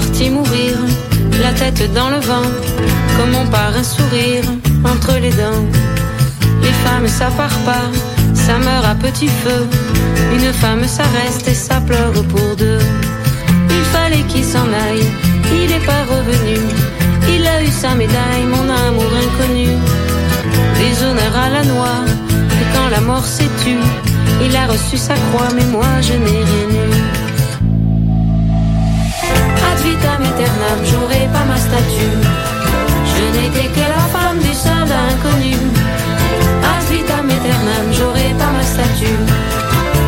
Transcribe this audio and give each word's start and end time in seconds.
Parti 0.00 0.28
mourir, 0.28 0.76
la 1.42 1.52
tête 1.52 1.90
dans 1.94 2.10
le 2.10 2.20
vent, 2.30 2.48
comme 3.16 3.34
on 3.34 3.46
part 3.46 3.74
un 3.74 3.82
sourire 3.82 4.44
entre 4.84 5.12
les 5.24 5.30
dents. 5.30 5.64
Les 6.64 6.76
femmes, 6.84 7.08
ça 7.08 7.28
part 7.40 7.58
pas, 7.70 7.88
ça 8.34 8.58
meurt 8.58 8.84
à 8.84 8.94
petit 8.94 9.30
feu. 9.42 9.62
Une 10.34 10.52
femme, 10.52 10.84
ça 10.86 11.04
reste 11.18 11.48
et 11.48 11.54
ça 11.54 11.80
pleure 11.80 12.18
pour 12.32 12.48
deux. 12.56 12.82
Il 13.78 13.84
fallait 13.94 14.26
qu'il 14.30 14.44
s'en 14.44 14.68
aille, 14.86 15.06
il 15.60 15.72
est 15.72 15.86
pas 15.92 16.04
revenu. 16.14 16.58
Il 17.34 17.46
a 17.46 17.62
eu 17.62 17.72
sa 17.82 17.94
médaille, 17.94 18.46
mon 18.54 18.66
amour 18.86 19.12
inconnu. 19.24 19.70
Des 20.80 20.94
honneurs 21.04 21.38
à 21.46 21.48
la 21.56 21.64
noix, 21.72 22.00
et 22.60 22.66
quand 22.74 22.88
la 22.90 23.00
mort 23.00 23.24
s'est 23.24 23.54
tue, 23.64 23.86
il 24.44 24.54
a 24.54 24.66
reçu 24.66 24.98
sa 24.98 25.14
croix, 25.14 25.48
mais 25.56 25.68
moi 25.76 25.92
je 26.02 26.12
n'ai 26.12 26.40
rien 26.50 26.68
eu. 26.84 26.95
Vitam 29.86 30.20
aeternam, 30.20 30.78
j'aurai 30.90 31.28
pas 31.32 31.44
ma 31.50 31.56
statue. 31.56 32.16
Je 33.12 33.24
n'étais 33.34 33.68
que 33.76 33.84
la 33.96 34.04
femme 34.14 34.38
du 34.46 34.52
soldat 34.52 35.02
inconnu. 35.12 35.54
Ad 36.70 36.82
vitam 36.90 37.30
aeternam, 37.30 37.86
j'aurai 37.96 38.30
pas 38.40 38.50
ma 38.56 38.64
statue. 38.72 39.20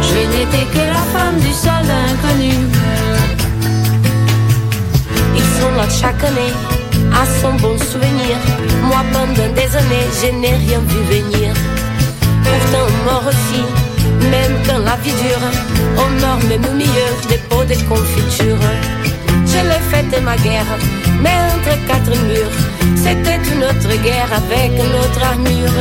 Je 0.08 0.20
n'étais 0.32 0.66
que 0.74 0.84
la 0.96 1.04
femme 1.14 1.38
du 1.46 1.52
soldat 1.64 2.02
inconnu. 2.12 2.54
Ils 5.38 5.50
sont 5.56 5.72
là 5.78 5.86
chaque 6.00 6.24
année, 6.24 6.54
à 7.20 7.24
son 7.40 7.52
bon 7.62 7.78
souvenir. 7.78 8.34
Moi, 8.82 9.02
pendant 9.12 9.50
des 9.58 9.70
années, 9.80 10.08
je 10.20 10.28
n'ai 10.40 10.54
rien 10.64 10.80
vu 10.90 11.00
venir. 11.14 11.50
Pourtant, 12.44 12.88
mort 13.06 13.26
aussi, 13.32 13.62
même 14.34 14.56
dans 14.66 14.82
la 14.88 14.96
vie 15.04 15.16
dure, 15.22 15.44
on 16.02 16.10
meurt 16.20 16.42
même 16.50 16.64
au 16.70 16.74
milieu 16.74 17.10
des 17.28 17.40
pots 17.48 17.64
de 17.64 17.76
confiture. 17.88 18.58
Je 19.50 19.60
l'ai 19.68 19.82
faite 19.91 20.22
ma 20.22 20.36
guerre, 20.36 20.72
mais 21.22 21.38
entre 21.54 21.74
quatre 21.86 22.14
murs, 22.28 22.58
c'était 22.96 23.41
une 23.52 23.64
autre 23.64 24.02
guerre 24.02 24.30
avec 24.41 24.72
une 24.72 24.96
autre 25.02 25.22
armure. 25.32 25.78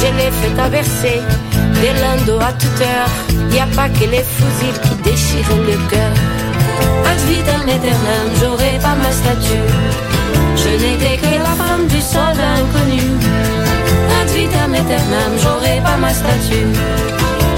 Je 0.00 0.08
l'ai 0.16 0.30
fait 0.38 0.54
traverser 0.56 1.20
des 1.80 1.94
landes 2.02 2.42
à 2.42 2.52
toute 2.52 2.80
heure. 2.80 3.12
Y 3.52 3.58
a 3.60 3.66
pas 3.76 3.88
que 3.88 4.06
les 4.14 4.24
fusils 4.34 4.80
qui 4.82 4.94
déchirent 5.08 5.56
le 5.70 5.76
cœur. 5.90 6.12
Ad 7.10 7.20
vitam 7.28 7.62
aeternam, 7.68 8.26
j'aurai 8.40 8.78
pas 8.80 8.96
ma 9.02 9.12
statue. 9.12 9.68
Je 10.56 10.70
n'étais 10.82 11.16
que 11.16 11.34
la 11.46 11.54
femme 11.60 11.86
du 11.86 12.00
soldat 12.00 12.52
inconnu. 12.62 13.02
Ad 14.20 14.28
vitam 14.34 14.74
aeternam, 14.74 15.30
j'aurai 15.42 15.80
pas 15.82 15.96
ma 15.96 16.12
statue. 16.12 16.68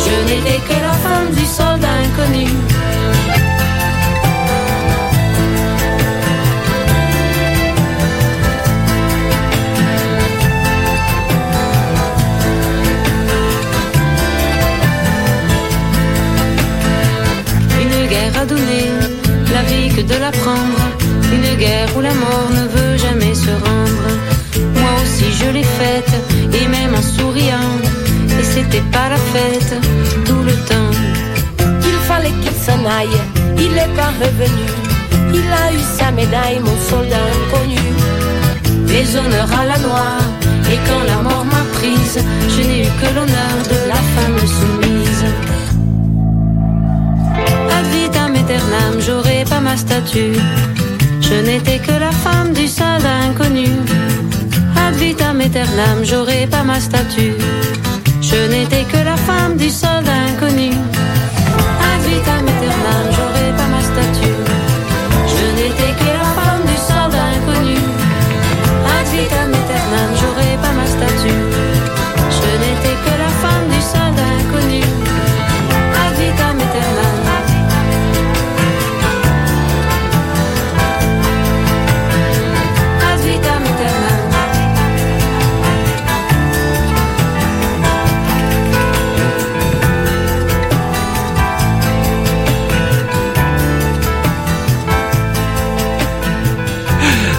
Je 0.05 0.15
n'étais 0.29 0.61
que 0.69 0.77
la 0.89 0.95
femme 1.05 1.31
du 1.35 1.47
soldat 1.47 1.97
inconnu. 2.05 2.72
À 18.43 18.47
donner, 18.47 18.87
la 19.55 19.63
vie 19.71 19.89
que 19.95 20.03
de 20.03 20.19
la 20.27 20.33
prendre. 20.43 20.83
Une 21.37 21.55
guerre 21.63 21.89
où 21.97 22.01
la 22.01 22.15
mort 22.25 22.51
ne 22.59 22.65
veut 22.75 22.97
jamais 22.97 23.35
se 23.35 23.53
rendre. 23.67 24.09
Moi 24.81 24.93
aussi 25.03 25.29
je 25.41 25.49
l'ai 25.55 25.69
faite, 25.81 26.15
et 26.59 26.67
même 26.77 26.95
en 27.01 27.07
souriant. 27.17 27.73
Et 28.39 28.45
c'était 28.55 28.87
pas 28.97 29.09
la 29.15 29.21
fête, 29.33 29.75
tout 30.27 30.43
le 30.51 30.57
temps. 30.71 30.95
Il 31.91 31.99
fallait 32.09 32.37
qu'il 32.43 32.59
s'en 32.67 32.81
aille, 32.99 33.21
il 33.65 33.73
est 33.85 33.95
pas 34.01 34.13
revenu. 34.25 34.67
Il 35.39 35.49
a 35.63 35.67
eu 35.79 35.83
sa 35.99 36.11
médaille, 36.11 36.61
mon 36.69 36.79
soldat 36.91 37.25
inconnu. 37.39 37.85
Des 38.93 39.07
honneurs 39.17 39.53
à 39.61 39.65
la 39.73 39.79
noire, 39.87 40.25
et 40.73 40.79
quand 40.87 41.05
la 41.13 41.19
mort 41.27 41.45
m'a 41.53 41.65
prise, 41.79 42.19
je 42.55 42.61
n'ai 42.69 42.83
eu 42.87 42.91
que 43.01 43.09
l'honneur 43.15 43.57
de 43.73 43.79
la 43.93 44.01
femme 44.15 44.39
soumise. 44.57 44.82
Aeternam, 48.53 49.01
j'aurai 49.01 49.45
pas 49.49 49.61
ma 49.61 49.77
statue. 49.77 50.35
Je 51.21 51.35
n'étais 51.47 51.79
que 51.79 51.93
la 51.93 52.13
femme 52.13 52.53
du 52.53 52.69
soldat 52.69 53.19
inconnu. 53.29 53.69
Ad 54.77 54.95
vitam 54.97 55.41
aeternam, 55.41 56.05
j'aurai 56.05 56.47
pas 56.47 56.63
ma 56.63 56.79
statue. 56.79 57.35
Je 58.21 58.51
n'étais 58.51 58.85
que 58.85 58.99
la 59.05 59.17
femme 59.17 59.57
du 59.57 59.71
soldat 59.71 60.21
inconnu. 60.29 60.73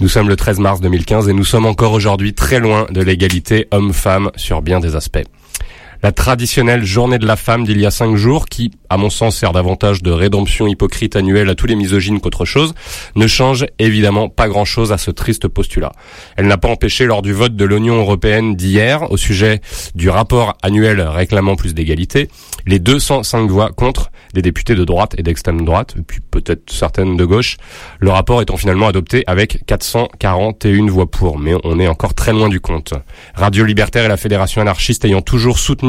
Nous 0.00 0.08
sommes 0.08 0.28
le 0.28 0.34
13 0.34 0.58
mars 0.58 0.80
2015 0.80 1.28
et 1.28 1.32
nous 1.32 1.44
sommes 1.44 1.64
encore 1.66 1.92
aujourd'hui 1.92 2.34
très 2.34 2.58
loin 2.58 2.86
de 2.90 3.00
l'égalité 3.02 3.68
homme-femme 3.70 4.32
sur 4.34 4.62
bien 4.62 4.80
des 4.80 4.96
aspects. 4.96 5.24
La 6.02 6.12
traditionnelle 6.12 6.84
journée 6.84 7.18
de 7.18 7.26
la 7.26 7.36
femme 7.36 7.64
d'il 7.64 7.80
y 7.80 7.86
a 7.86 7.90
cinq 7.90 8.16
jours, 8.16 8.46
qui, 8.46 8.70
à 8.90 8.96
mon 8.96 9.10
sens, 9.10 9.36
sert 9.36 9.52
davantage 9.52 10.02
de 10.02 10.10
rédemption 10.10 10.66
hypocrite 10.66 11.16
annuelle 11.16 11.48
à 11.48 11.54
tous 11.54 11.66
les 11.66 11.76
misogynes 11.76 12.20
qu'autre 12.20 12.44
chose, 12.44 12.74
ne 13.14 13.26
change 13.26 13.66
évidemment 13.78 14.28
pas 14.28 14.48
grand-chose 14.48 14.92
à 14.92 14.98
ce 14.98 15.10
triste 15.10 15.48
postulat. 15.48 15.92
Elle 16.36 16.46
n'a 16.46 16.58
pas 16.58 16.68
empêché 16.68 17.06
lors 17.06 17.22
du 17.22 17.32
vote 17.32 17.56
de 17.56 17.64
l'Union 17.64 17.96
européenne 17.96 18.56
d'hier, 18.56 19.10
au 19.10 19.16
sujet 19.16 19.60
du 19.94 20.10
rapport 20.10 20.56
annuel 20.62 21.00
réclamant 21.00 21.56
plus 21.56 21.74
d'égalité, 21.74 22.28
les 22.66 22.78
205 22.78 23.48
voix 23.48 23.70
contre 23.70 24.10
des 24.34 24.42
députés 24.42 24.74
de 24.74 24.84
droite 24.84 25.14
et 25.16 25.22
d'extrême 25.22 25.64
droite, 25.64 25.94
puis 26.06 26.20
peut-être 26.20 26.70
certaines 26.70 27.16
de 27.16 27.24
gauche, 27.24 27.56
le 28.00 28.10
rapport 28.10 28.42
étant 28.42 28.56
finalement 28.56 28.88
adopté 28.88 29.24
avec 29.26 29.64
441 29.66 30.86
voix 30.88 31.10
pour, 31.10 31.38
mais 31.38 31.54
on 31.64 31.78
est 31.78 31.88
encore 31.88 32.14
très 32.14 32.32
loin 32.32 32.48
du 32.48 32.60
compte. 32.60 32.92
Radio 33.34 33.64
Libertaire 33.64 34.04
et 34.04 34.08
la 34.08 34.16
Fédération 34.16 34.60
anarchiste 34.60 35.04
ayant 35.04 35.22
toujours 35.22 35.58
soutenu 35.58 35.85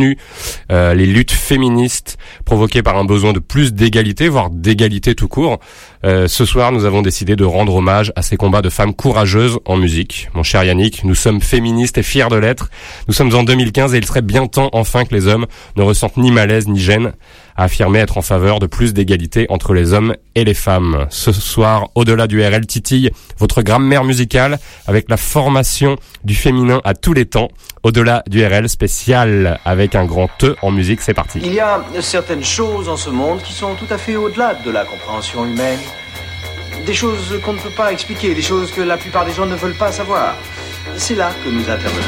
euh, 0.72 0.94
les 0.94 1.06
luttes 1.06 1.32
féministes 1.32 2.18
provoquées 2.46 2.84
par 2.84 2.98
un 2.98 3.06
besoin 3.06 3.34
de 3.34 3.40
plus 3.40 3.74
d'égalité, 3.74 4.30
voire 4.30 4.50
d'égalité 4.50 5.16
tout 5.16 5.28
court, 5.28 5.60
euh, 6.06 6.28
ce 6.28 6.46
soir 6.46 6.72
nous 6.72 6.86
avons 6.86 7.02
décidé 7.02 7.36
de 7.36 7.44
rendre 7.44 7.76
hommage 7.76 8.14
à 8.16 8.22
ces 8.22 8.38
combats 8.38 8.62
de 8.62 8.70
femmes 8.70 8.94
courageuses 8.94 9.60
en 9.66 9.78
musique. 9.78 10.30
Mon 10.34 10.44
cher 10.44 10.64
Yannick, 10.64 11.04
nous 11.04 11.16
sommes 11.16 11.42
féministes 11.42 11.98
et 11.98 12.04
fiers 12.04 12.30
de 12.30 12.36
l'être. 12.36 12.70
Nous 13.08 13.14
sommes 13.14 13.34
en 13.36 13.44
2015 13.44 13.94
et 13.94 13.98
il 13.98 14.06
serait 14.06 14.22
bien 14.22 14.48
temps 14.48 14.70
enfin 14.74 15.06
que 15.06 15.14
les 15.14 15.28
hommes 15.28 15.46
ne 15.76 15.84
ressentent 15.84 16.18
ni 16.18 16.32
malaise 16.32 16.68
ni 16.68 16.80
gêne 16.80 17.14
à 17.58 17.64
affirmer 17.64 18.00
être 18.00 18.18
en 18.18 18.22
faveur 18.22 18.60
de 18.60 18.68
plus 18.68 18.94
d'égalité 18.94 19.48
entre 19.50 19.74
les 19.74 19.94
hommes 19.94 20.16
et 20.36 20.44
les 20.44 20.54
femmes. 20.54 21.08
Ce 21.10 21.32
soir, 21.32 21.90
au-delà 21.96 22.28
du 22.28 22.42
RL 22.42 22.66
Titille, 22.66 23.12
votre 23.38 23.62
grammaire 23.64 24.04
musicale 24.04 24.60
avec 24.86 25.10
la 25.10 25.18
formation 25.18 25.98
du 26.24 26.36
féminin 26.36 26.80
à 26.84 26.94
tous 26.94 27.14
les 27.14 27.26
temps. 27.26 27.50
Au-delà 27.84 28.24
du 28.28 28.46
RL 28.46 28.68
spécial 28.70 29.60
avec 29.66 29.96
un 29.96 30.06
grand 30.06 30.30
E 30.44 30.56
en 30.62 30.72
musique, 30.72 31.02
c'est 31.02 31.14
parti. 31.14 31.40
Il 31.44 31.54
y 31.54 31.60
a 31.60 31.84
certaines 32.02 32.44
choses 32.44 32.90
en 32.90 32.98
ce 32.98 33.10
monde 33.10 33.42
qui 33.42 33.54
sont 33.54 33.76
tout 33.76 33.92
à 33.92 33.98
fait 33.98 34.16
au-delà 34.16 34.56
de 34.66 34.72
la 34.72 34.86
compréhension 34.86 35.46
humaine. 35.46 35.80
Des 36.86 36.94
choses 36.94 37.40
qu'on 37.44 37.54
ne 37.54 37.60
peut 37.60 37.70
pas 37.70 37.92
expliquer, 37.92 38.34
des 38.34 38.42
choses 38.42 38.72
que 38.72 38.82
la 38.82 38.98
plupart 38.98 39.26
des 39.26 39.34
gens 39.34 39.46
ne 39.46 39.56
veulent 39.56 39.78
pas 39.78 39.92
savoir. 39.92 40.36
C'est 40.96 41.16
là 41.16 41.32
que 41.44 41.50
nous 41.50 41.70
intervenons. 41.70 42.08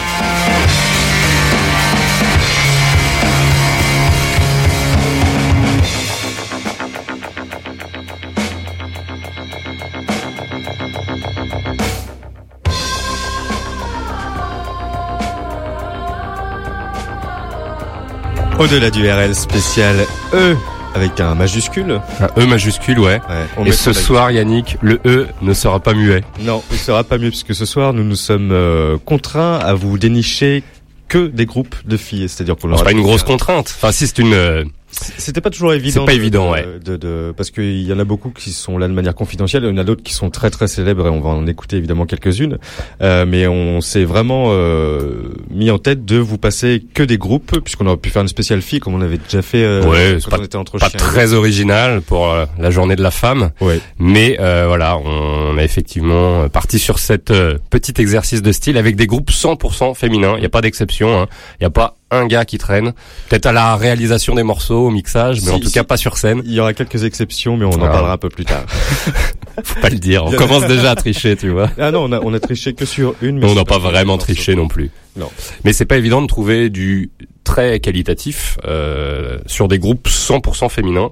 Au-delà 18.61 18.91
du 18.91 19.09
RL 19.09 19.33
spécial 19.33 19.95
E 20.35 20.55
avec 20.93 21.19
un 21.19 21.33
majuscule. 21.33 21.99
Un 22.19 22.27
E 22.39 22.45
majuscule, 22.45 22.99
ouais. 22.99 23.19
Et 23.65 23.71
ce 23.71 23.91
soir, 23.91 24.29
Yannick, 24.29 24.77
le 24.81 24.99
E 25.03 25.25
ne 25.41 25.53
sera 25.55 25.79
pas 25.79 25.95
muet. 25.95 26.21
Non, 26.41 26.61
il 26.71 26.77
sera 26.77 27.03
pas 27.03 27.17
mieux 27.17 27.29
puisque 27.29 27.55
ce 27.55 27.65
soir 27.65 27.91
nous 27.93 28.03
nous 28.03 28.15
sommes 28.15 28.51
euh, 28.51 28.99
contraints 29.03 29.57
à 29.57 29.73
vous 29.73 29.97
dénicher 29.97 30.61
que 31.07 31.25
des 31.25 31.47
groupes 31.47 31.75
de 31.85 31.97
filles, 31.97 32.29
c'est-à-dire 32.29 32.55
pour 32.55 32.69
C'est 32.77 32.83
pas 32.83 32.91
une 32.91 33.01
grosse 33.01 33.23
contrainte. 33.23 33.73
Enfin, 33.75 33.91
si 33.91 34.05
c'est 34.05 34.19
une, 34.19 34.35
euh, 34.35 34.63
C'était 34.91 35.41
pas 35.41 35.49
toujours 35.49 35.73
évident. 35.73 36.01
C'est 36.01 36.05
pas 36.05 36.11
de- 36.13 36.17
évident, 36.17 36.47
de- 36.47 36.51
ouais. 36.51 36.65
De, 36.83 36.97
de- 36.97 37.33
parce 37.35 37.49
qu'il 37.51 37.81
y 37.81 37.93
en 37.93 37.99
a 37.99 38.03
beaucoup 38.03 38.29
qui 38.29 38.51
sont 38.51 38.77
là 38.77 38.87
de 38.87 38.93
manière 38.93 39.15
confidentielle, 39.15 39.63
il 39.63 39.69
y 39.69 39.73
en 39.73 39.77
a 39.77 39.83
d'autres 39.83 40.03
qui 40.03 40.13
sont 40.13 40.29
très 40.29 40.49
très 40.49 40.67
célèbres 40.67 41.07
et 41.07 41.09
on 41.09 41.21
va 41.21 41.29
en 41.29 41.47
écouter 41.47 41.77
évidemment 41.77 42.05
quelques-unes. 42.05 42.57
Euh, 43.01 43.25
mais 43.25 43.47
on 43.47 43.81
s'est 43.81 44.03
vraiment 44.03 44.47
euh, 44.49 45.33
mis 45.49 45.71
en 45.71 45.77
tête 45.79 46.05
de 46.05 46.17
vous 46.17 46.37
passer 46.37 46.83
que 46.93 47.03
des 47.03 47.17
groupes, 47.17 47.59
puisqu'on 47.61 47.87
aurait 47.87 47.97
pu 47.97 48.09
faire 48.09 48.21
une 48.21 48.27
spéciale 48.27 48.61
fille 48.61 48.79
comme 48.79 48.93
on 48.95 49.01
avait 49.01 49.17
déjà 49.17 49.41
fait 49.41 49.63
euh, 49.63 49.83
Ouais, 49.85 50.17
quand 50.23 50.31
pas- 50.31 50.39
on 50.39 50.43
était 50.43 50.57
entre 50.57 50.77
pas 50.77 50.89
chiens 50.89 50.99
très 50.99 51.33
original 51.33 52.01
pour 52.01 52.29
euh, 52.29 52.45
la 52.59 52.69
journée 52.71 52.95
de 52.95 53.03
la 53.03 53.11
femme. 53.11 53.51
Ouais. 53.61 53.79
Mais 53.97 54.37
euh, 54.39 54.65
voilà, 54.67 54.97
on 54.97 55.57
a 55.57 55.63
effectivement 55.63 56.47
parti 56.49 56.79
sur 56.79 56.99
cet 56.99 57.31
euh, 57.31 57.57
petit 57.69 57.93
exercice 57.99 58.41
de 58.41 58.51
style 58.51 58.77
avec 58.77 58.95
des 58.95 59.07
groupes 59.07 59.31
100% 59.31 59.95
féminins. 59.95 60.33
Il 60.35 60.41
n'y 60.41 60.45
a 60.45 60.49
pas 60.49 60.61
d'exception. 60.61 61.21
hein. 61.21 61.27
Il 61.59 61.63
n'y 61.63 61.67
a 61.67 61.71
pas 61.71 61.95
un 62.11 62.27
gars 62.27 62.45
qui 62.45 62.57
traîne. 62.57 62.93
Peut-être 63.29 63.45
à 63.47 63.51
la 63.51 63.75
réalisation 63.75 64.35
des 64.35 64.43
morceaux, 64.43 64.87
au 64.87 64.89
mixage, 64.91 65.37
mais 65.41 65.47
Si, 65.47 65.51
en 65.51 65.59
tout 65.59 65.67
si. 65.67 65.73
cas 65.73 65.83
pas 65.83 65.97
sur 65.97 66.17
scène. 66.17 66.41
Il 66.45 66.51
y 66.53 66.59
aura 66.59 66.73
quelques 66.73 67.03
exceptions, 67.03 67.57
mais 67.57 67.65
on 67.65 67.71
en 67.71 67.79
parlera 67.79 68.13
un 68.13 68.17
peu 68.17 68.29
plus 68.29 68.45
tard. 68.45 68.65
Faut 69.63 69.79
pas 69.81 69.89
le 69.89 69.97
dire. 69.97 70.25
On 70.25 70.31
commence 70.31 70.65
déjà 70.67 70.91
à 70.91 70.95
tricher, 70.95 71.35
tu 71.35 71.49
vois. 71.49 71.69
ah 71.79 71.91
non, 71.91 72.03
on 72.05 72.11
a, 72.11 72.19
on 72.21 72.33
a 72.33 72.39
triché 72.39 72.73
que 72.73 72.85
sur 72.85 73.15
une. 73.21 73.39
mais 73.39 73.49
on 73.49 73.55
n'a 73.55 73.65
pas 73.65 73.75
sur 73.79 73.83
vraiment 73.89 74.17
triché 74.17 74.55
non 74.55 74.67
plus. 74.67 74.91
Non. 75.17 75.29
Mais 75.65 75.73
c'est 75.73 75.85
pas 75.85 75.97
évident 75.97 76.21
de 76.21 76.27
trouver 76.27 76.69
du 76.69 77.11
très 77.43 77.79
qualitatif 77.79 78.57
euh, 78.65 79.39
sur 79.45 79.67
des 79.67 79.79
groupes 79.79 80.07
100% 80.07 80.69
féminins. 80.69 81.11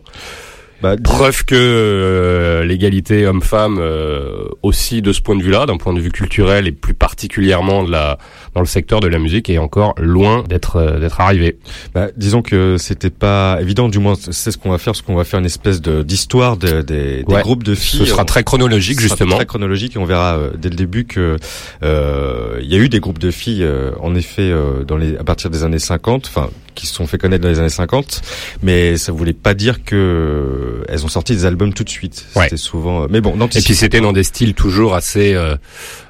Bah, 0.82 0.96
Preuve 1.04 1.44
que 1.46 1.56
euh, 1.56 2.64
l'égalité 2.64 3.26
homme-femme 3.28 3.78
euh, 3.80 4.46
aussi 4.64 5.02
de 5.02 5.12
ce 5.12 5.22
point 5.22 5.36
de 5.36 5.44
vue-là, 5.44 5.66
d'un 5.66 5.78
point 5.78 5.94
de 5.94 6.00
vue 6.00 6.12
culturel 6.12 6.68
et 6.68 6.72
plus 6.72 6.94
particulièrement 6.94 7.84
de 7.84 7.92
la 7.92 8.18
dans 8.56 8.62
le 8.62 8.66
secteur 8.68 9.00
de 9.02 9.08
la 9.08 9.20
musique, 9.20 9.50
est 9.50 9.58
encore 9.58 9.94
loin 9.98 10.44
d'être 10.48 10.78
euh, 10.78 11.00
d'être 11.00 11.20
arrivé. 11.20 11.58
Bah, 11.94 12.08
disons 12.16 12.42
que 12.42 12.78
c'était 12.78 13.10
pas 13.10 13.58
évident, 13.62 13.90
du 13.90 14.00
moins 14.00 14.14
c'est 14.16 14.52
ce 14.52 14.58
qu'on 14.58 14.72
va 14.72 14.78
faire, 14.78 14.94
parce 14.94 15.02
qu'on 15.02 15.16
va 15.16 15.24
faire 15.26 15.40
une 15.40 15.46
espèce 15.46 15.82
de 15.82 16.02
d'histoire 16.02 16.56
de- 16.58 16.82
des, 16.82 17.24
des 17.24 17.34
Ouais. 17.34 17.42
groupes 17.42 17.64
de 17.64 17.76
filles. 17.76 18.00
Ce 18.00 18.06
sera 18.06 18.24
très 18.26 18.44
chronologique 18.44 19.02
ce 19.02 19.08
sera 19.08 19.16
justement. 19.18 19.36
Très 19.36 19.46
chronologique 19.46 19.96
et 19.96 20.00
on 20.00 20.06
verra 20.06 20.38
euh, 20.38 20.52
dès 20.58 20.70
le 20.70 20.76
début 20.76 21.06
que 21.06 21.36
euh, 21.84 22.58
il 22.62 22.68
y 22.72 22.76
a 22.76 22.78
eu 22.78 22.90
des 22.90 23.00
groupes 23.00 23.20
de 23.20 23.32
filles, 23.32 23.64
euh, 23.64 23.92
en 24.00 24.16
effet, 24.16 24.44
euh, 24.50 24.84
dans 24.84 24.98
les 24.98 25.18
à 25.18 25.24
partir 25.24 25.50
des 25.50 25.64
années 25.64 25.80
50, 25.80 26.26
enfin 26.28 26.50
qui 26.76 26.88
se 26.88 26.94
sont 26.94 27.08
fait 27.08 27.18
connaître 27.18 27.44
dans 27.44 27.50
les 27.50 27.60
années 27.60 27.70
50, 27.70 28.22
mais 28.64 28.98
ça 28.98 29.12
voulait 29.12 29.34
pas 29.34 29.54
dire 29.54 29.84
que 29.84 29.96
euh, 29.96 30.86
elles 30.90 31.06
ont 31.06 31.10
sorti 31.10 31.34
des 31.34 31.46
albums 31.46 31.74
tout 31.74 31.84
de 31.84 31.90
suite. 31.90 32.26
Ouais. 32.36 32.44
C'était 32.44 32.58
souvent, 32.58 33.04
euh, 33.04 33.08
mais 33.10 33.22
bon, 33.22 33.38
Et 33.56 33.62
puis 33.62 33.76
c'était 33.76 34.02
dans 34.02 34.14
des 34.14 34.24
styles 34.24 34.54
toujours 34.54 34.96
assez 34.96 35.34
euh, 35.34 35.56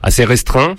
assez 0.04 0.26
restreints. 0.26 0.76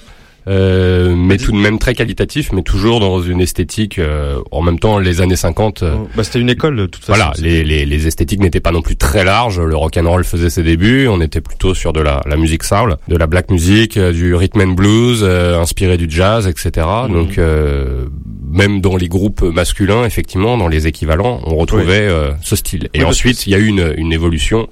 Euh, 0.49 1.15
mais 1.15 1.37
tout 1.37 1.53
de 1.53 1.57
même 1.57 1.79
très 1.79 1.95
qualitatif, 1.95 2.51
mais 2.53 2.63
toujours 2.63 2.99
dans 3.01 3.21
une 3.23 3.41
esthétique. 3.41 3.99
euh, 3.99 4.41
en 4.51 4.63
même 4.63 4.79
temps, 4.79 4.99
les 4.99 5.21
années 5.21 5.37
50, 5.37 5.83
euh, 5.83 5.97
bah, 6.17 6.25
c'était 6.25 6.41
une 6.41 6.49
école 6.51 6.77
de 6.77 6.87
toute 6.87 7.05
façon. 7.05 7.17
Voilà, 7.19 7.33
les, 7.39 7.63
les, 7.63 7.85
les 7.85 8.07
esthétiques 8.07 8.41
n'étaient 8.41 8.61
pas 8.61 8.73
non 8.73 8.83
plus 8.83 8.97
très 8.97 9.25
larges. 9.25 9.61
Le 9.61 9.77
rock 9.77 9.97
and 9.99 10.09
roll 10.09 10.25
faisait 10.25 10.51
ses 10.51 10.63
débuts. 10.63 11.09
On 11.09 11.21
était 11.21 11.41
plutôt 11.41 11.75
sur 11.75 11.93
de 11.93 12.01
la, 12.01 12.23
la 12.27 12.37
musique 12.37 12.65
soul, 12.65 12.97
de 13.09 13.17
la 13.17 13.27
black 13.27 13.51
music, 13.51 13.97
euh, 13.97 14.13
du 14.13 14.35
rhythm 14.35 14.61
and 14.63 14.73
blues, 14.73 15.21
euh, 15.23 15.59
inspiré 15.61 15.97
du 15.97 16.07
jazz, 16.09 16.47
etc. 16.47 16.87
Mhm. 17.09 17.13
Donc 17.13 17.39
euh, 17.39 18.07
même 18.51 18.81
dans 18.81 18.97
les 18.97 19.09
groupes 19.09 19.43
masculins, 19.43 20.05
effectivement, 20.05 20.57
dans 20.57 20.69
les 20.69 20.87
équivalents, 20.87 21.41
on 21.45 21.57
retrouvait 21.57 22.09
euh, 22.09 22.33
ce 22.43 22.57
style. 22.57 22.89
Et 22.95 23.01
Oui, 23.01 23.05
ensuite, 23.05 23.47
il 23.47 23.51
y 23.51 23.55
a 23.55 23.59
eu 23.59 23.67
une, 23.67 23.95
une 23.97 24.13
évolution 24.13 24.69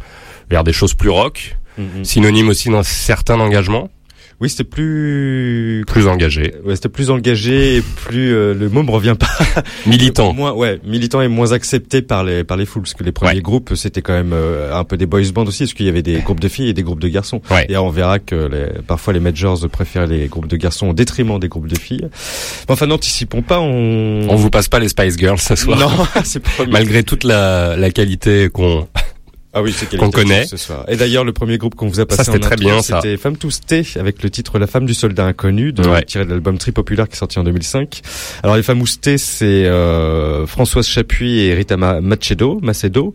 vers 0.50 0.64
des 0.64 0.72
choses 0.72 0.94
plus 0.94 1.10
rock, 1.10 1.56
Mhm. 1.76 2.04
synonyme 2.04 2.48
aussi 2.48 2.70
d'un 2.70 2.82
certain 2.82 3.38
engagement, 3.38 3.88
Oui, 4.40 4.48
c'était 4.48 4.62
plus 4.62 5.84
plus 5.88 6.06
engagé, 6.06 6.54
Ouais, 6.64 6.76
c'était 6.76 6.88
plus 6.88 7.10
engagé 7.10 7.78
et 7.78 7.82
plus 7.82 8.32
euh, 8.32 8.54
le 8.54 8.68
mot 8.68 8.84
me 8.84 8.90
revient 8.92 9.16
pas. 9.18 9.26
militant. 9.86 10.32
Moins, 10.32 10.52
ouais, 10.52 10.78
militant 10.84 11.20
et 11.20 11.26
moins 11.26 11.50
accepté 11.50 12.02
par 12.02 12.22
les 12.22 12.44
par 12.44 12.56
les 12.56 12.64
foules 12.64 12.82
parce 12.82 12.94
que 12.94 13.02
les 13.02 13.10
premiers 13.10 13.28
Ouais. 13.34 13.40
groupes 13.40 13.72
c'était 13.74 14.00
quand 14.00 14.12
même 14.12 14.32
euh, 14.32 14.72
un 14.78 14.84
peu 14.84 14.96
des 14.96 15.06
boys 15.06 15.22
bands 15.34 15.44
aussi 15.44 15.64
parce 15.64 15.74
qu'il 15.74 15.86
y 15.86 15.88
avait 15.88 16.02
des 16.02 16.20
groupes 16.20 16.38
de 16.38 16.48
filles 16.48 16.68
et 16.68 16.72
des 16.72 16.84
groupes 16.84 17.00
de 17.00 17.08
garçons. 17.08 17.42
Ouais. 17.50 17.66
Et 17.68 17.76
on 17.76 17.90
verra 17.90 18.20
que 18.20 18.34
les, 18.36 18.80
parfois 18.86 19.12
les 19.12 19.18
majors 19.20 19.68
préfèrent 19.68 20.06
les 20.06 20.28
groupes 20.28 20.46
de 20.48 20.56
garçons 20.56 20.88
au 20.88 20.92
détriment 20.94 21.40
des 21.40 21.48
groupes 21.48 21.66
de 21.66 21.76
filles. 21.78 22.08
Mais 22.68 22.72
enfin, 22.74 22.86
n'anticipons 22.86 23.42
pas. 23.42 23.58
On, 23.60 24.28
On 24.28 24.36
vous 24.36 24.50
passe 24.50 24.68
pas 24.68 24.78
les 24.78 24.88
Spice 24.88 25.18
Girls 25.18 25.40
ce 25.40 25.56
soir. 25.56 25.78
non, 25.80 25.90
c'est 26.24 26.40
promis. 26.40 26.70
Malgré 26.78 27.02
toute 27.02 27.24
la, 27.24 27.76
la 27.76 27.90
qualité 27.90 28.50
qu'on 28.52 28.86
Ah 29.58 29.62
oui, 29.62 29.74
c'est 29.76 29.96
qu'on 29.96 30.10
connaît. 30.10 30.46
ce 30.46 30.56
soir. 30.56 30.84
Et 30.88 30.96
d'ailleurs, 30.96 31.24
le 31.24 31.32
premier 31.32 31.58
groupe 31.58 31.74
qu'on 31.74 31.88
vous 31.88 32.00
a 32.00 32.06
passé 32.06 32.24
Ça, 32.24 32.32
en 32.32 32.38
très 32.38 32.56
bien. 32.56 32.80
C'était 32.80 33.16
Femme 33.16 33.36
tous 33.36 33.60
T 33.60 33.82
avec 33.98 34.22
le 34.22 34.30
titre 34.30 34.58
La 34.58 34.66
femme 34.66 34.86
du 34.86 34.94
soldat 34.94 35.26
inconnu, 35.26 35.72
de, 35.72 35.86
Ouais. 35.88 36.04
tiré 36.04 36.24
de 36.24 36.30
l'album 36.30 36.58
Très 36.58 36.70
populaire 36.72 37.08
qui 37.08 37.14
est 37.14 37.18
sorti 37.18 37.38
en 37.38 37.44
2005. 37.44 38.00
Alors 38.42 38.56
les 38.56 38.62
femmes 38.62 38.82
T, 39.00 39.18
c'est 39.18 39.44
euh, 39.66 40.46
Françoise 40.46 40.86
Chapuis 40.86 41.40
et 41.40 41.54
Rita 41.54 41.76
Ma- 41.76 42.00
Macedo, 42.00 42.60
Macedo, 42.62 43.14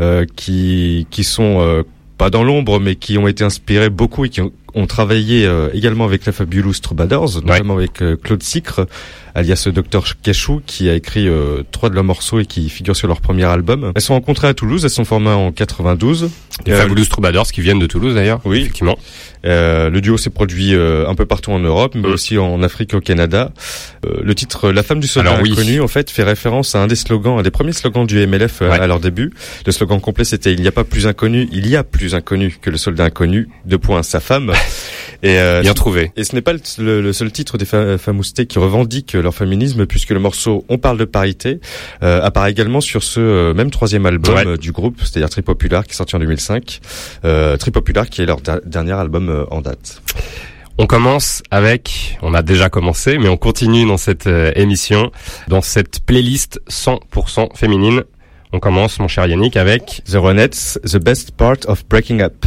euh, 0.00 0.24
qui 0.36 1.06
qui 1.10 1.22
sont 1.24 1.60
euh, 1.60 1.82
pas 2.16 2.30
dans 2.30 2.42
l'ombre, 2.44 2.80
mais 2.80 2.94
qui 2.96 3.18
ont 3.18 3.28
été 3.28 3.44
inspirés 3.44 3.90
beaucoup 3.90 4.24
et 4.24 4.28
qui 4.30 4.40
ont 4.40 4.52
ont 4.74 4.86
travaillé 4.86 5.46
euh, 5.46 5.68
également 5.72 6.04
avec 6.04 6.26
la 6.26 6.32
Fabulous 6.32 6.74
Troubadours, 6.82 7.42
notamment 7.44 7.74
avec 7.74 8.02
euh, 8.02 8.16
Claude 8.16 8.42
Sicre, 8.42 8.86
alias 9.34 9.68
Dr 9.72 10.20
Cachou, 10.22 10.60
qui 10.66 10.88
a 10.88 10.94
écrit 10.94 11.28
euh, 11.28 11.62
trois 11.70 11.90
de 11.90 11.94
leurs 11.94 12.04
morceaux 12.04 12.40
et 12.40 12.46
qui 12.46 12.68
figurent 12.68 12.96
sur 12.96 13.08
leur 13.08 13.20
premier 13.20 13.44
album. 13.44 13.92
Elles 13.94 14.02
sont 14.02 14.14
rencontrées 14.14 14.48
à 14.48 14.54
Toulouse, 14.54 14.84
elles 14.84 14.90
sont 14.90 15.04
formées 15.04 15.30
en 15.30 15.52
92. 15.52 16.30
Les 16.66 16.72
Fabulous 16.72 17.06
Troubadours 17.06 17.50
qui 17.50 17.60
viennent 17.60 17.78
de 17.78 17.86
Toulouse 17.86 18.14
d'ailleurs. 18.14 18.40
Oui, 18.44 18.60
effectivement. 18.60 18.96
Euh, 19.44 19.90
le 19.90 20.00
duo 20.00 20.16
s'est 20.16 20.30
produit 20.30 20.74
euh, 20.74 21.08
un 21.08 21.14
peu 21.14 21.26
partout 21.26 21.50
en 21.50 21.58
Europe, 21.58 21.94
mais 21.94 22.08
aussi 22.08 22.38
en 22.38 22.62
Afrique 22.62 22.94
et 22.94 22.96
au 22.96 23.00
Canada. 23.00 23.52
Euh, 24.06 24.20
le 24.22 24.34
titre 24.34 24.70
"La 24.70 24.82
femme 24.82 25.00
du 25.00 25.06
soldat 25.06 25.36
inconnu" 25.36 25.80
en 25.80 25.88
fait 25.88 26.10
fait 26.10 26.22
référence 26.22 26.74
à 26.74 26.82
un 26.82 26.86
des 26.86 26.96
slogans, 26.96 27.38
un 27.38 27.42
des 27.42 27.50
premiers 27.50 27.72
slogans 27.72 28.06
du 28.06 28.24
MLF 28.26 28.62
à 28.62 28.86
leur 28.86 29.00
début. 29.00 29.32
Le 29.66 29.72
slogan 29.72 30.00
complet 30.00 30.24
c'était 30.24 30.52
"Il 30.52 30.62
n'y 30.62 30.68
a 30.68 30.72
pas 30.72 30.84
plus 30.84 31.06
inconnu, 31.06 31.48
il 31.52 31.68
y 31.68 31.76
a 31.76 31.84
plus 31.84 32.14
inconnu 32.14 32.56
que 32.60 32.70
le 32.70 32.78
soldat 32.78 33.04
inconnu." 33.04 33.48
Deux 33.66 33.78
points, 33.78 34.02
sa 34.02 34.20
femme. 34.20 34.52
Et 35.22 35.38
bien 35.62 35.72
trouvé. 35.72 36.12
Et 36.16 36.24
ce 36.24 36.34
n'est 36.34 36.42
pas 36.42 36.52
le, 36.52 37.12
seul 37.14 37.32
titre 37.32 37.56
des 37.56 37.64
fa 37.64 37.96
Famoustés 37.96 38.44
qui 38.44 38.58
revendiquent 38.58 39.14
leur 39.14 39.34
féminisme, 39.34 39.86
puisque 39.86 40.10
le 40.10 40.18
morceau 40.18 40.66
"On 40.68 40.76
parle 40.76 40.98
de 40.98 41.06
parité" 41.06 41.60
apparaît 42.02 42.50
également 42.50 42.82
sur 42.82 43.02
ce 43.02 43.54
même 43.54 43.70
troisième 43.70 44.04
album 44.04 44.58
du 44.58 44.70
groupe, 44.70 44.98
c'est-à-dire 45.00 45.30
Tripopular, 45.30 45.84
qui 45.84 45.92
est 45.92 45.96
sorti 45.96 46.14
en 46.14 46.18
2005. 46.18 46.80
Tripopular, 47.58 48.10
qui 48.10 48.20
est 48.20 48.26
leur 48.26 48.40
dernier 48.64 48.92
album 48.92 49.28
euh, 49.28 49.44
en 49.50 49.60
date. 49.60 50.02
On 50.78 50.86
commence 50.86 51.42
avec, 51.50 52.18
on 52.22 52.34
a 52.34 52.42
déjà 52.42 52.68
commencé, 52.68 53.18
mais 53.18 53.28
on 53.28 53.36
continue 53.36 53.86
dans 53.86 53.96
cette 53.96 54.26
euh, 54.26 54.52
émission, 54.56 55.12
dans 55.46 55.62
cette 55.62 56.00
playlist 56.04 56.60
100% 56.68 57.56
féminine. 57.56 58.02
On 58.52 58.58
commence, 58.58 58.98
mon 58.98 59.08
cher 59.08 59.26
Yannick, 59.26 59.56
avec 59.56 60.02
The 60.10 60.16
Ronettes, 60.16 60.80
The 60.84 60.98
Best 60.98 61.32
Part 61.32 61.58
of 61.68 61.86
Breaking 61.88 62.20
Up. 62.20 62.44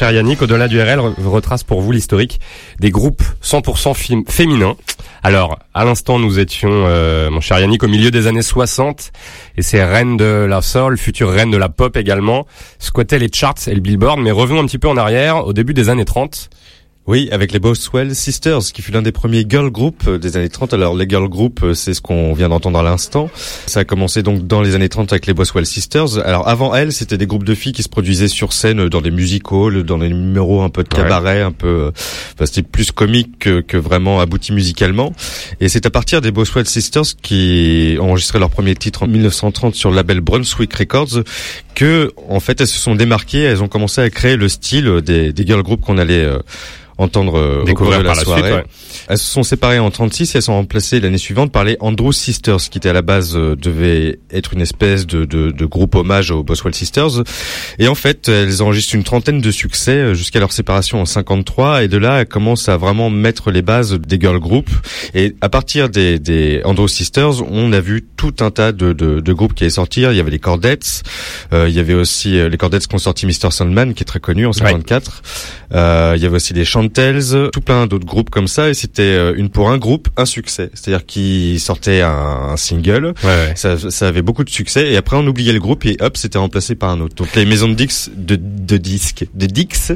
Cher 0.00 0.12
Yannick. 0.12 0.40
Au-delà 0.40 0.66
du 0.66 0.80
RL 0.80 0.98
re- 0.98 1.12
retrace 1.26 1.62
pour 1.62 1.82
vous 1.82 1.92
l'historique 1.92 2.40
des 2.78 2.90
groupes 2.90 3.22
100% 3.42 3.92
fim- 3.94 4.22
féminins. 4.26 4.76
Alors, 5.22 5.58
à 5.74 5.84
l'instant, 5.84 6.18
nous 6.18 6.38
étions, 6.38 6.70
euh, 6.72 7.28
mon 7.28 7.42
cher 7.42 7.58
Yannick, 7.60 7.82
au 7.82 7.88
milieu 7.88 8.10
des 8.10 8.26
années 8.26 8.40
60, 8.40 9.12
et 9.58 9.62
ces 9.62 9.84
reines 9.84 10.16
de 10.16 10.46
la 10.48 10.62
soul, 10.62 10.96
futures 10.96 11.30
reines 11.30 11.50
de 11.50 11.58
la 11.58 11.68
pop 11.68 11.98
également, 11.98 12.46
squattaient 12.78 13.18
les 13.18 13.28
charts 13.30 13.56
et 13.66 13.74
le 13.74 13.80
Billboard. 13.80 14.20
Mais 14.20 14.30
revenons 14.30 14.60
un 14.62 14.66
petit 14.66 14.78
peu 14.78 14.88
en 14.88 14.96
arrière, 14.96 15.46
au 15.46 15.52
début 15.52 15.74
des 15.74 15.90
années 15.90 16.06
30. 16.06 16.48
Oui, 17.06 17.28
avec 17.32 17.52
les 17.52 17.58
Boswell 17.58 18.14
Sisters, 18.14 18.60
qui 18.72 18.82
fut 18.82 18.92
l'un 18.92 19.00
des 19.00 19.10
premiers 19.10 19.44
girl 19.48 19.70
groups 19.70 20.06
euh, 20.06 20.18
des 20.18 20.36
années 20.36 20.50
30. 20.50 20.74
Alors, 20.74 20.94
les 20.94 21.08
girl 21.08 21.28
groups, 21.28 21.62
euh, 21.62 21.74
c'est 21.74 21.94
ce 21.94 22.00
qu'on 22.02 22.34
vient 22.34 22.50
d'entendre 22.50 22.78
à 22.78 22.82
l'instant. 22.82 23.30
Ça 23.66 23.80
a 23.80 23.84
commencé 23.84 24.22
donc 24.22 24.46
dans 24.46 24.60
les 24.60 24.74
années 24.74 24.90
30 24.90 25.10
avec 25.12 25.26
les 25.26 25.32
Boswell 25.32 25.64
Sisters. 25.64 26.18
Alors, 26.24 26.46
avant 26.46 26.74
elles, 26.74 26.92
c'était 26.92 27.16
des 27.16 27.26
groupes 27.26 27.44
de 27.44 27.54
filles 27.54 27.72
qui 27.72 27.82
se 27.82 27.88
produisaient 27.88 28.28
sur 28.28 28.52
scène 28.52 28.88
dans 28.88 29.00
des 29.00 29.10
musicals, 29.10 29.82
dans 29.82 29.98
des 29.98 30.10
numéros 30.10 30.60
un 30.60 30.68
peu 30.68 30.84
de 30.84 30.88
cabaret, 30.88 31.40
un 31.40 31.52
peu, 31.52 31.66
euh, 31.66 31.90
enfin, 32.34 32.44
c'était 32.44 32.62
plus 32.62 32.92
comique 32.92 33.38
que, 33.38 33.60
que 33.60 33.78
vraiment 33.78 34.20
abouti 34.20 34.52
musicalement. 34.52 35.12
Et 35.60 35.70
c'est 35.70 35.86
à 35.86 35.90
partir 35.90 36.20
des 36.20 36.30
Boswell 36.30 36.66
Sisters 36.66 37.16
qui 37.22 37.96
ont 37.98 38.10
enregistré 38.10 38.38
leur 38.38 38.50
premier 38.50 38.76
titre 38.76 39.04
en 39.04 39.06
1930 39.08 39.74
sur 39.74 39.90
le 39.90 39.96
label 39.96 40.20
Brunswick 40.20 40.74
Records 40.74 41.24
que, 41.74 42.12
en 42.28 42.40
fait, 42.40 42.60
elles 42.60 42.66
se 42.66 42.78
sont 42.78 42.94
démarquées, 42.94 43.42
elles 43.42 43.62
ont 43.62 43.68
commencé 43.68 44.00
à 44.00 44.10
créer 44.10 44.36
le 44.36 44.48
style 44.48 45.00
des, 45.00 45.32
des 45.32 45.46
girl 45.46 45.62
groups 45.62 45.84
qu'on 45.84 45.98
allait 45.98 46.24
euh, 46.24 46.38
entendre 47.00 47.38
euh, 47.38 47.62
au 47.62 47.64
Découvrir 47.64 47.96
cours 47.96 48.02
de 48.02 48.08
la 48.08 48.10
par 48.10 48.16
la 48.16 48.24
soirée. 48.24 48.42
suite, 48.42 48.54
ouais. 48.54 48.64
Elles 49.08 49.18
se 49.18 49.24
sont 49.24 49.42
séparées 49.42 49.78
en 49.78 49.90
36 49.90 50.34
et 50.34 50.38
elles 50.38 50.42
sont 50.42 50.52
remplacées 50.52 51.00
l'année 51.00 51.18
suivante 51.18 51.50
par 51.50 51.64
les 51.64 51.76
Andrews 51.80 52.12
Sisters, 52.12 52.58
qui 52.58 52.78
était 52.78 52.90
à 52.90 52.92
la 52.92 53.02
base 53.02 53.36
euh, 53.36 53.56
devait 53.56 54.18
être 54.30 54.52
une 54.52 54.60
espèce 54.60 55.06
de, 55.06 55.24
de, 55.24 55.50
de 55.50 55.66
groupe 55.66 55.94
hommage 55.94 56.30
aux 56.30 56.42
Boswell 56.42 56.74
Sisters. 56.74 57.22
Et 57.78 57.88
en 57.88 57.94
fait, 57.94 58.28
elles 58.28 58.62
enregistrent 58.62 58.94
une 58.94 59.04
trentaine 59.04 59.40
de 59.40 59.50
succès 59.50 59.92
euh, 59.92 60.14
jusqu'à 60.14 60.40
leur 60.40 60.52
séparation 60.52 61.00
en 61.00 61.06
53. 61.06 61.84
Et 61.84 61.88
de 61.88 61.96
là, 61.96 62.20
elles 62.20 62.26
commencent 62.26 62.68
à 62.68 62.76
vraiment 62.76 63.10
mettre 63.10 63.50
les 63.50 63.62
bases 63.62 63.94
des 63.94 64.20
girl 64.20 64.38
groups. 64.38 64.70
Et 65.14 65.34
à 65.40 65.48
partir 65.48 65.88
des, 65.88 66.18
des 66.18 66.60
Andrews 66.64 66.88
Sisters, 66.88 67.42
on 67.50 67.72
a 67.72 67.80
vu 67.80 68.06
tout 68.16 68.34
un 68.40 68.50
tas 68.50 68.72
de, 68.72 68.92
de, 68.92 69.20
de 69.20 69.32
groupes 69.32 69.54
qui 69.54 69.64
allaient 69.64 69.70
sortir. 69.70 70.12
Il 70.12 70.16
y 70.16 70.20
avait 70.20 70.30
les 70.30 70.38
Cordettes, 70.38 71.02
euh, 71.52 71.59
il 71.68 71.74
y 71.74 71.78
avait 71.78 71.94
aussi 71.94 72.38
euh, 72.38 72.48
les 72.48 72.56
Cordettes 72.56 72.86
qui 72.86 72.94
ont 72.94 72.98
sorti 72.98 73.26
Mr. 73.26 73.50
Sandman, 73.50 73.94
qui 73.94 74.02
est 74.02 74.06
très 74.06 74.20
connu 74.20 74.46
en 74.46 74.52
54. 74.52 75.22
Euh, 75.72 76.14
il 76.16 76.22
y 76.22 76.26
avait 76.26 76.36
aussi 76.36 76.54
les 76.54 76.64
Chantels, 76.64 77.50
tout 77.52 77.60
plein 77.60 77.86
d'autres 77.86 78.06
groupes 78.06 78.30
comme 78.30 78.48
ça. 78.48 78.68
Et 78.68 78.74
c'était 78.74 79.02
euh, 79.02 79.34
une 79.36 79.50
pour 79.50 79.70
un 79.70 79.78
groupe, 79.78 80.08
un 80.16 80.24
succès. 80.24 80.70
C'est-à-dire 80.74 81.06
qu'ils 81.06 81.60
sortaient 81.60 82.02
un, 82.02 82.10
un 82.10 82.56
single. 82.56 83.14
Ouais, 83.22 83.28
ouais. 83.28 83.52
Ça, 83.56 83.76
ça 83.78 84.08
avait 84.08 84.22
beaucoup 84.22 84.44
de 84.44 84.50
succès 84.50 84.90
et 84.90 84.96
après 84.96 85.16
on 85.16 85.26
oubliait 85.26 85.52
le 85.52 85.60
groupe 85.60 85.84
et 85.86 85.96
hop 86.00 86.16
c'était 86.16 86.38
remplacé 86.38 86.74
par 86.74 86.90
un 86.90 87.00
autre. 87.00 87.14
Donc 87.14 87.34
les 87.34 87.44
maisons 87.44 87.68
de 87.68 87.74
disques 87.74 88.10
de, 88.16 88.36
de 88.36 88.76
disques 88.76 89.26
de 89.34 89.46
disques 89.46 89.92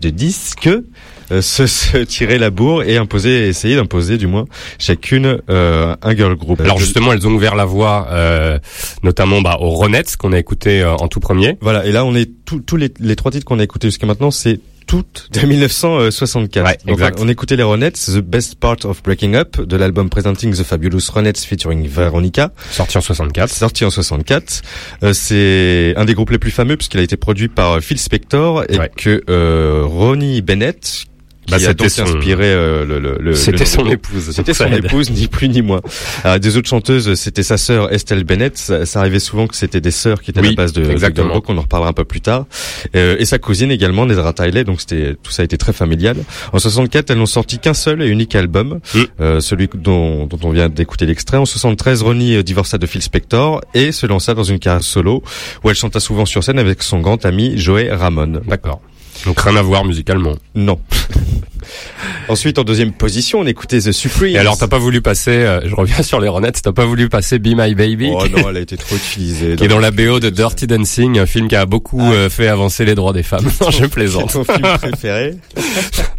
de 0.00 0.10
disques 0.10 0.66
euh, 0.66 0.82
se, 1.30 1.66
se 1.66 1.98
tiraient 1.98 2.38
la 2.38 2.50
bourre 2.50 2.82
et 2.82 2.96
imposaient 2.96 3.48
essayer 3.48 3.76
d'imposer 3.76 4.16
du 4.18 4.26
moins 4.26 4.44
chacune 4.78 5.38
euh, 5.50 5.94
un 6.02 6.16
girl 6.16 6.34
group. 6.36 6.60
Alors 6.60 6.78
justement, 6.78 7.12
elles 7.12 7.26
ont 7.26 7.32
ouvert 7.32 7.54
la 7.54 7.64
voie, 7.64 8.08
euh, 8.10 8.58
notamment 9.02 9.40
bah, 9.42 9.56
aux 9.60 9.70
Ronettes 9.70 10.16
qu'on 10.16 10.32
a 10.32 10.38
écouté 10.38 10.82
euh, 10.82 10.94
en 10.96 11.08
tout 11.08 11.20
premier. 11.20 11.56
voilà 11.60 11.84
et 11.86 11.92
là 11.92 12.04
on 12.04 12.14
est 12.14 12.30
tous 12.44 12.60
tous 12.60 12.76
les, 12.76 12.92
les 13.00 13.16
trois 13.16 13.30
titres 13.32 13.44
qu'on 13.44 13.58
a 13.58 13.64
écoutés 13.64 13.88
jusqu'à 13.88 14.06
maintenant 14.06 14.30
c'est 14.30 14.60
toutes 14.86 15.28
de 15.32 15.44
1964. 15.44 16.64
Ouais, 16.64 16.78
Donc, 16.86 17.00
on 17.18 17.28
écoutait 17.28 17.56
les 17.56 17.64
Ronettes, 17.64 17.96
The 18.06 18.18
Best 18.20 18.54
Part 18.54 18.76
of 18.84 19.02
Breaking 19.02 19.34
Up, 19.34 19.60
de 19.60 19.76
l'album 19.76 20.08
Presenting 20.08 20.52
the 20.54 20.62
Fabulous 20.62 21.10
Ronettes 21.12 21.38
featuring 21.40 21.88
Veronica. 21.88 22.52
Sorti 22.70 22.96
en 22.96 23.00
64. 23.00 23.50
sorti 23.50 23.84
en 23.84 23.90
64. 23.90 24.62
Euh, 25.02 25.12
c'est 25.12 25.92
un 25.96 26.04
des 26.04 26.14
groupes 26.14 26.30
les 26.30 26.38
plus 26.38 26.52
fameux 26.52 26.76
puisqu'il 26.76 27.00
a 27.00 27.02
été 27.02 27.16
produit 27.16 27.48
par 27.48 27.80
Phil 27.80 27.98
Spector 27.98 28.62
et 28.68 28.78
Ouais. 28.78 28.88
que 28.96 29.22
euh, 29.28 29.82
Ronnie 29.84 30.40
Bennett 30.40 31.06
qui 31.46 31.52
Bah, 31.52 31.56
a 31.56 31.60
c'était 31.60 31.74
donc 31.84 31.90
son- 31.90 32.02
inspiré 32.02 32.44
euh, 32.46 32.84
le, 32.84 32.98
le, 32.98 33.16
le 33.20 33.34
C'était 33.34 33.64
son 33.64 33.86
épouse. 33.90 34.30
C'était 34.32 34.52
son 34.54 34.70
épouse, 34.72 35.10
ni 35.10 35.28
plus 35.28 35.48
ni 35.48 35.62
moins. 35.62 35.80
Alors, 36.24 36.38
des 36.40 36.56
autres 36.56 36.68
chanteuses, 36.68 37.14
c'était 37.14 37.42
sa 37.42 37.56
sœur 37.56 37.92
Estelle 37.92 38.24
Bennett. 38.24 38.56
Ça, 38.58 38.84
ça 38.86 39.00
arrivait 39.00 39.18
souvent 39.20 39.46
que 39.46 39.54
c'était 39.56 39.80
des 39.80 39.90
sœurs 39.90 40.20
qui 40.20 40.30
étaient 40.32 40.40
à 40.40 40.42
la 40.42 40.52
base 40.52 40.72
de 40.72 40.84
de 40.84 40.90
exactement. 40.90 41.32
Rock, 41.34 41.44
on 41.48 41.56
en 41.56 41.62
reparlera 41.62 41.90
un 41.90 41.94
peu 41.94 42.04
plus 42.04 42.20
tard. 42.20 42.46
Euh, 42.94 43.16
et 43.18 43.24
sa 43.24 43.38
cousine 43.38 43.70
également, 43.70 44.06
Nedra 44.06 44.32
Tiley. 44.32 44.64
Donc 44.64 44.80
c'était 44.80 45.14
tout 45.22 45.30
ça 45.30 45.42
a 45.42 45.44
été 45.44 45.56
très 45.56 45.72
familial. 45.72 46.16
En 46.52 46.58
64, 46.58 47.10
elles 47.10 47.18
n'ont 47.18 47.26
sorti 47.26 47.58
qu'un 47.58 47.74
seul 47.74 48.02
et 48.02 48.06
unique 48.08 48.34
album, 48.34 48.80
Mm. 48.94 49.00
euh, 49.20 49.40
celui 49.40 49.68
dont, 49.74 50.26
dont 50.26 50.38
on 50.42 50.50
vient 50.50 50.68
d'écouter 50.68 51.06
l'extrait. 51.06 51.36
En 51.36 51.44
73, 51.46 52.02
Ronnie 52.02 52.34
euh, 52.36 52.42
divorça 52.42 52.78
de 52.78 52.86
Phil 52.86 53.02
Spector 53.02 53.60
et 53.74 53.92
se 53.92 54.06
lança 54.06 54.34
dans 54.34 54.44
une 54.44 54.58
carrière 54.58 54.82
solo 54.82 55.22
où 55.64 55.70
elle 55.70 55.76
chanta 55.76 56.00
souvent 56.00 56.26
sur 56.26 56.42
scène 56.44 56.58
avec 56.58 56.82
son 56.82 57.00
grand 57.00 57.24
ami 57.24 57.56
Joey 57.56 57.90
Ramone. 57.92 58.40
D'accord. 58.46 58.80
Donc 59.24 59.40
rien 59.40 59.56
à 59.56 59.62
voir 59.62 59.84
musicalement. 59.84 60.34
Non. 60.54 60.78
Ensuite, 62.28 62.58
en 62.58 62.64
deuxième 62.64 62.92
position, 62.92 63.40
on 63.40 63.46
écoutait 63.46 63.78
The 63.80 63.92
Supremes. 63.92 64.34
Et 64.34 64.38
alors 64.38 64.56
t'as 64.58 64.68
pas 64.68 64.78
voulu 64.78 65.00
passer, 65.00 65.30
euh, 65.30 65.60
je 65.64 65.74
reviens 65.74 66.02
sur 66.02 66.20
les 66.20 66.28
Ronettes, 66.28 66.60
t'as 66.62 66.72
pas 66.72 66.84
voulu 66.84 67.08
passer 67.08 67.38
Be 67.38 67.48
My 67.56 67.74
Baby 67.74 68.10
Oh 68.12 68.18
qui, 68.24 68.30
non, 68.30 68.48
elle 68.50 68.56
a 68.56 68.60
été 68.60 68.76
trop 68.76 68.94
utilisée. 68.96 69.56
qui 69.56 69.64
est 69.64 69.68
dans 69.68 69.78
la 69.80 69.90
BO 69.90 70.20
de 70.20 70.30
Dirty 70.30 70.66
Dancing, 70.66 71.18
un 71.18 71.26
film 71.26 71.48
qui 71.48 71.56
a 71.56 71.66
beaucoup 71.66 72.00
euh, 72.12 72.28
fait 72.30 72.46
avancer 72.48 72.84
les 72.84 72.94
droits 72.94 73.12
des 73.12 73.22
femmes. 73.24 73.46
Non, 73.60 73.70
je 73.70 73.86
plaisante. 73.86 74.32
Ton 74.32 74.44
film 74.44 74.62
préféré 74.80 75.36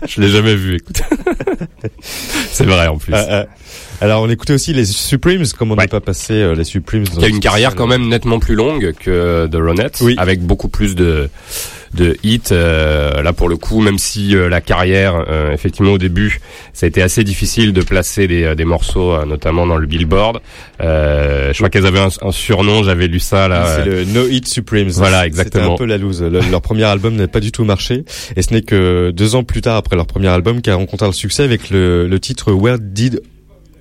Je 0.08 0.22
l'ai 0.22 0.30
jamais 0.30 0.56
vu, 0.56 0.76
écoute. 0.76 1.02
C'est 2.52 2.66
vrai 2.66 2.88
en 2.88 2.98
plus. 2.98 3.14
Ah, 3.14 3.26
ah. 3.30 3.46
Alors, 4.00 4.22
on 4.24 4.30
écoutait 4.30 4.54
aussi 4.54 4.74
les 4.74 4.86
Supremes, 4.86 5.44
comme 5.58 5.72
on 5.72 5.76
Ouais. 5.76 5.84
n'a 5.86 5.88
pas 5.88 6.02
passé 6.02 6.34
euh, 6.34 6.56
les 6.56 6.64
Supremes. 6.66 7.04
qui 7.08 7.24
a 7.24 7.28
une 7.28 7.40
carrière 7.40 7.74
quand 7.76 7.88
même 7.88 8.08
nettement 8.10 8.40
plus 8.40 8.56
longue 8.56 8.94
que 9.00 9.48
The 9.48 9.56
Ronettes, 9.56 10.00
Oui. 10.02 10.16
avec 10.18 10.42
beaucoup 10.42 10.68
plus 10.68 10.96
de 10.96 11.30
de 11.94 12.18
hits. 12.24 12.42
euh, 12.52 13.22
là 13.22 13.34
pour 13.34 13.50
le 13.50 13.58
coup, 13.58 13.82
même 13.82 13.98
si 13.98 14.36
euh, 14.36 14.50
la 14.50 14.62
carrière, 14.62 15.26
euh, 15.30 15.52
effectivement 15.54 15.92
au 15.92 15.98
début, 15.98 16.40
ça 16.74 16.86
a 16.86 16.90
été 16.90 17.02
assez 17.02 17.24
difficile 17.24 17.74
de 17.74 17.82
placer 17.82 18.28
des, 18.28 18.44
euh, 18.44 18.56
des 18.56 18.66
morceaux, 18.66 19.12
euh, 19.14 19.26
notamment 19.26 19.66
dans 19.68 19.78
le 19.78 19.88
Billboard. 19.88 20.40
Euh, 20.82 21.52
je 21.54 21.58
crois 21.58 21.70
qu'elles 21.70 21.86
avaient 21.86 22.00
un, 22.00 22.10
un 22.22 22.32
surnom, 22.32 22.84
j'avais 22.84 23.08
lu 23.08 23.20
ça 23.20 23.48
là. 23.48 23.78
C'est 23.78 23.86
le 23.90 24.06
No 24.06 24.28
Hit 24.28 24.48
Supremes. 24.48 24.90
Voilà, 24.90 25.18
C'était 25.24 25.28
exactement. 25.28 25.74
un 25.74 25.78
peu 25.78 25.86
la 25.86 25.98
loose. 25.98 26.22
Le- 26.22 26.42
leur 26.52 26.62
premier 26.62 26.84
album 26.84 27.16
n'a 27.16 27.28
pas 27.28 27.40
du 27.40 27.52
tout 27.52 27.64
marché. 27.64 28.04
Et 28.36 28.42
ce 28.42 28.54
n'est 28.54 28.62
que 28.62 29.12
deux 29.12 29.36
ans 29.36 29.44
plus 29.44 29.62
tard, 29.62 29.76
après 29.78 29.96
leur 29.96 30.06
premier 30.08 30.28
album, 30.28 30.62
qu'a 30.62 30.76
rencontré 30.76 31.08
le 31.08 31.14
succès 31.14 31.44
avec 31.44 31.70
le, 31.70 32.08
le 32.08 32.20
titre 32.20 32.52
Where 32.52 32.78
Did 32.80 33.22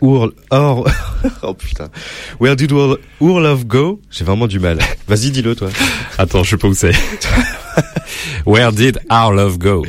Our, 0.02 0.30
Our- 0.50 0.86
oh 1.42 1.54
putain. 1.54 1.88
Where 2.38 2.54
Did 2.56 2.70
Go? 2.70 4.00
J'ai 4.10 4.24
vraiment 4.24 4.46
du 4.46 4.58
mal. 4.58 4.78
Vas-y, 5.08 5.30
dis-le, 5.30 5.54
toi. 5.54 5.68
Attends, 6.18 6.42
je 6.44 6.50
sais 6.50 6.56
pas 6.58 6.68
où 6.68 6.74
c'est. 6.74 6.92
Where 8.46 8.72
did 8.72 8.98
our 9.10 9.32
love 9.32 9.58
go? 9.58 9.84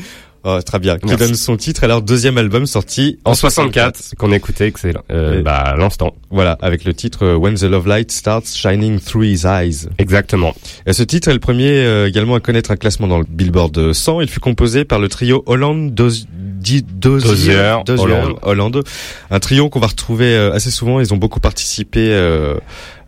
Oh, 0.50 0.62
très 0.62 0.80
bien. 0.80 0.98
Qui 0.98 1.14
donne 1.18 1.36
son 1.36 1.58
titre 1.58 1.84
à 1.84 1.88
leur 1.88 2.02
deuxième 2.02 2.38
album 2.38 2.66
sorti 2.68 3.20
En 3.26 3.34
64, 3.34 4.16
qu'on 4.18 4.32
écoutait, 4.32 4.68
excellent. 4.68 5.02
Euh, 5.12 5.42
bah, 5.42 5.76
l'instant. 5.78 6.16
Voilà, 6.30 6.58
avec 6.62 6.86
le 6.86 6.94
titre 6.94 7.26
euh, 7.26 7.36
When 7.36 7.56
the 7.56 7.64
Love 7.64 7.86
Light 7.86 8.12
Starts 8.14 8.46
Shining 8.56 9.02
Through 9.02 9.26
His 9.26 9.46
Eyes. 9.46 9.90
Exactement. 9.98 10.56
Et 10.86 10.94
ce 10.94 11.04
titre 11.04 11.28
est 11.28 11.34
le 11.34 11.42
premier 11.42 11.70
euh, 11.70 12.08
également 12.08 12.36
à 12.36 12.40
connaître 12.40 12.72
un 12.72 12.78
classement 12.78 13.08
dans 13.08 13.18
le 13.18 13.26
Billboard 13.28 13.92
100. 13.92 14.22
Il 14.22 14.30
fut 14.30 14.40
composé 14.40 14.86
par 14.86 15.00
le 15.00 15.10
trio 15.10 15.44
Holland 15.48 15.94
Dozier, 15.94 16.28
Dozier, 16.82 17.76
Dozier, 17.86 18.06
Holland. 18.06 18.36
Holland. 18.42 18.84
Un 19.30 19.40
trio 19.40 19.68
qu'on 19.70 19.82
va 19.82 19.88
retrouver 19.88 20.34
euh, 20.34 20.54
assez 20.54 20.72
souvent. 20.72 21.02
Ils 21.02 21.14
ont 21.14 21.18
beaucoup 21.18 21.42
participé 21.42 22.10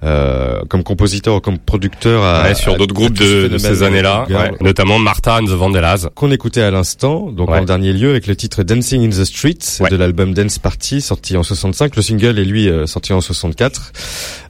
euh, 0.03 0.61
comme 0.69 0.83
compositeur 0.83 1.35
ou 1.35 1.39
comme 1.41 1.57
producteur 1.57 2.23
à, 2.23 2.43
Ouais, 2.43 2.55
sur 2.55 2.77
d'autres 2.77 2.93
groupes 2.93 3.17
de, 3.17 3.57
ces 3.57 3.83
années-là, 3.83 4.25
ouais. 4.29 4.51
notamment 4.61 4.97
Martha 4.99 5.37
and 5.39 5.45
the 5.45 5.49
Vandellas. 5.49 6.07
qu'on 6.15 6.31
écoutait 6.31 6.61
à 6.61 6.71
l'instant, 6.71 7.31
donc 7.31 7.49
Ouais. 7.49 7.59
en 7.59 7.65
dernier 7.65 7.91
lieu 7.93 8.09
avec 8.11 8.27
le 8.27 8.35
titre 8.35 8.63
Dancing 8.63 9.05
in 9.05 9.09
the 9.09 9.25
Streets 9.25 9.81
de 9.89 9.95
l'album 9.95 10.33
Dance 10.33 10.59
Party 10.59 11.01
sorti 11.01 11.35
en 11.37 11.43
65. 11.43 11.95
Le 11.95 12.01
single 12.01 12.39
est 12.39 12.45
lui 12.45 12.69
euh, 12.69 12.85
sorti 12.87 13.11
en 13.13 13.21
64. 13.21 13.91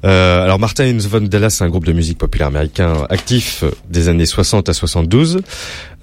Euh, 0.05 0.43
alors 0.43 0.59
Martin 0.59 0.85
and 0.93 0.97
the 0.97 1.07
Vandellas, 1.07 1.49
c'est 1.51 1.63
un 1.63 1.69
groupe 1.69 1.85
de 1.85 1.93
musique 1.93 2.17
populaire 2.17 2.47
américain 2.47 2.93
actif 3.09 3.63
des 3.89 4.07
années 4.07 4.25
60 4.25 4.69
à 4.69 4.73
72. 4.73 5.41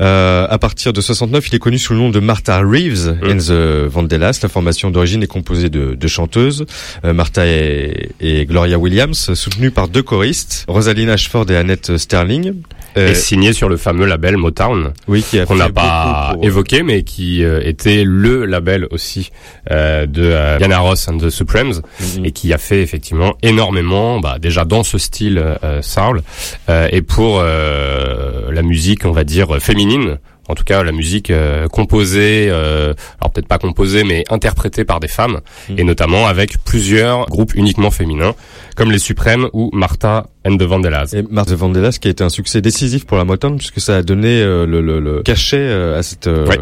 Euh, 0.02 0.46
à 0.50 0.58
partir 0.58 0.92
de 0.92 1.00
69, 1.00 1.48
il 1.48 1.54
est 1.54 1.58
connu 1.58 1.78
sous 1.78 1.94
le 1.94 2.00
nom 2.00 2.10
de 2.10 2.20
Martha 2.20 2.58
Reeves 2.60 3.16
Mm. 3.22 3.30
and 3.30 3.36
the 3.38 3.88
Vandellas. 3.90 4.40
La 4.42 4.48
formation 4.48 4.90
d'origine 4.90 5.22
est 5.22 5.26
composée 5.26 5.70
de, 5.70 5.94
de 5.94 6.06
chanteuses, 6.08 6.66
Martha 7.04 7.46
et, 7.46 8.10
et 8.20 8.44
Gloria 8.46 8.78
Williams, 8.78 9.30
soutenues 9.36 9.70
par 9.70 9.88
deux 9.88 10.02
choristes, 10.02 10.64
Rosaline 10.68 11.10
Ashford 11.10 11.50
et 11.50 11.56
Annette 11.56 11.96
Sterling. 11.96 12.54
Euh, 12.98 13.10
Et 13.10 13.14
signé 13.14 13.52
sur 13.52 13.68
le 13.68 13.76
fameux 13.76 14.06
label 14.06 14.38
Motown, 14.38 14.94
oui, 15.06 15.22
qu'on 15.46 15.54
n'a 15.56 15.68
pas 15.68 16.30
pour- 16.32 16.42
évoqué, 16.44 16.82
mais 16.82 17.02
qui 17.02 17.44
euh, 17.44 17.60
était 17.62 18.04
le 18.06 18.46
label 18.46 18.86
aussi 18.90 19.30
euh, 19.70 20.06
de 20.06 20.22
euh, 20.24 20.56
Diana 20.56 20.78
Ross 20.78 21.06
and 21.06 21.18
the 21.18 21.28
Supremes, 21.28 21.82
Mhm. 22.00 22.24
et 22.24 22.30
qui 22.32 22.54
a 22.54 22.58
fait 22.58 22.80
effectivement 22.80 23.34
énormément, 23.42 24.18
bah, 24.20 24.38
déjà 24.40 24.64
dans 24.64 24.82
ce 24.82 24.96
style 24.96 25.36
euh, 25.62 25.82
soul, 25.82 26.22
euh, 26.70 26.88
et 26.90 27.02
pour 27.02 27.40
euh, 27.42 28.50
la 28.50 28.62
musique, 28.62 29.04
on 29.04 29.12
va 29.12 29.24
dire, 29.24 29.60
féminine, 29.60 30.18
en 30.48 30.54
tout 30.54 30.64
cas 30.64 30.82
la 30.82 30.92
musique 30.92 31.30
euh, 31.30 31.66
composée, 31.68 32.48
euh, 32.50 32.94
alors 33.20 33.32
peut-être 33.32 33.48
pas 33.48 33.58
composée, 33.58 34.04
mais 34.04 34.24
interprétée 34.30 34.84
par 34.84 35.00
des 35.00 35.08
femmes, 35.08 35.40
Mhm. 35.68 35.78
et 35.78 35.84
notamment 35.84 36.26
avec 36.26 36.58
plusieurs 36.64 37.26
groupes 37.26 37.54
uniquement 37.54 37.90
féminins, 37.90 38.34
comme 38.76 38.90
les 38.92 38.98
Suprêmes 38.98 39.48
ou 39.52 39.70
Martha 39.72 40.26
and 40.46 40.56
the 40.56 40.62
Vandellas. 40.62 41.12
Et 41.14 41.22
Mars 41.30 41.48
de 41.48 41.54
Vandellas 41.56 41.98
qui 42.00 42.08
a 42.08 42.10
été 42.10 42.22
un 42.24 42.28
succès 42.28 42.60
décisif 42.60 43.06
pour 43.06 43.16
la 43.16 43.24
Motown 43.24 43.56
puisque 43.56 43.80
ça 43.80 43.96
a 43.96 44.02
donné 44.02 44.40
euh, 44.40 44.66
le, 44.66 44.80
le, 44.80 45.00
le 45.00 45.22
cachet 45.22 45.56
euh, 45.58 45.98
à 45.98 46.02
cette 46.02 46.26
euh, 46.26 46.46
Ouais. 46.46 46.58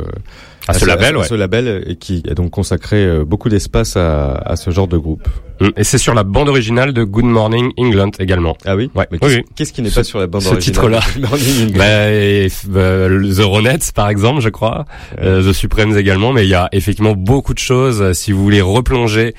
À 0.66 0.72
ce 0.74 0.86
label, 0.86 1.16
à 1.16 1.18
ouais. 1.18 1.26
ce 1.26 1.34
label 1.34 1.84
et 1.86 1.96
qui 1.96 2.22
a 2.30 2.34
donc 2.34 2.50
consacré 2.50 3.04
euh, 3.04 3.24
beaucoup 3.24 3.48
d'espace 3.50 3.96
à, 3.96 4.32
à 4.32 4.56
ce 4.56 4.70
genre 4.70 4.88
de 4.88 4.96
groupe. 4.96 5.28
Mm. 5.60 5.68
Et 5.76 5.84
c'est 5.84 5.98
sur 5.98 6.14
la 6.14 6.24
bande 6.24 6.48
originale 6.48 6.92
de 6.92 7.04
Good 7.04 7.24
Morning 7.26 7.70
England 7.76 8.10
également. 8.18 8.56
Ah 8.64 8.74
oui. 8.74 8.90
Ouais. 8.94 9.06
Oui, 9.12 9.18
qu'est-ce 9.54 9.70
oui. 9.70 9.74
qui 9.74 9.82
n'est 9.82 9.90
pas 9.90 10.04
sur 10.04 10.18
la 10.18 10.26
bande 10.26 10.42
ce 10.42 10.48
originale 10.48 10.62
titre-là. 10.64 11.00
Morning 11.28 11.64
England 11.68 11.78
Bah, 11.78 12.10
et, 12.10 12.48
euh, 12.74 13.34
The 13.34 13.42
Ronettes 13.44 13.92
par 13.94 14.08
exemple, 14.08 14.40
je 14.40 14.48
crois, 14.48 14.86
euh, 15.20 15.42
The 15.48 15.52
Supremes 15.52 15.96
également, 15.98 16.32
mais 16.32 16.44
il 16.44 16.50
y 16.50 16.54
a 16.54 16.68
effectivement 16.72 17.12
beaucoup 17.12 17.52
de 17.54 17.58
choses 17.58 18.00
euh, 18.00 18.12
si 18.14 18.32
vous 18.32 18.42
voulez 18.42 18.62
replonger 18.62 19.34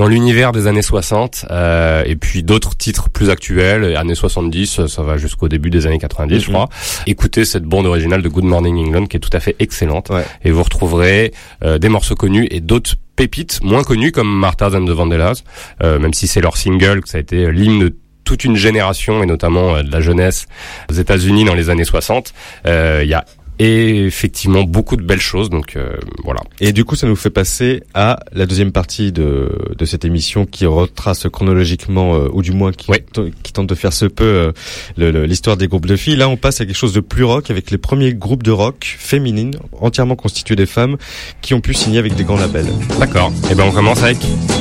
dans 0.00 0.06
l'univers 0.08 0.52
des 0.52 0.66
années 0.66 0.80
60 0.80 1.44
euh, 1.50 2.02
et 2.06 2.16
puis 2.16 2.42
d'autres 2.42 2.74
titres 2.74 3.10
plus 3.10 3.28
actuels, 3.28 3.94
années 3.98 4.14
70, 4.14 4.78
euh, 4.78 4.86
ça 4.88 5.02
va 5.02 5.18
jusqu'au 5.18 5.46
début 5.46 5.68
des 5.68 5.86
années 5.86 5.98
90, 5.98 6.40
je 6.40 6.46
Mhm. 6.46 6.54
crois. 6.54 6.68
Écoutez 7.06 7.44
cette 7.44 7.64
bande 7.64 7.84
originale 7.84 8.22
de 8.22 8.28
Good 8.30 8.44
Morning 8.44 8.78
England 8.78 9.04
qui 9.06 9.18
est 9.18 9.20
tout 9.20 9.28
à 9.34 9.40
fait 9.40 9.56
excellente 9.58 10.08
Ouais. 10.08 10.24
et 10.42 10.52
vous 10.52 10.62
retrouverez 10.62 11.34
euh, 11.64 11.76
des 11.76 11.90
morceaux 11.90 12.14
connus 12.14 12.48
et 12.50 12.60
d'autres 12.60 12.94
pépites 13.14 13.62
moins 13.62 13.82
connues 13.84 14.10
comme 14.10 14.34
Martha's 14.34 14.74
and 14.74 14.86
the 14.86 14.90
Vandellas, 14.90 15.42
euh, 15.82 15.98
même 15.98 16.14
si 16.14 16.26
c'est 16.26 16.40
leur 16.40 16.56
single, 16.56 17.02
que 17.02 17.08
ça 17.10 17.18
a 17.18 17.20
été 17.20 17.50
l'hymne 17.52 17.80
de 17.80 17.94
toute 18.24 18.44
une 18.44 18.56
génération 18.56 19.22
et 19.22 19.26
notamment 19.26 19.76
euh, 19.76 19.82
de 19.82 19.92
la 19.92 20.00
jeunesse 20.00 20.46
aux 20.90 20.94
États-Unis 20.94 21.44
dans 21.44 21.54
les 21.54 21.68
années 21.68 21.84
60. 21.84 22.32
Euh, 22.66 23.00
Il 23.02 23.08
y 23.10 23.14
a 23.14 23.26
effectivement 23.60 24.62
beaucoup 24.62 24.96
de 24.96 25.02
belles 25.02 25.20
choses, 25.20 25.50
donc 25.50 25.76
euh, 25.76 25.92
voilà. 26.24 26.40
Et 26.60 26.72
du 26.72 26.84
coup, 26.84 26.96
ça 26.96 27.06
nous 27.06 27.16
fait 27.16 27.30
passer 27.30 27.82
à 27.94 28.20
la 28.32 28.46
deuxième 28.46 28.72
partie 28.72 29.12
de, 29.12 29.50
de 29.76 29.84
cette 29.84 30.04
émission 30.04 30.46
qui 30.46 30.66
retrace 30.66 31.26
chronologiquement, 31.30 32.14
euh, 32.14 32.28
ou 32.32 32.42
du 32.42 32.52
moins 32.52 32.72
qui, 32.72 32.90
Ouais. 32.90 33.04
qui 33.42 33.52
tente 33.52 33.66
de 33.68 33.74
faire 33.74 33.92
ce 33.92 34.06
peu 34.06 34.52
euh, 34.98 35.26
l'histoire 35.26 35.56
des 35.56 35.68
groupes 35.68 35.86
de 35.86 35.96
filles. 35.96 36.16
Là, 36.16 36.28
on 36.28 36.36
passe 36.36 36.60
à 36.60 36.66
quelque 36.66 36.76
chose 36.76 36.92
de 36.94 37.00
plus 37.00 37.24
rock 37.24 37.50
avec 37.50 37.70
les 37.70 37.78
premiers 37.78 38.14
groupes 38.14 38.42
de 38.42 38.50
rock 38.50 38.96
féminines, 38.98 39.54
entièrement 39.80 40.16
constitués 40.16 40.56
des 40.56 40.66
femmes, 40.66 40.96
qui 41.42 41.54
ont 41.54 41.60
pu 41.60 41.74
signer 41.74 41.98
avec 41.98 42.14
des 42.14 42.24
grands 42.24 42.38
labels. 42.38 42.66
D'accord. 42.98 43.32
Et 43.50 43.54
ben 43.54 43.64
on 43.68 43.72
commence 43.72 44.02
avec 44.02 44.18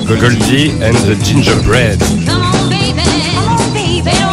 Goldie 0.07 0.71
and 0.83 0.93
the 1.07 1.25
Gingerbread. 1.25 1.99
Come 1.99 2.41
on, 2.53 2.69
baby. 2.69 3.01
Come 3.33 3.57
on, 3.57 3.73
baby. 3.73 4.28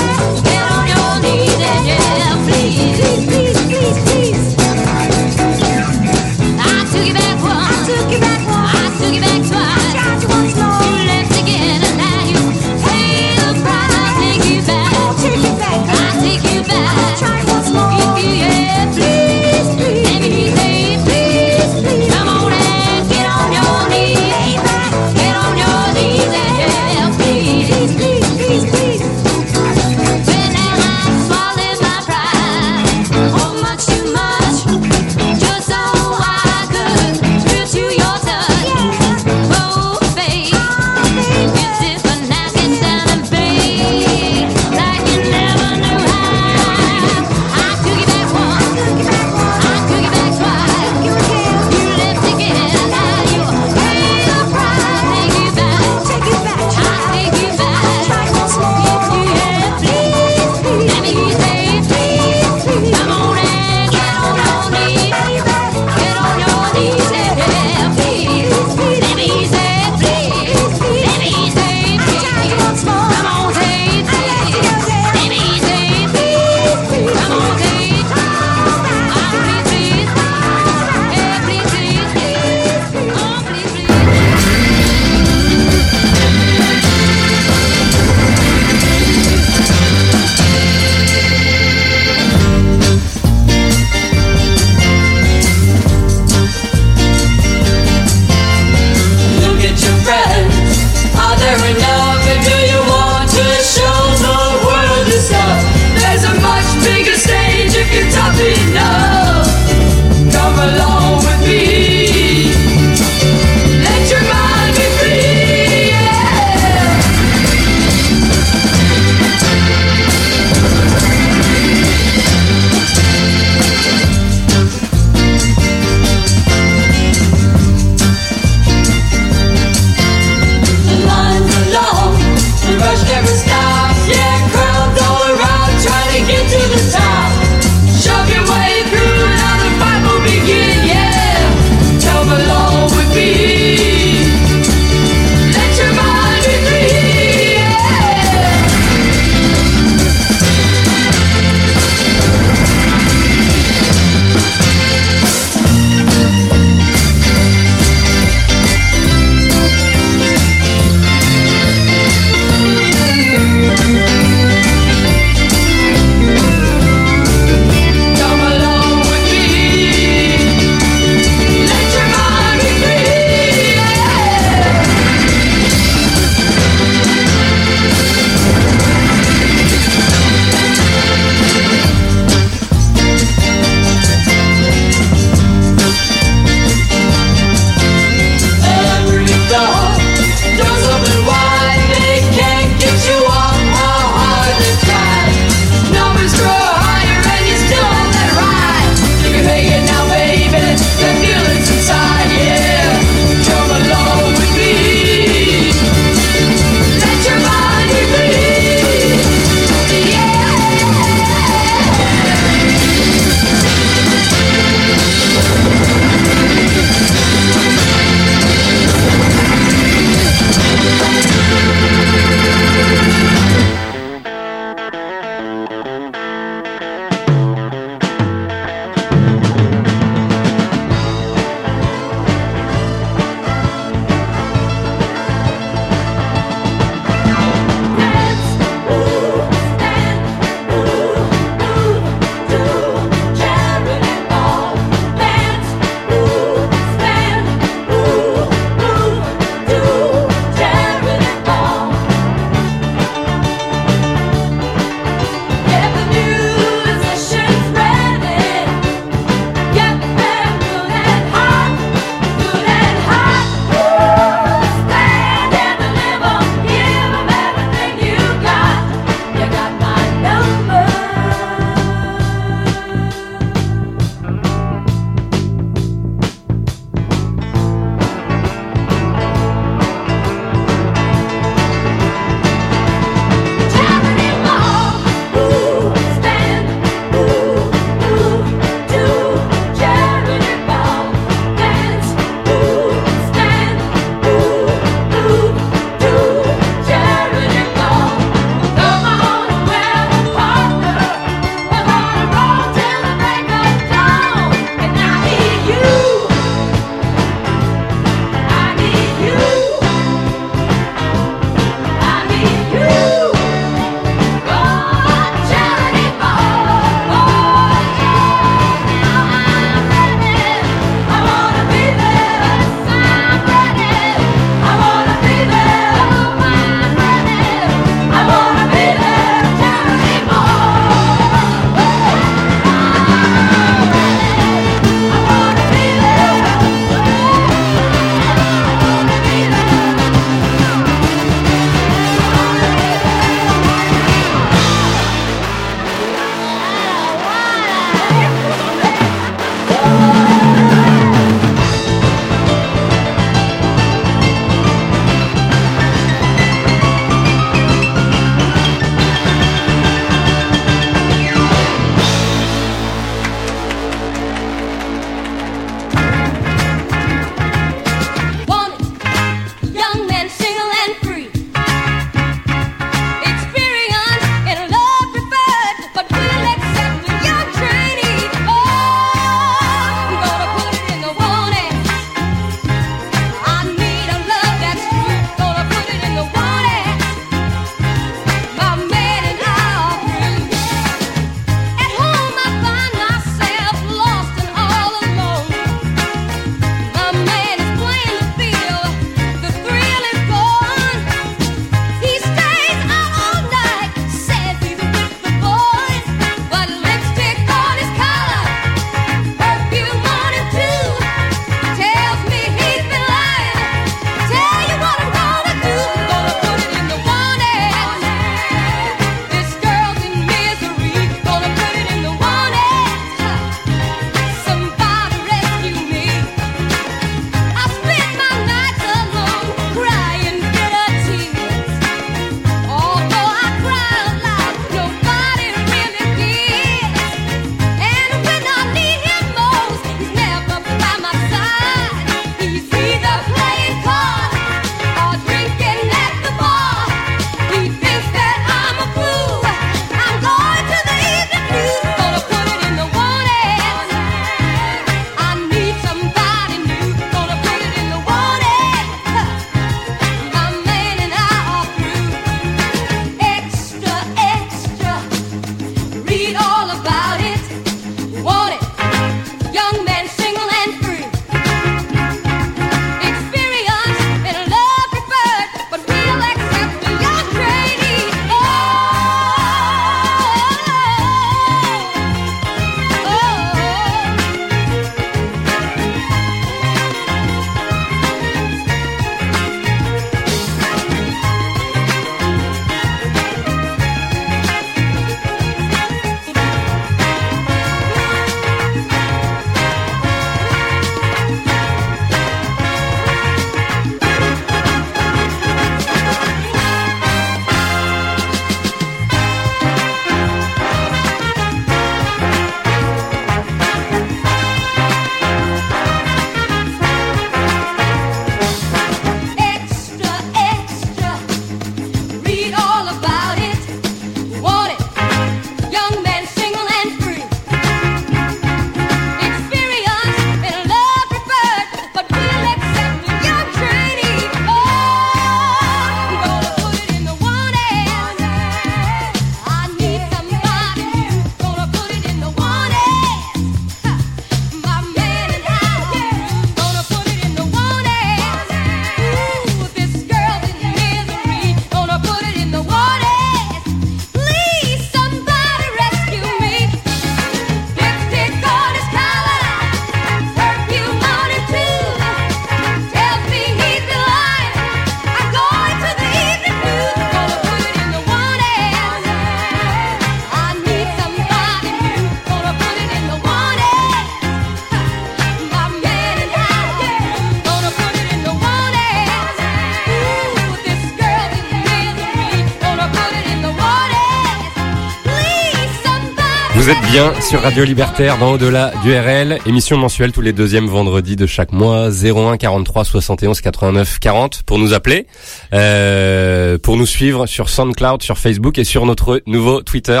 Bien 586.90 587.20
sur 587.20 587.40
Radio 587.42 587.64
Libertaire 587.64 588.18
dans 588.18 588.32
Au-delà 588.32 588.72
du 588.82 588.92
RL, 588.94 589.38
émission 589.46 589.76
mensuelle 589.76 590.12
tous 590.12 590.20
les 590.20 590.32
deuxièmes 590.32 590.66
vendredis 590.66 591.16
de 591.16 591.26
chaque 591.26 591.52
mois, 591.52 591.88
01 591.90 592.36
43 592.36 592.84
71 592.84 593.40
89 593.40 593.98
40 593.98 594.42
pour 594.42 594.58
nous 594.58 594.74
appeler, 594.74 595.06
euh, 595.52 596.58
pour 596.58 596.76
nous 596.76 596.86
suivre 596.86 597.26
sur 597.26 597.48
SoundCloud, 597.48 598.02
sur 598.02 598.18
Facebook 598.18 598.58
et 598.58 598.64
sur 598.64 598.86
notre 598.86 599.22
nouveau 599.26 599.62
Twitter. 599.62 600.00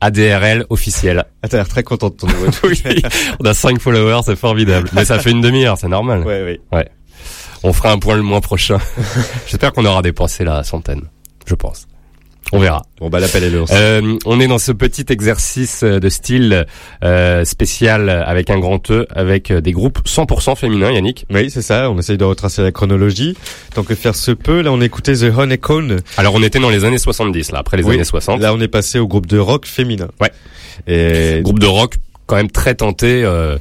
ADRL 0.00 0.66
officiel. 0.68 1.24
Ah, 1.42 1.48
t'as 1.48 1.56
l'air 1.58 1.68
très 1.68 1.82
content 1.82 2.10
de 2.10 2.14
ton 2.14 2.26
nouveau 2.26 2.46
oui, 2.64 2.82
on 3.40 3.46
a 3.46 3.54
5 3.54 3.80
followers, 3.80 4.20
c'est 4.24 4.36
formidable. 4.36 4.90
Mais 4.92 5.06
ça 5.06 5.18
fait 5.18 5.30
une 5.30 5.40
demi-heure, 5.40 5.78
c'est 5.78 5.88
normal. 5.88 6.24
Ouais, 6.24 6.42
oui. 6.44 6.76
Ouais. 6.76 6.88
On 7.62 7.72
fera 7.72 7.90
un 7.90 7.98
point 7.98 8.16
le 8.16 8.22
mois 8.22 8.42
prochain. 8.42 8.78
J'espère 9.46 9.72
qu'on 9.72 9.86
aura 9.86 10.02
dépassé 10.02 10.44
la 10.44 10.62
centaine. 10.62 11.02
Je 11.46 11.54
pense. 11.54 11.86
On 12.52 12.58
verra. 12.58 12.82
Bon, 13.00 13.08
bah, 13.08 13.20
l'appel 13.20 13.42
est 13.44 13.50
lancé. 13.50 13.74
Euh, 13.76 14.16
on 14.26 14.38
est 14.38 14.46
dans 14.46 14.58
ce 14.58 14.70
petit 14.70 15.06
exercice 15.08 15.82
de 15.82 16.08
style 16.08 16.66
euh, 17.02 17.44
spécial 17.44 18.08
avec 18.08 18.50
un 18.50 18.58
grand 18.58 18.90
E, 18.90 19.06
avec 19.14 19.52
des 19.52 19.72
groupes 19.72 20.00
100% 20.06 20.54
féminins, 20.56 20.92
Yannick. 20.92 21.26
Oui, 21.30 21.50
c'est 21.50 21.62
ça. 21.62 21.90
On 21.90 21.98
essaye 21.98 22.18
de 22.18 22.24
retracer 22.24 22.62
la 22.62 22.70
chronologie. 22.70 23.36
Tant 23.74 23.82
que 23.82 23.94
faire 23.94 24.14
se 24.14 24.30
peut, 24.30 24.60
là, 24.60 24.70
on 24.72 24.80
écoutait 24.80 25.14
The 25.14 25.32
Honeycomb. 25.36 25.96
Alors 26.16 26.34
on 26.34 26.42
était 26.42 26.60
dans 26.60 26.70
les 26.70 26.84
années 26.84 26.98
70, 26.98 27.52
là, 27.52 27.58
après 27.58 27.76
les 27.76 27.82
Oui. 27.84 27.94
années 27.94 28.04
60. 28.04 28.40
Là, 28.40 28.54
on 28.54 28.60
est 28.60 28.68
passé 28.68 28.98
au 28.98 29.08
groupe 29.08 29.26
de 29.26 29.38
rock 29.38 29.66
féminin. 29.66 30.08
Ouais. 30.20 30.30
Et 30.86 31.40
Groupe 31.42 31.58
de 31.58 31.66
rock 31.66 31.94
quand 32.26 32.36
même 32.36 32.50
très 32.50 32.74
tenté 32.74 33.22
euh, 33.24 33.34
euh, 33.34 33.58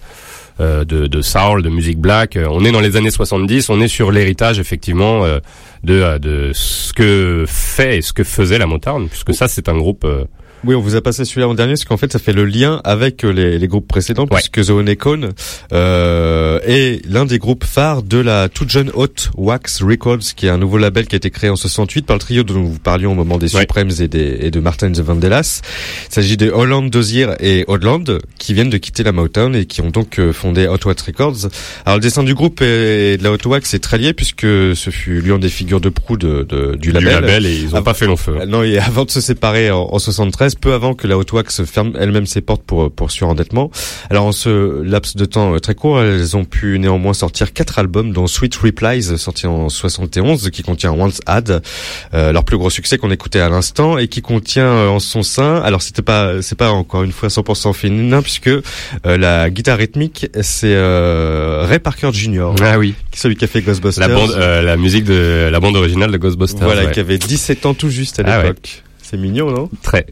de, 0.59 1.07
de 1.07 1.21
soul, 1.21 1.61
de 1.63 1.69
musique 1.69 1.99
black. 1.99 2.35
Euh, 2.35 2.47
On 2.49 2.63
est 2.63 2.71
dans 2.71 2.81
les 2.81 2.95
années 2.95 3.11
70, 3.11 3.69
on 3.69 3.81
est 3.81 3.87
sur 3.87 4.11
l'héritage 4.11 4.59
effectivement 4.59 5.25
euh, 5.25 5.39
de, 5.83 5.93
euh, 6.01 6.19
de 6.19 6.51
ce 6.53 6.93
que 6.93 7.45
fait 7.47 7.97
et 7.97 8.01
ce 8.01 8.13
que 8.13 8.23
faisait 8.23 8.57
la 8.57 8.67
Motown, 8.67 9.07
puisque 9.09 9.33
ça 9.33 9.47
c'est 9.47 9.69
un 9.69 9.77
groupe... 9.77 10.05
Oui, 10.65 10.75
on 10.75 10.79
vous 10.79 10.95
a 10.95 11.01
passé 11.01 11.25
celui-là 11.25 11.47
en 11.49 11.53
dernier, 11.55 11.73
parce 11.73 11.83
qu'en 11.83 11.97
fait, 11.97 12.11
ça 12.13 12.19
fait 12.19 12.31
le 12.31 12.45
lien 12.45 12.79
avec 12.85 13.25
euh, 13.25 13.31
les, 13.33 13.59
les 13.59 13.67
groupes 13.67 13.87
précédents, 13.87 14.25
puisque 14.27 14.65
The 14.65 14.69
Honeycomb 14.69 15.29
euh, 15.73 16.59
est 16.65 17.05
l'un 17.09 17.25
des 17.25 17.37
groupes 17.37 17.65
phares 17.65 18.01
de 18.03 18.17
la 18.19 18.47
toute 18.47 18.69
jeune 18.69 18.89
Hot 18.93 19.07
Wax 19.35 19.81
Records, 19.83 20.19
qui 20.35 20.45
est 20.45 20.49
un 20.49 20.57
nouveau 20.57 20.77
label 20.77 21.05
qui 21.07 21.15
a 21.15 21.17
été 21.17 21.29
créé 21.31 21.49
en 21.49 21.55
68 21.55 22.05
par 22.05 22.15
le 22.15 22.19
trio 22.21 22.43
dont 22.43 22.53
nous 22.53 22.77
parlions 22.81 23.11
au 23.11 23.15
moment 23.15 23.37
des 23.37 23.53
Ouais. 23.55 23.61
Supremes 23.61 23.91
et, 23.99 24.07
des, 24.07 24.37
et 24.39 24.51
de 24.51 24.59
Martin 24.61 24.91
the 24.91 24.99
Vandellas. 25.01 25.61
Il 26.09 26.13
s'agit 26.13 26.37
de 26.37 26.49
Holland 26.49 26.89
Dozier 26.89 27.27
et 27.41 27.65
Holland, 27.67 28.19
qui 28.39 28.53
viennent 28.53 28.69
de 28.69 28.77
quitter 28.77 29.03
la 29.03 29.11
Motown 29.11 29.55
et 29.55 29.65
qui 29.65 29.81
ont 29.81 29.89
donc 29.89 30.17
euh, 30.19 30.31
fondé 30.31 30.67
Hot 30.67 30.79
Wax 30.85 31.01
Records. 31.03 31.49
Alors, 31.85 31.97
le 31.97 32.01
dessin 32.01 32.23
du 32.23 32.33
groupe 32.35 32.61
et 32.61 33.17
de 33.17 33.23
la 33.23 33.31
Hot 33.33 33.45
Wax 33.47 33.73
est 33.73 33.79
très 33.79 33.97
lié, 33.97 34.13
puisque 34.13 34.41
ce 34.43 34.89
fut 34.91 35.19
l'une 35.21 35.39
des 35.39 35.49
figures 35.49 35.81
de 35.81 35.89
proue 35.89 36.15
de, 36.17 36.43
de- 36.43 36.75
du 36.75 36.91
label. 36.93 37.09
du 37.09 37.21
label 37.21 37.45
et 37.45 37.55
ils 37.57 37.75
ont 37.75 37.79
Ah, 37.79 37.81
pas 37.81 37.93
fait 37.93 38.05
long 38.05 38.15
feu. 38.17 38.37
Euh, 38.39 38.45
Non, 38.45 38.63
et 38.63 38.77
avant 38.93 39.03
de 39.05 39.11
se 39.11 39.19
séparer 39.21 39.69
en, 39.69 39.89
en 39.91 39.99
73, 39.99 40.52
peu 40.59 40.73
avant 40.73 40.93
que 40.93 41.07
la 41.07 41.17
Hot 41.17 41.25
Wax 41.33 41.63
ferme 41.65 41.93
elle-même 41.99 42.25
ses 42.25 42.41
portes 42.41 42.63
pour 42.63 42.91
pour 42.91 43.11
surendettement. 43.11 43.71
Alors 44.09 44.25
en 44.25 44.31
ce 44.31 44.81
laps 44.83 45.15
de 45.15 45.25
temps 45.25 45.53
euh, 45.55 45.59
très 45.59 45.75
court, 45.75 46.01
elles 46.01 46.35
ont 46.37 46.45
pu 46.45 46.79
néanmoins 46.79 47.13
sortir 47.13 47.53
quatre 47.53 47.79
albums, 47.79 48.11
dont 48.13 48.27
Sweet 48.27 48.55
Replies 48.55 49.17
sorti 49.17 49.47
en 49.47 49.69
71, 49.69 50.49
qui 50.51 50.63
contient 50.63 50.91
Once 50.91 51.19
Had, 51.25 51.61
euh, 52.13 52.31
leur 52.31 52.43
plus 52.45 52.57
gros 52.57 52.69
succès 52.69 52.97
qu'on 52.97 53.11
écoutait 53.11 53.39
à 53.39 53.49
l'instant, 53.49 53.97
et 53.97 54.07
qui 54.07 54.21
contient 54.21 54.65
euh, 54.67 54.87
en 54.89 54.99
son 54.99 55.23
sein. 55.23 55.61
Alors 55.61 55.81
c'était 55.81 56.01
pas 56.01 56.41
c'est 56.41 56.57
pas 56.57 56.71
encore 56.71 57.03
une 57.03 57.11
fois 57.11 57.29
100% 57.29 57.73
féminin 57.73 58.21
puisque 58.21 58.47
euh, 58.47 58.61
la 59.05 59.49
guitare 59.49 59.77
rythmique 59.77 60.27
c'est 60.41 60.73
euh, 60.75 61.65
Ray 61.67 61.79
Parker 61.79 62.09
Jr. 62.13 62.51
Ah 62.61 62.77
oui, 62.79 62.93
celui 63.15 63.35
qui 63.35 63.45
a 63.45 63.47
fait 63.47 63.61
Ghostbusters. 63.61 64.07
la 64.07 64.13
bande, 64.13 64.31
euh, 64.31 64.61
la 64.61 64.77
musique 64.77 65.03
de 65.05 65.49
la 65.51 65.59
bande 65.59 65.75
originale 65.75 66.11
de 66.11 66.17
Ghostbusters. 66.17 66.63
voilà, 66.65 66.85
ouais. 66.85 66.91
qui 66.91 66.99
avait 66.99 67.17
17 67.17 67.65
ans 67.65 67.73
tout 67.73 67.89
juste 67.89 68.19
à 68.19 68.23
Ah 68.25 68.37
ouais. 68.39 68.43
l'époque. 68.43 68.83
C'est 69.01 69.17
mignon, 69.17 69.51
non? 69.51 69.69
Très. 69.83 70.05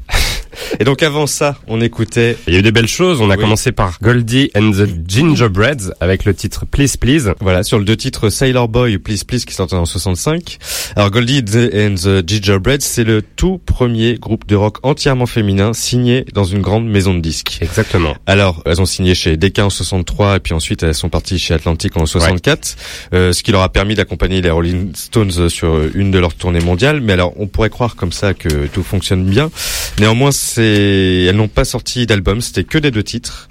Et 0.79 0.83
donc 0.83 1.03
avant 1.03 1.27
ça, 1.27 1.57
on 1.67 1.81
écoutait 1.81 2.37
Il 2.47 2.53
y 2.53 2.55
a 2.57 2.59
eu 2.59 2.63
des 2.63 2.71
belles 2.71 2.87
choses. 2.87 3.21
On 3.21 3.29
a 3.29 3.35
Oui. 3.35 3.41
commencé 3.41 3.71
par 3.71 3.97
Goldie 4.01 4.51
and 4.55 4.71
the 4.71 4.87
Gingerbreads 5.07 5.93
avec 5.99 6.25
le 6.25 6.33
titre 6.33 6.65
Please 6.65 6.97
Please. 6.99 7.33
voilà 7.39 7.63
sur 7.63 7.77
le 7.79 7.85
deux 7.85 7.95
titres 7.95 8.29
Sailor 8.29 8.67
Boy 8.67 8.97
Please 8.97 9.23
Please 9.25 9.45
qui 9.45 9.53
sortait 9.53 9.75
en 9.75 9.85
65. 9.85 10.57
Alors 10.95 11.11
Goldie 11.11 11.43
and 11.73 11.95
the 11.95 12.27
Gingerbread, 12.27 12.81
c'est 12.81 13.03
le 13.03 13.21
tout 13.21 13.59
premier 13.65 14.15
groupe 14.15 14.45
de 14.47 14.55
rock 14.55 14.77
entièrement 14.83 15.25
féminin 15.25 15.73
signé 15.73 16.25
dans 16.33 16.43
une 16.43 16.61
grande 16.61 16.87
maison 16.87 17.13
de 17.13 17.19
disques. 17.21 17.57
Exactement. 17.61 18.15
Alors, 18.25 18.61
elles 18.65 18.81
ont 18.81 18.85
signé 18.85 19.15
chez 19.15 19.37
Decca 19.37 19.65
en 19.65 19.69
63 19.69 20.37
et 20.37 20.39
puis 20.39 20.53
ensuite 20.53 20.83
elles 20.83 20.93
sont 20.95 21.09
parties 21.09 21.39
chez 21.39 21.53
Atlantic 21.53 21.95
en 21.97 22.05
64, 22.05 22.75
euh, 23.13 23.33
ce 23.33 23.43
qui 23.43 23.51
leur 23.51 23.61
a 23.61 23.69
permis 23.69 23.95
d'accompagner 23.95 24.41
les 24.41 24.49
Rolling 24.49 24.91
Stones 24.95 25.49
sur 25.49 25.79
une 25.95 26.11
de 26.11 26.19
leurs 26.19 26.33
tournées 26.35 26.59
mondiales. 26.61 27.01
Mais 27.01 27.13
alors, 27.13 27.33
on 27.37 27.47
pourrait 27.47 27.69
croire 27.69 27.95
comme 27.95 28.11
ça 28.11 28.33
que 28.33 28.67
tout 28.67 28.83
fonctionne 28.83 29.23
bien. 29.25 29.49
Néanmoins, 29.99 30.31
c'est 30.43 31.25
elles 31.29 31.35
n'ont 31.35 31.47
pas 31.47 31.65
sorti 31.65 32.05
d'album, 32.07 32.41
c'était 32.41 32.63
que 32.63 32.77
des 32.79 32.89
deux 32.91 33.03
titres. 33.03 33.47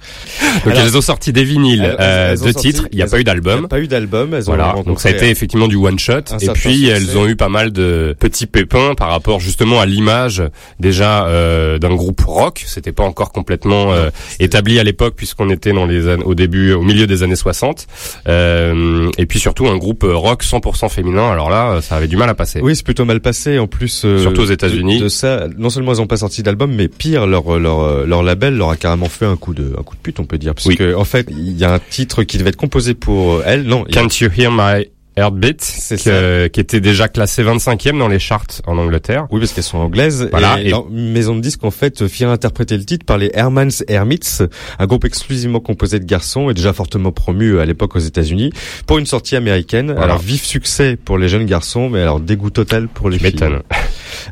Donc 0.65 0.73
Alors- 0.73 0.85
elles 0.85 0.97
ont 0.97 1.01
sorti 1.01 1.31
des 1.31 1.43
vinyles, 1.45 1.83
Elles- 1.83 1.95
euh, 1.99 2.31
elles 2.33 2.39
deux 2.39 2.51
sorti- 2.51 2.67
titres. 2.73 2.87
Il 2.91 2.95
n'y 2.97 3.01
a 3.01 3.05
elles 3.05 3.11
pas 3.11 3.19
eu 3.19 3.23
d'album. 3.23 3.67
pas 3.69 3.79
eu 3.79 3.87
d'album. 3.87 4.33
Elles 4.33 4.49
ont 4.49 4.55
Voilà, 4.55 4.75
donc 4.85 4.99
ça 4.99 5.09
a 5.09 5.11
été 5.13 5.29
effectivement 5.29 5.67
du 5.69 5.77
one 5.77 5.97
shot. 5.97 6.19
Et 6.41 6.47
puis 6.49 6.73
succès. 6.79 6.87
elles 6.91 7.17
ont 7.17 7.27
eu 7.27 7.35
pas 7.37 7.47
mal 7.49 7.71
de 7.71 8.15
petits 8.19 8.45
pépins 8.45 8.93
par 8.95 9.09
rapport 9.09 9.39
justement 9.39 9.79
à 9.79 9.85
l'image 9.85 10.43
déjà 10.79 11.25
euh, 11.27 11.79
d'un 11.79 11.95
groupe 11.95 12.21
rock. 12.25 12.63
C'était 12.67 12.91
pas 12.91 13.03
encore 13.03 13.31
complètement 13.31 13.93
euh, 13.93 14.09
établi 14.39 14.77
à 14.79 14.83
l'époque 14.83 15.13
puisqu'on 15.15 15.49
était 15.49 15.71
dans 15.71 15.85
les 15.85 16.01
au 16.25 16.35
début, 16.35 16.73
au 16.73 16.81
milieu 16.81 17.07
des 17.07 17.23
années 17.23 17.35
60. 17.37 17.87
Euh, 18.27 19.09
et 19.17 19.25
puis 19.25 19.39
surtout 19.39 19.67
un 19.67 19.77
groupe 19.77 20.03
rock 20.07 20.43
100% 20.43 20.89
féminin. 20.89 21.31
Alors 21.31 21.49
là, 21.49 21.79
ça 21.81 21.95
avait 21.95 22.07
du 22.07 22.17
mal 22.17 22.29
à 22.29 22.33
passer. 22.35 22.59
Oui, 22.61 22.75
c'est 22.75 22.83
plutôt 22.85 23.05
mal 23.05 23.19
passé. 23.21 23.59
En 23.59 23.67
plus, 23.67 24.03
euh, 24.05 24.19
Surtout 24.19 24.41
aux 24.41 24.45
États-Unis. 24.45 24.99
De, 24.99 25.03
de 25.05 25.09
ça, 25.09 25.47
non 25.57 25.69
seulement 25.69 25.93
ils 25.93 26.01
ont 26.01 26.07
pas 26.07 26.17
sorti 26.17 26.43
d'album, 26.43 26.71
mais 26.81 26.87
pire, 26.87 27.27
leur 27.27 27.59
leur 27.59 27.79
euh, 27.81 28.05
leur 28.07 28.23
label 28.23 28.55
leur 28.57 28.71
a 28.71 28.75
carrément 28.75 29.07
fait 29.09 29.25
un 29.25 29.35
coup 29.37 29.53
de 29.53 29.73
un 29.77 29.83
coup 29.83 29.95
de 29.95 30.01
pute, 30.01 30.19
on 30.19 30.25
peut 30.25 30.37
dire, 30.39 30.55
parce 30.55 30.65
Oui. 30.65 30.75
que 30.75 30.95
en 30.95 31.05
fait, 31.05 31.27
il 31.29 31.57
y 31.57 31.63
a 31.63 31.73
un 31.73 31.79
titre 31.79 32.23
qui 32.23 32.37
devait 32.37 32.49
être 32.49 32.55
composé 32.55 32.93
pour 32.95 33.43
elle. 33.45 33.63
Non, 33.63 33.83
a- 33.83 33.89
Can't 33.91 34.09
You 34.19 34.29
Hear 34.35 34.51
My 34.51 34.87
Heartbeat, 35.17 35.61
C'est 35.61 36.01
que- 36.01 36.47
qui 36.47 36.61
était 36.61 36.79
déjà 36.79 37.09
classé 37.09 37.43
25e 37.43 37.99
dans 37.99 38.07
les 38.07 38.17
charts 38.17 38.45
en 38.65 38.77
Angleterre. 38.77 39.27
Oui, 39.29 39.41
parce 39.41 39.51
qu'elles 39.51 39.65
sont 39.65 39.77
anglaises. 39.77 40.29
Voilà, 40.31 40.59
et, 40.61 40.67
et- 40.67 40.69
leur 40.69 40.89
maison 40.89 41.35
de 41.35 41.41
disques, 41.41 41.65
en 41.65 41.69
fait, 41.69 42.07
firent 42.07 42.29
interpréter 42.29 42.77
le 42.77 42.85
titre 42.85 43.05
par 43.05 43.17
les 43.17 43.29
Hermans 43.33 43.83
Hermits, 43.89 44.39
un 44.79 44.85
groupe 44.87 45.03
exclusivement 45.03 45.59
composé 45.59 45.99
de 45.99 46.05
garçons 46.05 46.49
et 46.49 46.53
déjà 46.53 46.71
fortement 46.71 47.11
promu 47.11 47.59
à 47.59 47.65
l'époque 47.65 47.97
aux 47.97 47.99
États-Unis, 47.99 48.51
pour 48.87 48.99
une 48.99 49.05
sortie 49.05 49.35
américaine. 49.35 49.87
Voilà. 49.91 50.03
Alors, 50.03 50.19
vif 50.19 50.45
succès 50.45 50.95
pour 50.95 51.17
les 51.17 51.27
jeunes 51.27 51.45
garçons, 51.45 51.89
mais 51.89 51.99
alors 52.01 52.21
dégoût 52.21 52.49
total 52.49 52.87
pour 52.87 53.09
les 53.09 53.17
Tu 53.17 53.25
filles. 53.27 53.37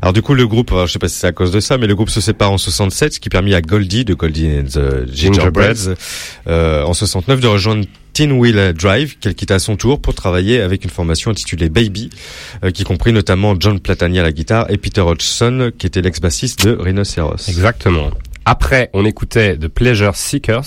Alors 0.02 0.12
du 0.12 0.22
coup, 0.22 0.34
le 0.34 0.46
groupe, 0.46 0.72
je 0.86 0.92
sais 0.92 0.98
pas 0.98 1.08
si 1.08 1.16
c'est 1.16 1.26
à 1.26 1.32
cause 1.32 1.50
de 1.50 1.60
ça, 1.60 1.78
mais 1.78 1.86
le 1.86 1.94
groupe 1.94 2.10
se 2.10 2.20
sépare 2.20 2.50
en 2.52 2.58
67, 2.58 3.14
ce 3.14 3.20
qui 3.20 3.28
permit 3.28 3.54
à 3.54 3.60
Goldie, 3.62 4.04
de 4.04 4.14
Goldie 4.14 4.48
and 4.60 4.64
the 4.72 5.12
Gingerbreads, 5.12 5.94
euh, 6.46 6.82
en 6.84 6.92
69, 6.94 7.40
de 7.40 7.46
rejoindre 7.46 7.84
Teen 8.12 8.32
Wheel 8.32 8.72
Drive, 8.72 9.18
qu'elle 9.18 9.34
quitte 9.34 9.50
à 9.52 9.58
son 9.58 9.76
tour 9.76 10.00
pour 10.00 10.14
travailler 10.14 10.60
avec 10.60 10.84
une 10.84 10.90
formation 10.90 11.30
intitulée 11.30 11.68
Baby, 11.68 12.10
euh, 12.64 12.70
qui 12.70 12.84
comprit 12.84 13.12
notamment 13.12 13.54
John 13.58 13.78
Platani 13.80 14.18
à 14.18 14.22
la 14.22 14.32
guitare 14.32 14.66
et 14.70 14.76
Peter 14.78 15.00
Hodgson, 15.00 15.70
qui 15.78 15.86
était 15.86 16.02
l'ex-bassiste 16.02 16.66
de 16.66 16.76
Rhinoceros. 16.76 17.36
Exactement. 17.48 18.10
Après, 18.46 18.90
on 18.94 19.04
écoutait 19.04 19.56
The 19.56 19.68
Pleasure 19.68 20.16
Seekers. 20.16 20.64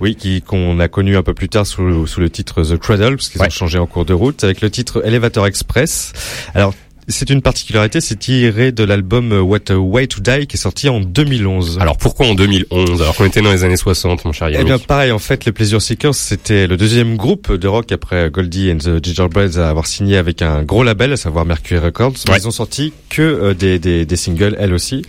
Oui, 0.00 0.16
qui 0.16 0.40
qu'on 0.42 0.80
a 0.80 0.88
connu 0.88 1.16
un 1.16 1.22
peu 1.22 1.34
plus 1.34 1.48
tard 1.50 1.66
sous, 1.66 2.06
sous 2.06 2.18
le 2.20 2.30
titre 2.30 2.62
The 2.64 2.76
Cradle, 2.78 3.16
parce 3.16 3.28
qu'ils 3.28 3.40
Ouais. 3.40 3.46
ont 3.46 3.50
changé 3.50 3.78
en 3.78 3.86
cours 3.86 4.04
de 4.06 4.14
route, 4.14 4.42
avec 4.42 4.60
le 4.62 4.70
titre 4.70 5.02
Elevator 5.04 5.46
Express. 5.46 6.12
Alors, 6.54 6.74
c'est 7.10 7.30
une 7.30 7.42
particularité, 7.42 8.00
c'est 8.00 8.18
tiré 8.18 8.72
de 8.72 8.84
l'album 8.84 9.32
What 9.32 9.70
a 9.70 9.76
Way 9.76 10.06
to 10.08 10.20
Die, 10.20 10.46
qui 10.46 10.56
est 10.56 10.60
sorti 10.60 10.88
en 10.88 11.00
2011. 11.00 11.78
Alors 11.80 11.96
pourquoi 11.96 12.26
en 12.26 12.34
2011 12.34 13.02
alors 13.02 13.16
qu'on 13.16 13.24
était 13.24 13.42
dans 13.42 13.52
les 13.52 13.64
années 13.64 13.76
60, 13.76 14.24
mon 14.24 14.32
cher 14.32 14.48
Eh 14.48 14.52
Yannick 14.52 14.66
bien, 14.66 14.78
pareil, 14.78 15.12
en 15.12 15.18
fait, 15.18 15.44
les 15.44 15.52
Pleasure 15.52 15.82
Seekers, 15.82 16.14
c'était 16.14 16.66
le 16.66 16.76
deuxième 16.76 17.16
groupe 17.16 17.52
de 17.52 17.68
rock 17.68 17.92
après 17.92 18.30
Goldie 18.30 18.70
and 18.72 18.78
the 18.78 19.04
Gingerbreads 19.04 19.58
à 19.58 19.68
avoir 19.68 19.86
signé 19.86 20.16
avec 20.16 20.42
un 20.42 20.62
gros 20.62 20.82
label, 20.82 21.12
à 21.12 21.16
savoir 21.16 21.44
Mercury 21.44 21.78
Records. 21.78 22.14
Ouais. 22.28 22.36
Ils 22.38 22.46
ont 22.46 22.52
sorti 22.52 22.92
que 23.08 23.22
euh, 23.22 23.54
des, 23.54 23.78
des, 23.78 24.04
des 24.06 24.16
singles, 24.16 24.56
elles 24.58 24.72
aussi. 24.72 25.02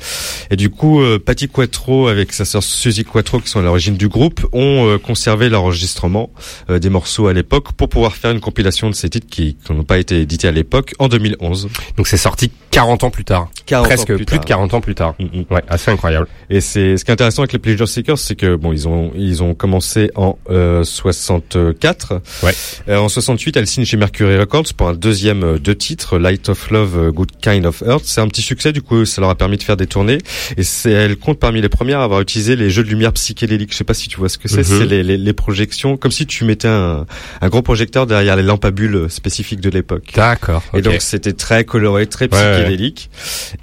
Et 0.50 0.56
du 0.56 0.70
coup, 0.70 1.02
euh, 1.02 1.20
Patty 1.20 1.48
Quattro 1.48 2.08
avec 2.08 2.34
sa 2.34 2.46
sœur 2.46 2.64
Suzy 2.64 3.04
Quattro, 3.04 3.40
qui 3.40 3.50
sont 3.50 3.60
à 3.60 3.64
l'origine 3.64 3.96
du 3.96 4.08
groupe, 4.08 4.46
ont 4.54 4.88
euh, 4.88 4.98
conservé 4.98 5.50
l'enregistrement 5.50 6.30
euh, 6.70 6.80
des 6.80 6.90
morceaux 6.90 7.28
à 7.28 7.34
l'époque 7.34 7.72
pour 7.74 7.90
pouvoir 7.90 8.16
faire 8.16 8.32
une 8.32 8.40
compilation 8.40 8.90
de 8.90 8.96
ces 8.96 9.10
titres 9.10 9.28
qui, 9.30 9.56
qui 9.56 9.74
n'ont 9.74 9.84
pas 9.84 9.98
été 9.98 10.22
édités 10.22 10.48
à 10.48 10.52
l'époque 10.52 10.94
en 11.00 11.08
2011. 11.08 11.70
Donc 11.98 12.08
c'est 12.08 12.18
sorti 12.18 12.52
40 12.72 13.04
ans 13.04 13.10
plus 13.10 13.26
tard. 13.26 13.50
40 13.66 13.86
ans 13.86 13.88
Presque 13.88 14.08
plus 14.08 14.16
plus, 14.18 14.26
tard. 14.26 14.40
de 14.40 14.46
40 14.46 14.74
ans 14.74 14.82
plus 14.82 14.96
tard. 14.96 15.16
Mm, 15.20 15.26
mm. 15.26 15.46
Ouais, 15.50 15.64
assez 15.68 15.92
incroyable. 15.92 16.28
Et 16.50 16.62
c'est 16.62 16.98
ce 16.98 17.06
qui 17.06 17.12
est 17.12 17.14
intéressant 17.14 17.42
avec 17.42 17.54
les 17.54 17.60
Pleasure 17.60 17.88
Seekers, 17.88 18.18
c'est 18.18 18.36
que 18.36 18.56
bon, 18.56 18.72
ils 18.72 18.88
ont 18.88 19.12
ils 19.16 19.44
ont 19.44 19.54
commencé 19.54 20.10
en 20.16 20.38
euh, 20.50 20.84
64. 20.84 22.22
Ouais. 22.44 22.54
Euh, 22.88 22.98
en 22.98 23.10
68, 23.10 23.58
elles 23.58 23.68
signent 23.68 23.86
chez 23.86 23.98
Mercury 23.98 24.38
Records 24.38 24.74
pour 24.76 24.88
un 24.90 24.94
deuxième 24.94 25.44
euh, 25.44 25.60
deux 25.60 25.76
titres, 25.76 26.18
Light 26.18 26.50
of 26.50 26.70
Love, 26.72 26.98
euh, 26.98 27.12
Good 27.12 27.32
Kind 27.42 27.66
of 27.66 27.84
Earth. 27.86 28.04
C'est 28.06 28.22
un 28.22 28.28
petit 28.28 28.42
succès, 28.42 28.72
du 28.72 28.82
coup, 28.82 29.06
ça 29.06 29.22
leur 29.22 29.30
a 29.30 29.36
permis 29.36 29.58
de 29.58 29.64
faire 29.64 29.78
des 29.78 29.88
tournées. 29.88 30.20
Et 30.58 30.64
c'est 30.64 30.92
elles 30.92 31.18
comptent 31.18 31.40
parmi 31.40 31.62
les 31.62 31.70
premières 31.70 32.00
à 32.00 32.04
avoir 32.04 32.22
utilisé 32.22 32.56
les 32.56 32.70
jeux 32.70 32.84
de 32.84 32.90
lumière 32.90 33.14
psychédéliques. 33.14 33.72
Je 33.72 33.78
sais 33.78 33.84
pas 33.84 33.94
si 33.94 34.08
tu 34.08 34.18
vois 34.18 34.30
ce 34.30 34.38
que 34.38 34.48
c'est. 34.48 34.58
Mhm. 34.60 34.64
C'est 34.80 34.86
les, 34.86 35.04
les, 35.04 35.18
les 35.18 35.34
projections, 35.34 35.98
comme 35.98 36.12
si 36.12 36.26
tu 36.26 36.46
mettais 36.46 36.68
un, 36.68 37.06
un 37.42 37.50
gros 37.50 37.62
projecteur 37.62 38.06
derrière 38.08 38.36
les 38.36 38.44
lampes 38.44 38.66
à 38.66 38.72
bulles 38.72 39.08
spécifiques 39.10 39.62
de 39.62 39.70
l'époque. 39.70 40.04
D'accord. 40.16 40.64
Et 40.74 40.82
donc 40.82 41.02
c'était 41.02 41.34
très 41.34 41.64
coloré, 41.64 41.81
très 42.10 42.26
Ouais, 42.26 42.32
ouais. 42.38 42.54
psychédélique. 42.54 43.10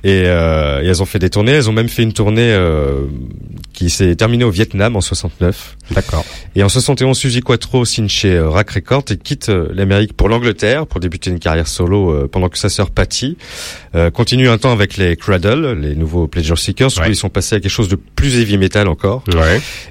Et, 0.04 0.22
euh, 0.26 0.82
et 0.82 0.86
elles 0.86 1.02
ont 1.02 1.06
fait 1.06 1.18
des 1.18 1.30
tournées. 1.30 1.52
Elles 1.52 1.68
ont 1.68 1.72
même 1.72 1.88
fait 1.88 2.02
une 2.02 2.12
tournée 2.12 2.52
euh, 2.52 3.02
qui 3.72 3.90
s'est 3.90 4.14
terminé 4.16 4.44
au 4.44 4.50
Vietnam 4.50 4.96
en 4.96 5.00
69. 5.00 5.76
D'accord. 5.92 6.24
Et 6.54 6.62
en 6.62 6.68
71, 6.68 7.16
Suzy 7.16 7.40
Quattro 7.40 7.84
signe 7.84 8.08
chez 8.08 8.34
euh, 8.34 8.48
Rack 8.50 8.70
Records 8.70 9.04
et 9.10 9.16
quitte 9.16 9.48
euh, 9.48 9.68
l'Amérique 9.72 10.12
pour 10.14 10.28
l'Angleterre 10.28 10.86
pour 10.86 11.00
débuter 11.00 11.30
une 11.30 11.38
carrière 11.38 11.68
solo 11.68 12.10
euh, 12.10 12.28
pendant 12.30 12.48
que 12.48 12.58
sa 12.58 12.68
sœur 12.68 12.90
Patty 12.90 13.36
continue 14.14 14.48
un 14.48 14.58
temps 14.58 14.70
avec 14.70 14.96
les 14.96 15.16
Cradle, 15.16 15.72
les 15.80 15.96
nouveaux 15.96 16.28
Pleasure 16.28 16.58
Seekers, 16.58 16.90
où 16.96 17.00
Ouais. 17.00 17.08
ils 17.10 17.16
sont 17.16 17.30
passés 17.30 17.56
à 17.56 17.60
quelque 17.60 17.70
chose 17.70 17.88
de 17.88 17.96
plus 17.96 18.38
heavy 18.38 18.56
metal 18.58 18.86
encore. 18.86 19.24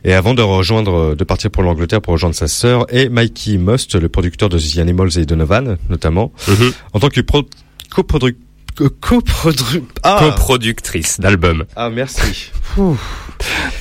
Et 0.06 0.14
avant 0.14 0.34
de 0.34 0.42
rejoindre, 0.42 1.16
de 1.16 1.24
partir 1.24 1.50
pour 1.52 1.64
l'Angleterre 1.64 2.02
pour 2.02 2.14
rejoindre 2.14 2.36
sa 2.36 2.48
sœur 2.48 2.86
et 2.94 3.10
Mikey 3.10 3.58
Must, 3.58 3.96
le 3.96 4.08
producteur 4.08 4.50
de 4.50 4.58
The 4.60 4.78
Animals 4.78 5.18
et 5.18 5.26
Donovan, 5.26 5.78
notamment, 5.90 6.32
Mhm. 6.48 6.72
en 6.94 7.00
tant 7.00 7.10
que 7.10 7.20
pro 7.22 7.44
coprodu 7.90 8.36
ah, 10.04 10.18
Coproductrice 10.20 11.20
d'album. 11.20 11.66
ah 11.76 11.90
merci. 11.90 12.52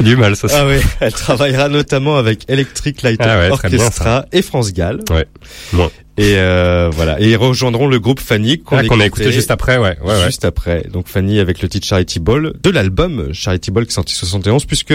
Du 0.01 0.17
mal, 0.17 0.37
ça. 0.37 0.49
Ah 0.53 0.67
oui, 0.67 0.77
elle 1.01 1.13
travaillera 1.13 1.69
notamment 1.69 2.17
avec 2.17 2.49
Electric 2.49 3.03
Light 3.03 3.21
Ah 3.23 3.39
ouais, 3.39 3.51
très 3.51 3.69
bien, 3.69 3.79
Orchestra 3.81 4.27
et 4.33 4.43
France 4.43 4.73
Gall. 4.73 5.01
Ouais. 5.11 5.27
Bon. 5.73 5.91
Et 6.19 6.37
euh, 6.37 6.91
voilà, 6.95 7.21
et 7.21 7.29
ils 7.31 7.37
rejoindront 7.37 7.89
le 7.89 7.99
groupe 7.99 8.21
Fanny 8.21 8.63
qu'on 8.63 8.79
Ah, 8.79 8.81
a 8.81 9.07
écouté 9.07 9.31
juste 9.33 9.51
après, 9.51 9.77
ouais. 9.77 9.99
Ouais, 10.03 10.15
ouais. 10.15 10.25
juste 10.25 10.47
après. 10.47 10.87
Donc 10.91 11.09
Fanny 11.09 11.41
avec 11.41 11.61
le 11.61 11.69
titre 11.69 11.87
Charity 11.87 12.21
Ball 12.21 12.55
de 12.63 12.71
l'album 12.71 13.35
Charity 13.35 13.71
Ball 13.71 13.85
qui 13.85 13.91
est 13.91 13.95
sorti 13.95 14.15
71 14.15 14.65
puisque 14.65 14.95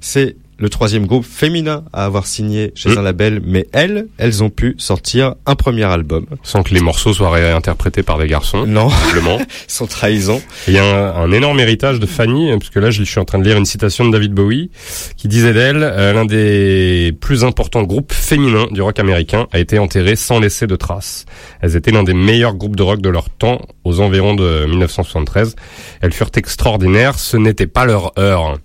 c'est 0.00 0.36
le 0.58 0.68
troisième 0.68 1.06
groupe 1.06 1.24
féminin 1.24 1.84
à 1.92 2.04
avoir 2.04 2.26
signé 2.26 2.72
chez 2.74 2.88
Mm. 2.90 2.98
un 2.98 3.02
label, 3.02 3.40
mais 3.44 3.66
elles, 3.72 4.06
elles 4.18 4.42
ont 4.42 4.50
pu 4.50 4.74
sortir 4.78 5.34
un 5.46 5.54
premier 5.54 5.84
album. 5.84 6.26
Sans 6.42 6.62
que 6.62 6.74
les 6.74 6.80
morceaux 6.80 7.12
soient 7.14 7.30
réinterprétés 7.30 8.02
par 8.02 8.18
des 8.18 8.26
garçons. 8.26 8.66
Non, 8.66 8.90
Simplement. 8.90 9.38
sans 9.68 9.86
trahison. 9.86 10.42
Il 10.66 10.74
y 10.74 10.78
a 10.78 10.84
un, 10.84 11.14
un 11.24 11.32
énorme 11.32 11.60
héritage 11.60 12.00
de 12.00 12.06
Fanny, 12.06 12.50
euh, 12.50 12.58
parce 12.58 12.70
que 12.70 12.80
là, 12.80 12.90
je 12.90 13.02
suis 13.04 13.20
en 13.20 13.24
train 13.24 13.38
de 13.38 13.44
lire 13.44 13.56
une 13.56 13.64
citation 13.66 14.04
de 14.04 14.10
David 14.10 14.32
Bowie, 14.32 14.70
qui 15.16 15.28
disait 15.28 15.52
d'elle, 15.52 15.82
euh, 15.82 16.12
l'un 16.12 16.24
des 16.24 17.16
plus 17.20 17.44
importants 17.44 17.82
groupes 17.84 18.12
féminins 18.12 18.66
du 18.72 18.82
rock 18.82 18.98
américain 18.98 19.46
a 19.52 19.58
été 19.60 19.78
enterré 19.78 20.16
sans 20.16 20.40
laisser 20.40 20.66
de 20.66 20.76
traces. 20.76 21.24
Elles 21.60 21.76
étaient 21.76 21.92
l'un 21.92 22.02
des 22.02 22.14
meilleurs 22.14 22.54
groupes 22.54 22.76
de 22.76 22.82
rock 22.82 23.00
de 23.00 23.08
leur 23.08 23.30
temps, 23.30 23.60
aux 23.84 24.00
environs 24.00 24.34
de 24.34 24.66
1973. 24.66 25.54
Elles 26.00 26.12
furent 26.12 26.30
extraordinaires, 26.36 27.18
ce 27.18 27.36
n'était 27.36 27.66
pas 27.66 27.84
leur 27.84 28.18
heure. 28.18 28.58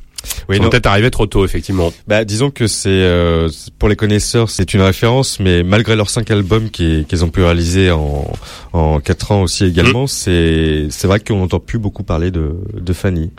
Oui, 0.49 0.57
Ils 0.57 0.63
sont 0.63 0.69
peut-être 0.69 0.88
arrivés 0.88 1.11
trop 1.11 1.26
tôt, 1.26 1.45
effectivement. 1.45 1.91
Bah, 2.07 2.24
disons 2.26 2.49
que 2.51 2.67
c'est 2.67 2.89
euh, 2.89 3.49
pour 3.80 3.89
les 3.89 3.95
connaisseurs, 3.95 4.49
c'est 4.49 4.74
une 4.74 4.82
référence, 4.82 5.39
mais 5.39 5.63
malgré 5.63 5.95
leurs 5.95 6.09
cinq 6.09 6.32
albums 6.32 6.69
qui- 6.69 7.05
qu'ils 7.07 7.24
ont 7.24 7.30
pu 7.30 7.43
réaliser 7.43 7.91
en 7.91 8.32
en 8.74 8.99
quatre 8.99 9.32
ans 9.32 9.41
aussi 9.43 9.65
également, 9.65 10.07
c'est 10.07 10.88
c'est 10.89 11.07
vrai 11.07 11.19
qu'on 11.19 11.38
n'entend 11.38 11.59
plus 11.59 11.78
beaucoup 11.80 12.03
parler 12.03 12.32
de 12.32 12.55
de 12.74 12.93
Fanny. 12.93 13.32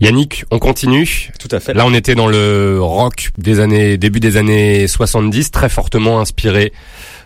Yannick, 0.00 0.44
on 0.50 0.58
continue. 0.58 1.30
Tout 1.38 1.48
à 1.52 1.60
fait. 1.60 1.72
Là, 1.72 1.84
on 1.86 1.94
était 1.94 2.14
dans 2.14 2.26
le 2.26 2.78
rock 2.80 3.30
des 3.38 3.60
années, 3.60 3.96
début 3.96 4.20
des 4.20 4.36
années 4.36 4.88
70, 4.88 5.50
très 5.52 5.68
fortement 5.68 6.20
inspiré 6.20 6.72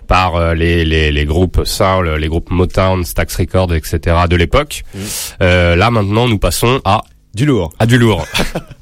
par 0.07 0.37
euh, 0.37 0.55
les, 0.55 0.85
les, 0.85 1.11
les 1.13 1.25
groupes 1.25 1.63
soul, 1.65 2.09
les 2.19 2.29
groupes 2.29 2.51
Motown, 2.51 3.05
Stax 3.05 3.37
Records, 3.37 3.75
etc. 3.75 4.17
de 4.29 4.37
l'époque. 4.37 4.83
Mm. 4.95 4.99
Euh, 5.43 5.77
là, 5.77 5.91
maintenant, 5.91 6.29
nous 6.29 6.39
passons 6.39 6.81
à, 6.85 7.03
du 7.35 7.47
lourd. 7.47 7.73
à 7.79 7.87
du 7.87 7.99
lourd. 7.99 8.27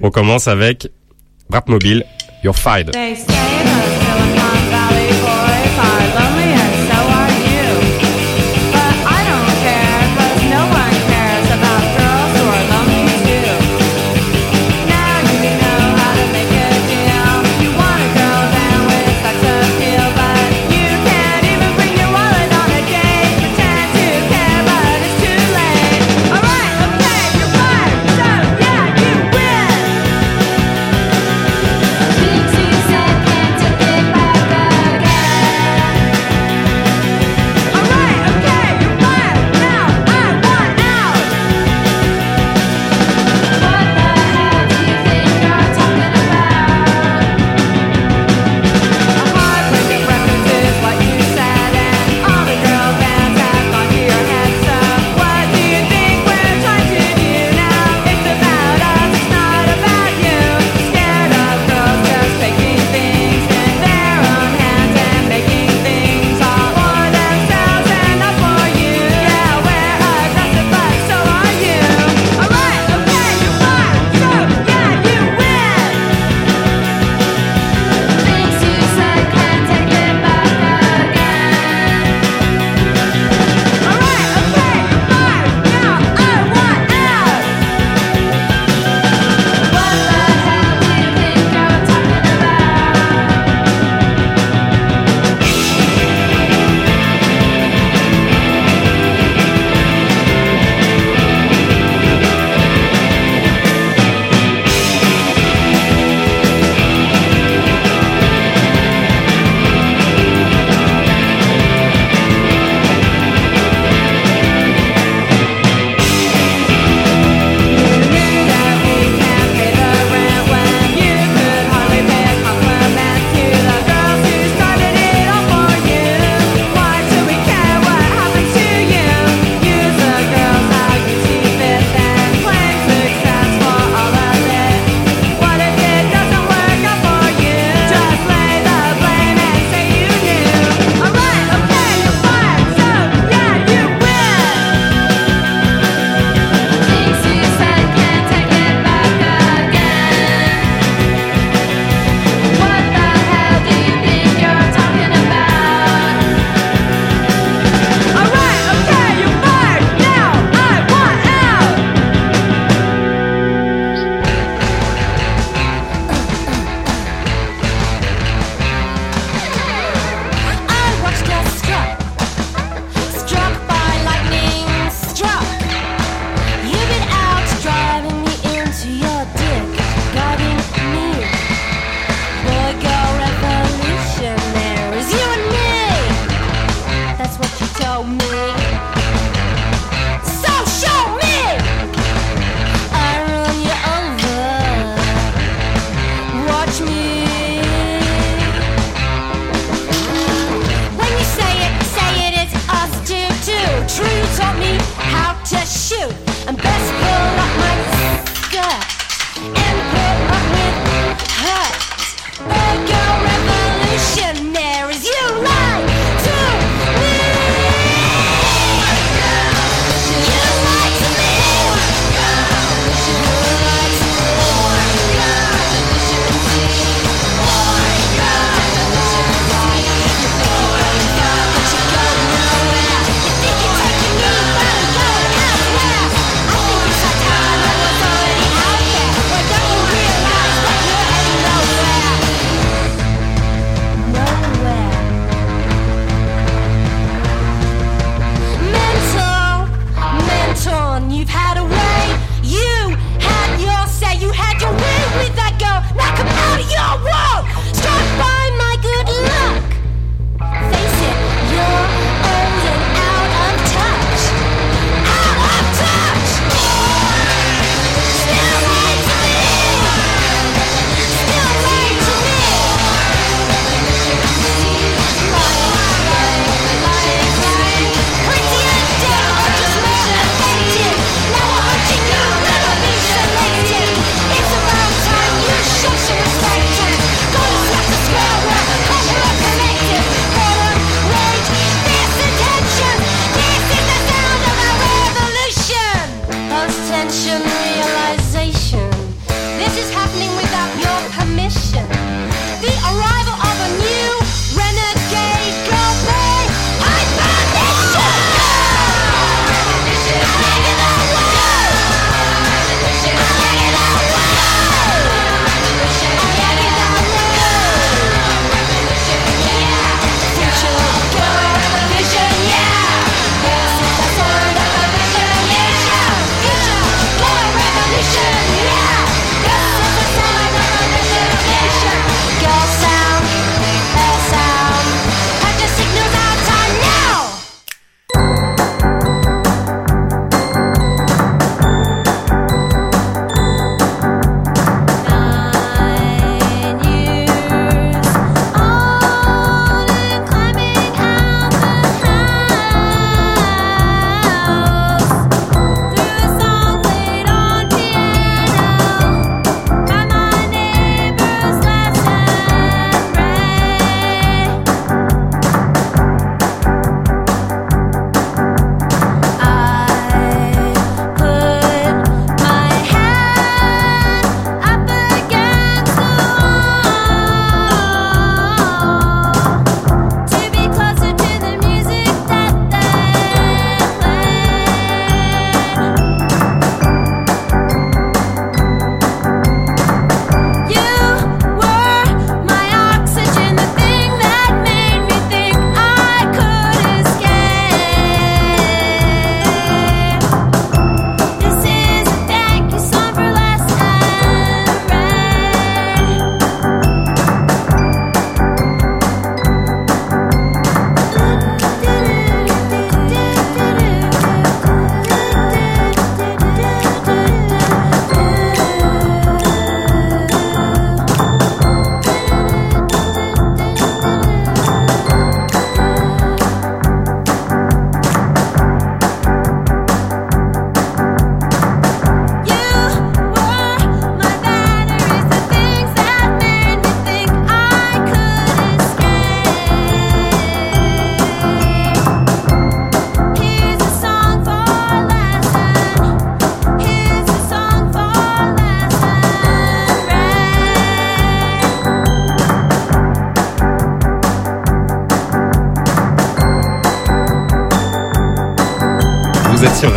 on 0.00 0.10
commence 0.10 0.48
avec 0.48 0.88
Mobile, 1.68 2.04
You're 2.42 2.56
Fired. 2.56 2.92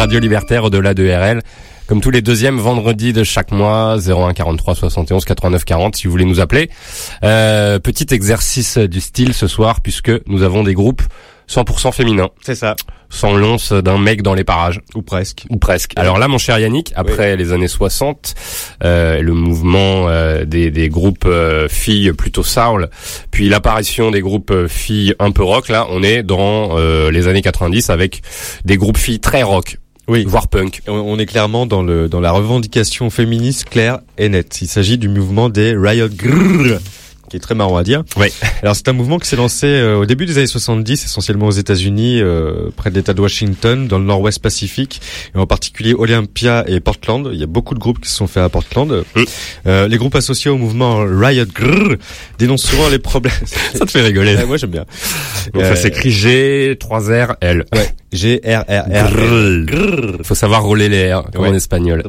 Radio 0.01 0.19
Libertaire 0.19 0.63
au-delà 0.63 0.95
de 0.95 1.07
RL. 1.07 1.43
Comme 1.85 2.01
tous 2.01 2.09
les 2.09 2.23
deuxièmes 2.23 2.57
vendredis 2.57 3.13
de 3.13 3.23
chaque 3.23 3.51
mois, 3.51 3.97
01 4.03 4.33
43 4.33 4.73
71 4.73 5.25
89 5.25 5.63
40 5.63 5.95
si 5.95 6.07
vous 6.07 6.11
voulez 6.11 6.25
nous 6.25 6.39
appeler. 6.39 6.71
Euh, 7.23 7.77
petit 7.77 8.07
exercice 8.11 8.79
du 8.79 8.99
style 8.99 9.35
ce 9.35 9.45
soir 9.45 9.81
puisque 9.81 10.11
nous 10.25 10.41
avons 10.41 10.63
des 10.63 10.73
groupes 10.73 11.03
100% 11.47 11.91
féminins. 11.91 12.29
C'est 12.41 12.55
ça. 12.55 12.75
Sans 13.09 13.35
l'once 13.35 13.73
d'un 13.73 13.99
mec 13.99 14.23
dans 14.23 14.33
les 14.33 14.43
parages. 14.43 14.81
Ou 14.95 15.03
presque. 15.03 15.45
Ou 15.51 15.57
presque. 15.57 15.91
Alors 15.97 16.17
là, 16.17 16.27
mon 16.27 16.39
cher 16.39 16.57
Yannick, 16.57 16.93
après 16.95 17.35
les 17.35 17.51
années 17.51 17.67
60, 17.67 18.33
euh, 18.83 19.21
le 19.21 19.33
mouvement 19.33 20.07
euh, 20.09 20.45
des, 20.45 20.71
des 20.71 20.89
groupes 20.89 21.25
euh, 21.27 21.67
filles 21.69 22.11
plutôt 22.13 22.43
soul, 22.43 22.89
puis 23.29 23.49
l'apparition 23.49 24.09
des 24.09 24.21
groupes 24.21 24.49
euh, 24.49 24.67
filles 24.67 25.13
un 25.19 25.29
peu 25.29 25.43
rock, 25.43 25.69
là, 25.69 25.85
on 25.91 26.01
est 26.01 26.23
dans 26.23 26.79
euh, 26.79 27.11
les 27.11 27.27
années 27.27 27.43
90 27.43 27.91
avec 27.91 28.23
des 28.65 28.77
groupes 28.77 28.97
filles 28.97 29.19
très 29.19 29.43
rock. 29.43 29.77
Oui. 30.11 30.25
Voire 30.27 30.47
punk. 30.47 30.81
On- 30.87 30.91
On 30.93 31.17
est 31.19 31.25
clairement 31.25 31.65
dans 31.65 31.81
le 31.83 32.07
dans 32.09 32.19
la 32.19 32.31
revendication 32.31 33.09
féministe 33.09 33.65
claire 33.69 33.99
et 34.17 34.29
nette. 34.29 34.61
Il 34.61 34.67
s'agit 34.67 34.97
du 34.97 35.07
mouvement 35.09 35.49
des 35.49 35.73
Riot 35.75 36.09
Grrr, 36.09 36.79
qui 37.29 37.37
est 37.37 37.39
très 37.39 37.55
marrant 37.55 37.77
à 37.77 37.83
dire. 37.83 38.03
Oui. 38.17 38.27
Alors 38.61 38.75
c'est 38.75 38.87
un 38.89 38.93
mouvement 38.93 39.17
qui 39.19 39.27
s'est 39.29 39.35
lancé 39.37 39.65
euh, 39.67 39.95
au 39.99 40.05
début 40.05 40.25
des 40.25 40.37
années 40.37 40.47
70, 40.47 41.05
essentiellement 41.05 41.47
aux 41.47 41.51
États-Unis, 41.51 42.19
euh, 42.21 42.69
près 42.75 42.89
de 42.89 42.95
l'État 42.95 43.13
de 43.13 43.21
Washington, 43.21 43.87
dans 43.87 43.99
le 43.99 44.03
Nord-Ouest 44.05 44.39
Pacifique, 44.39 45.01
et 45.33 45.37
en 45.37 45.45
particulier 45.47 45.93
Olympia 45.97 46.65
et 46.67 46.79
Portland. 46.81 47.29
Il 47.31 47.39
y 47.39 47.43
a 47.43 47.47
beaucoup 47.47 47.73
de 47.73 47.79
groupes 47.79 48.01
qui 48.01 48.09
se 48.09 48.15
sont 48.17 48.27
faits 48.27 48.43
à 48.43 48.49
Portland. 48.49 49.03
Euh, 49.67 49.87
les 49.87 49.97
groupes 49.97 50.15
associés 50.15 50.51
au 50.51 50.57
mouvement 50.57 50.97
Riot 51.07 51.45
Grrr 51.53 51.95
dénoncent 52.37 52.65
souvent 52.65 52.89
les 52.89 52.99
problèmes. 52.99 53.33
Ça 53.75 53.85
te 53.85 53.91
fait 53.91 54.01
rigoler. 54.01 54.35
Ouais, 54.35 54.45
moi 54.45 54.57
j'aime 54.57 54.71
bien. 54.71 54.85
Donc 55.53 55.63
Euh, 55.63 55.69
ça 55.75 55.75
s'écrit 55.81 56.11
G, 56.11 56.75
3 56.79 56.99
R, 57.27 57.35
L. 57.41 57.65
Ouais. 57.73 57.89
G 58.11 58.41
R 58.45 58.63
R 58.67 58.83
R. 58.91 59.65
Grrr. 59.65 60.17
Faut 60.23 60.35
savoir 60.35 60.63
rouler 60.63 60.89
les 60.89 61.13
R, 61.13 61.23
comme 61.33 61.43
Ouais. 61.43 61.49
en 61.49 61.53
espagnol. 61.53 62.03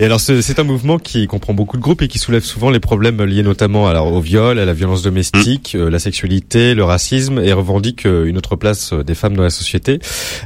Et 0.00 0.04
alors 0.04 0.20
ce- 0.20 0.40
c'est 0.40 0.58
un 0.58 0.64
mouvement 0.64 0.98
qui 0.98 1.26
comprend 1.26 1.52
beaucoup 1.54 1.76
de 1.76 1.82
groupes 1.82 2.02
et 2.02 2.08
qui 2.08 2.18
soulève 2.18 2.42
souvent 2.42 2.70
les 2.70 2.80
problèmes 2.80 3.22
liés 3.24 3.42
notamment 3.42 3.86
alors 3.86 4.12
au 4.12 4.20
viol, 4.20 4.58
à 4.58 4.64
la 4.64 4.72
violence 4.72 5.02
domestique, 5.02 5.74
euh, 5.74 5.90
la 5.90 5.98
sexualité, 5.98 6.74
le 6.74 6.84
racisme 6.84 7.38
et 7.38 7.52
revendique 7.52 8.06
euh, 8.06 8.24
une 8.26 8.38
autre 8.38 8.56
place 8.56 8.92
euh, 8.92 9.02
des 9.04 9.14
femmes 9.14 9.36
dans 9.36 9.42
la 9.42 9.50
société. 9.50 9.98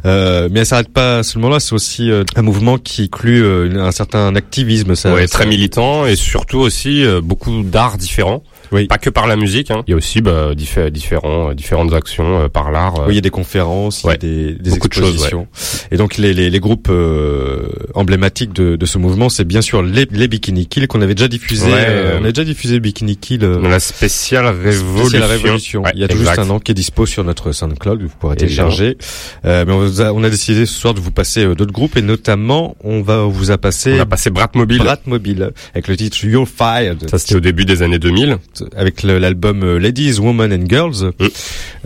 Euh, 0.06 0.48
mais 0.50 0.60
elle 0.60 0.66
s'arrête 0.66 0.92
pas 0.92 1.22
seulement 1.22 1.48
là, 1.48 1.60
c'est 1.60 1.74
aussi 1.74 2.10
euh, 2.10 2.24
un 2.36 2.42
mouvement 2.42 2.78
qui 2.78 3.02
inclut 3.04 3.42
euh, 3.44 3.80
un 3.84 3.92
certain 3.92 4.34
activisme. 4.34 4.94
Ça, 4.94 5.12
ouais, 5.14 5.26
ça- 5.26 5.38
très 5.38 5.46
militant 5.46 6.06
et 6.06 6.16
surtout 6.16 6.58
aussi 6.58 7.04
euh, 7.04 7.20
beaucoup 7.20 7.62
d'arts 7.62 7.96
différents. 7.98 8.42
Oui. 8.72 8.86
Pas 8.86 8.98
que 8.98 9.10
par 9.10 9.26
la 9.26 9.36
musique. 9.36 9.70
Hein. 9.70 9.82
Il 9.86 9.90
y 9.90 9.94
a 9.94 9.96
aussi 9.96 10.20
bah, 10.20 10.54
diffé- 10.54 10.90
différents, 10.90 11.50
euh, 11.50 11.54
différentes 11.54 11.92
actions 11.92 12.40
euh, 12.40 12.48
par 12.48 12.70
l'art. 12.72 13.00
euh. 13.00 13.04
Oui, 13.06 13.12
il 13.12 13.16
y 13.16 13.18
a 13.18 13.22
des 13.22 13.30
conférences, 13.30 14.02
il 14.02 14.06
y 14.06 14.08
a 14.08 14.12
Ouais. 14.12 14.18
des, 14.18 14.52
des 14.54 14.70
Beaucoup 14.70 14.88
de 14.88 14.94
choses, 14.94 15.10
expositions. 15.10 15.46
Et 15.90 15.96
donc 15.96 16.16
les, 16.16 16.32
les, 16.34 16.48
les 16.50 16.60
groupes 16.60 16.88
euh, 16.90 17.68
emblématiques 17.94 18.52
de, 18.52 18.76
de 18.76 18.86
ce 18.86 18.98
mouvement, 18.98 19.28
c'est 19.28 19.44
bien 19.44 19.60
sûr 19.60 19.82
les, 19.82 20.06
les 20.10 20.28
Bikini 20.28 20.66
Kill 20.66 20.88
qu'on 20.88 21.00
avait 21.02 21.14
déjà 21.14 21.28
diffusé. 21.28 21.66
Ouais, 21.66 21.84
euh, 21.86 22.18
on 22.20 22.24
a 22.24 22.28
déjà 22.32 22.44
diffusé 22.44 22.80
Bikini 22.80 23.16
Kill. 23.16 23.40
Dans 23.40 23.60
la 23.60 23.80
spéciale 23.80 24.46
révolution. 24.46 25.08
Spéciale 25.08 25.30
Révolution. 25.30 25.82
Ouais, 25.82 25.90
il 25.94 26.00
y 26.00 26.04
a 26.04 26.08
tout 26.08 26.16
exact. 26.16 26.36
juste 26.36 26.50
un 26.50 26.54
an 26.54 26.58
qui 26.60 26.72
est 26.72 26.74
dispo 26.74 27.06
sur 27.06 27.24
notre 27.24 27.52
SoundCloud, 27.52 28.02
vous 28.02 28.08
pourrez 28.18 28.36
télécharger. 28.36 28.96
Euh, 29.44 29.64
mais 29.66 29.72
on, 29.72 29.78
vous 29.80 30.00
a, 30.00 30.12
on 30.12 30.24
a 30.24 30.30
décidé 30.30 30.64
ce 30.66 30.74
soir 30.74 30.94
de 30.94 31.00
vous 31.00 31.10
passer 31.10 31.44
d'autres 31.54 31.72
groupes 31.72 31.96
et 31.96 32.02
notamment 32.02 32.76
on 32.84 33.02
va 33.02 33.22
vous 33.24 33.50
a 33.50 33.58
passé 33.58 33.94
On 33.98 34.00
a 34.00 34.06
passé 34.06 34.30
Bratmobile. 34.30 34.78
Brat 34.78 34.98
Mobile 35.06 35.50
avec 35.74 35.88
le 35.88 35.96
titre 35.96 36.24
You're 36.24 36.48
Fired 36.48 37.08
Ça 37.10 37.18
c'était 37.18 37.34
au 37.36 37.40
début 37.40 37.64
des 37.64 37.82
années 37.82 37.98
2000. 37.98 38.38
Avec 38.76 39.02
l'album 39.02 39.62
euh, 39.62 39.78
Ladies, 39.78 40.18
Women 40.18 40.52
and 40.52 40.66
Girls. 40.68 41.12
Mm. 41.18 41.26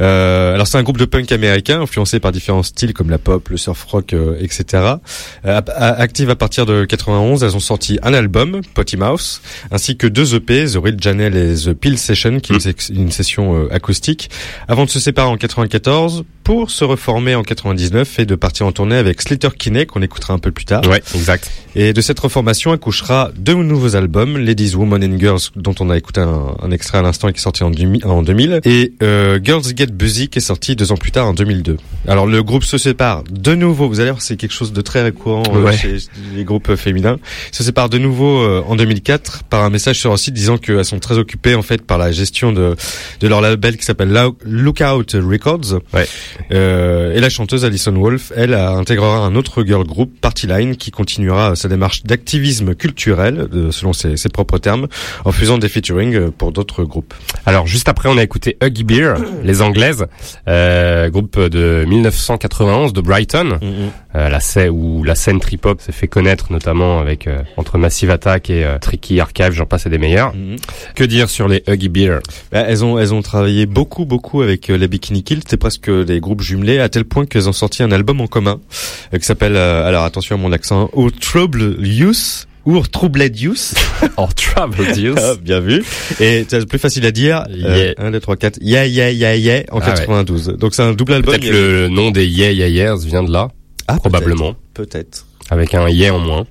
Euh, 0.01 0.55
alors 0.55 0.67
c'est 0.67 0.79
un 0.79 0.83
groupe 0.83 0.99
de 0.99 1.05
punk 1.05 1.33
américain 1.33 1.81
influencé 1.81 2.21
par 2.21 2.33
différents 2.33 2.63
styles 2.63 2.93
comme 2.93 3.11
la 3.11 3.19
pop, 3.19 3.49
le 3.49 3.57
surf 3.57 3.83
rock, 3.85 4.13
euh, 4.13 4.37
etc. 4.41 4.85
Euh, 5.45 5.61
active 5.77 6.31
à 6.31 6.37
partir 6.37 6.67
de 6.67 6.85
91, 6.85 7.43
elles 7.43 7.57
ont 7.57 7.61
sorti 7.61 7.99
un 8.03 8.15
album, 8.15 8.61
Potty 8.75 8.97
Mouse, 8.97 9.41
ainsi 9.71 9.97
que 9.97 10.07
deux 10.07 10.35
EP, 10.35 10.67
The 10.67 10.77
Real 10.77 10.97
Janelle 11.01 11.37
et 11.37 11.55
The 11.55 11.73
Pill 11.73 11.99
Session, 11.99 12.41
qui 12.41 12.53
est 12.53 12.91
une, 12.91 13.03
une 13.03 13.11
session 13.11 13.55
euh, 13.55 13.75
acoustique, 13.75 14.31
avant 14.69 14.85
de 14.85 14.91
se 14.91 15.01
séparer 15.01 15.29
en 15.29 15.37
94 15.37 16.25
pour 16.47 16.71
se 16.71 16.85
reformer 16.85 17.35
en 17.35 17.43
99 17.43 18.21
et 18.21 18.25
de 18.25 18.37
partir 18.37 18.67
en 18.67 18.73
tournée 18.73 18.95
avec 18.95 19.21
Slater 19.21 19.49
Kinney 19.59 19.85
qu'on 19.85 20.01
écoutera 20.01 20.33
un 20.33 20.39
peu 20.39 20.53
plus 20.53 20.65
tard. 20.65 20.87
Ouais, 20.87 21.03
exact. 21.15 21.51
Et 21.75 21.93
de 21.93 22.01
cette 22.01 22.21
reformation 22.21 22.71
accouchera 22.71 23.33
deux 23.37 23.55
nouveaux 23.55 23.97
albums, 23.97 24.39
Ladies, 24.39 24.77
Women 24.77 25.03
and 25.03 25.19
Girls, 25.19 25.41
dont 25.57 25.75
on 25.81 25.91
a 25.91 25.97
écouté 25.97 26.21
un, 26.21 26.66
un 26.67 26.71
extrait 26.71 26.99
à 26.99 27.03
l'instant 27.03 27.29
qui 27.31 27.39
est 27.39 27.43
sorti 27.43 27.63
en, 27.63 27.71
demi- 27.71 28.05
en 28.05 28.23
2000, 28.23 28.61
et 28.65 28.93
euh, 29.03 29.39
Girls 29.43 29.63
Get 29.77 29.87
Busy 29.87 30.29
qui 30.29 30.39
est 30.39 30.43
sorti 30.43 30.77
deux 30.77 30.93
ans 30.93 30.97
plus 30.97 31.13
tard 31.13 31.27
en 31.29 31.33
2002. 31.35 31.77
Alors 32.09 32.27
le 32.27 32.43
groupe 32.43 32.65
se 32.65 32.79
sépare 32.79 33.23
de 33.31 33.55
nouveau, 33.55 33.89
vous 33.89 34.01
allez 34.01 34.11
voir 34.11 34.23
c'est 34.23 34.37
quelque 34.37 34.53
chose 34.55 34.73
de 34.73 34.81
très 34.81 35.03
récurrent 35.03 35.43
euh, 35.55 35.63
Ouais. 35.65 35.77
chez 35.77 35.97
les 36.35 36.45
groupes 36.45 36.75
féminins, 36.77 37.19
se 37.53 37.63
sépare 37.63 37.89
de 37.89 37.99
nouveau 37.99 38.39
euh, 38.41 38.63
en 38.67 38.77
2004 38.77 39.45
par 39.45 39.63
un 39.65 39.71
message 39.71 39.99
sur 39.99 40.11
leur 40.11 40.19
site 40.19 40.35
disant 40.35 40.59
qu'elles 40.59 40.85
sont 40.85 40.99
très 40.99 41.19
occupées 41.19 41.55
en 41.55 41.63
fait 41.63 41.83
par 41.83 41.99
la 41.99 42.13
gestion 42.13 42.53
de, 42.53 42.77
de 43.21 43.29
leur 43.29 43.41
label 43.41 43.77
qui 43.77 43.85
s'appelle 43.85 44.13
Lookout 44.45 45.13
Records. 45.15 45.81
Ouais. 45.95 46.07
Euh, 46.53 47.15
et 47.15 47.21
la 47.21 47.29
chanteuse 47.29 47.65
Alison 47.65 47.93
Wolf, 47.93 48.33
elle 48.37 48.55
intégrera 48.55 49.19
un 49.19 49.35
autre 49.37 49.65
girl 49.65 49.85
group, 49.87 50.13
Party 50.21 50.47
Line, 50.47 50.77
qui 50.77 50.91
continuera 50.91 51.57
sa 51.57 51.69
démarche 51.69 52.03
d'activisme 52.05 52.75
culturel, 52.75 53.49
euh, 53.53 53.71
selon 53.73 53.93
ses, 53.93 54.17
ses 54.17 54.29
propres 54.29 54.59
termes, 54.59 54.87
en 55.25 55.33
faisant 55.33 55.59
des 55.59 55.69
featuring 55.69 56.31
pour 56.31 56.53
d'autres 56.57 56.85
groupes. 56.85 57.15
Alors 57.45 57.67
juste 57.67 57.89
après, 57.89 58.09
on 58.09 58.19
a 58.19 58.23
écouté 58.23 58.57
Huggy 58.63 58.83
Beer, 58.83 59.15
les 59.45 59.63
Anglaises, 59.63 60.07
euh, 60.49 61.09
groupe 61.11 61.39
de 61.39 61.85
1991 61.87 62.93
de 62.93 63.01
Brighton, 63.01 63.61
euh, 64.15 64.29
la 64.29 64.41
scène 64.41 64.71
où 64.71 65.05
la 65.05 65.15
scène 65.15 65.39
trip 65.39 65.67
hop 65.67 65.81
s'est 65.81 65.93
fait 65.93 66.09
connaître 66.09 66.51
notamment 66.51 66.99
avec 66.99 67.27
euh, 67.27 67.43
entre 67.57 67.79
Massive 67.79 68.11
Attack 68.11 68.51
et 68.51 68.67
Tricky 68.81 69.21
Archive, 69.21 69.53
j'en 69.53 69.67
passe 69.67 69.87
et 69.87 69.91
des 69.91 69.99
meilleurs. 69.99 70.33
Que 70.95 71.05
dire 71.05 71.29
sur 71.29 71.47
les 71.47 71.63
Huggy 71.69 71.89
Beer? 71.89 72.19
Bah, 72.51 72.65
elles 72.67 72.85
ont 72.85 72.99
elles 72.99 73.13
ont 73.13 73.23
travaillé 73.23 73.67
beaucoup 73.67 74.07
beaucoup 74.07 74.43
avec 74.43 74.69
les 74.69 74.89
Bikini 74.89 75.23
Kill, 75.23 75.41
c'était 75.41 75.59
presque 75.59 75.91
des 75.91 76.21
groupes 76.21 76.41
jumelés 76.41 76.81
à 76.81 76.89
tel 76.89 77.05
point 77.05 77.27
qu'elles 77.27 77.49
ont 77.49 77.53
sorti 77.53 77.83
un 77.83 77.93
album 77.93 78.21
en 78.21 78.27
commun 78.27 78.61
qui 79.13 79.25
s'appelle 79.25 79.57
alors 79.57 80.05
attention 80.05 80.37
à 80.37 80.39
mon 80.39 80.53
accent, 80.53 80.91
Or 80.95 81.11
Trouble 81.21 81.77
Youth 81.81 82.47
ou 82.67 82.81
Troubled 82.87 83.39
Youth. 83.41 83.75
Or 84.17 84.35
Troubled 84.35 84.97
Youth. 84.97 85.19
Ah, 85.21 85.35
bien 85.41 85.61
vu. 85.61 85.85
Et 86.21 86.45
c'est 86.49 86.67
plus 86.69 86.79
facile 86.79 87.07
à 87.07 87.11
dire. 87.13 87.45
Yeah. 87.51 87.95
1 87.97 88.11
2 88.11 88.21
3 88.21 88.37
4. 88.37 88.59
Yeah 88.61 88.87
yeah 88.87 89.11
yeah 89.11 89.35
yeah 89.37 89.63
en 89.73 89.79
Ah 89.81 89.89
ouais. 89.91 89.95
92. 89.95 90.57
Donc 90.59 90.75
c'est 90.75 90.83
un 90.83 90.93
double 90.93 91.15
album. 91.15 91.35
Peut-être 91.35 91.49
a- 91.49 91.53
le 91.53 91.89
nom 91.89 92.11
des 92.11 92.27
Yeah 92.27 92.53
Yeah 92.53 92.69
Yeahs 92.69 92.99
vient 93.07 93.23
de 93.23 93.33
là, 93.33 93.49
Ah, 93.89 93.97
probablement, 93.97 94.55
Peut-être. 94.75 95.27
avec 95.51 95.75
un 95.75 95.89
Yeah 95.89 96.13
en 96.15 96.19
moins. 96.19 96.47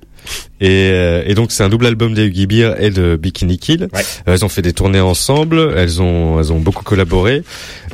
Et, 0.66 0.90
euh, 0.92 1.22
et 1.28 1.36
donc 1.36 1.52
c'est 1.52 1.62
un 1.64 1.70
double 1.70 1.86
album 1.86 2.16
des 2.16 2.26
Huggy 2.26 2.48
Beer 2.48 2.74
et 2.80 2.90
de 2.90 3.16
Bikini 3.18 3.60
Kill. 3.60 3.88
Ouais. 3.94 4.02
Euh, 4.28 4.34
elles 4.34 4.44
ont 4.44 4.50
fait 4.50 4.64
des 4.64 4.74
tournées 4.74 5.00
ensemble, 5.00 5.74
elles 5.78 6.02
ont 6.02 6.40
elles 6.40 6.52
ont 6.52 6.60
beaucoup 6.60 6.84
collaboré. 6.84 7.44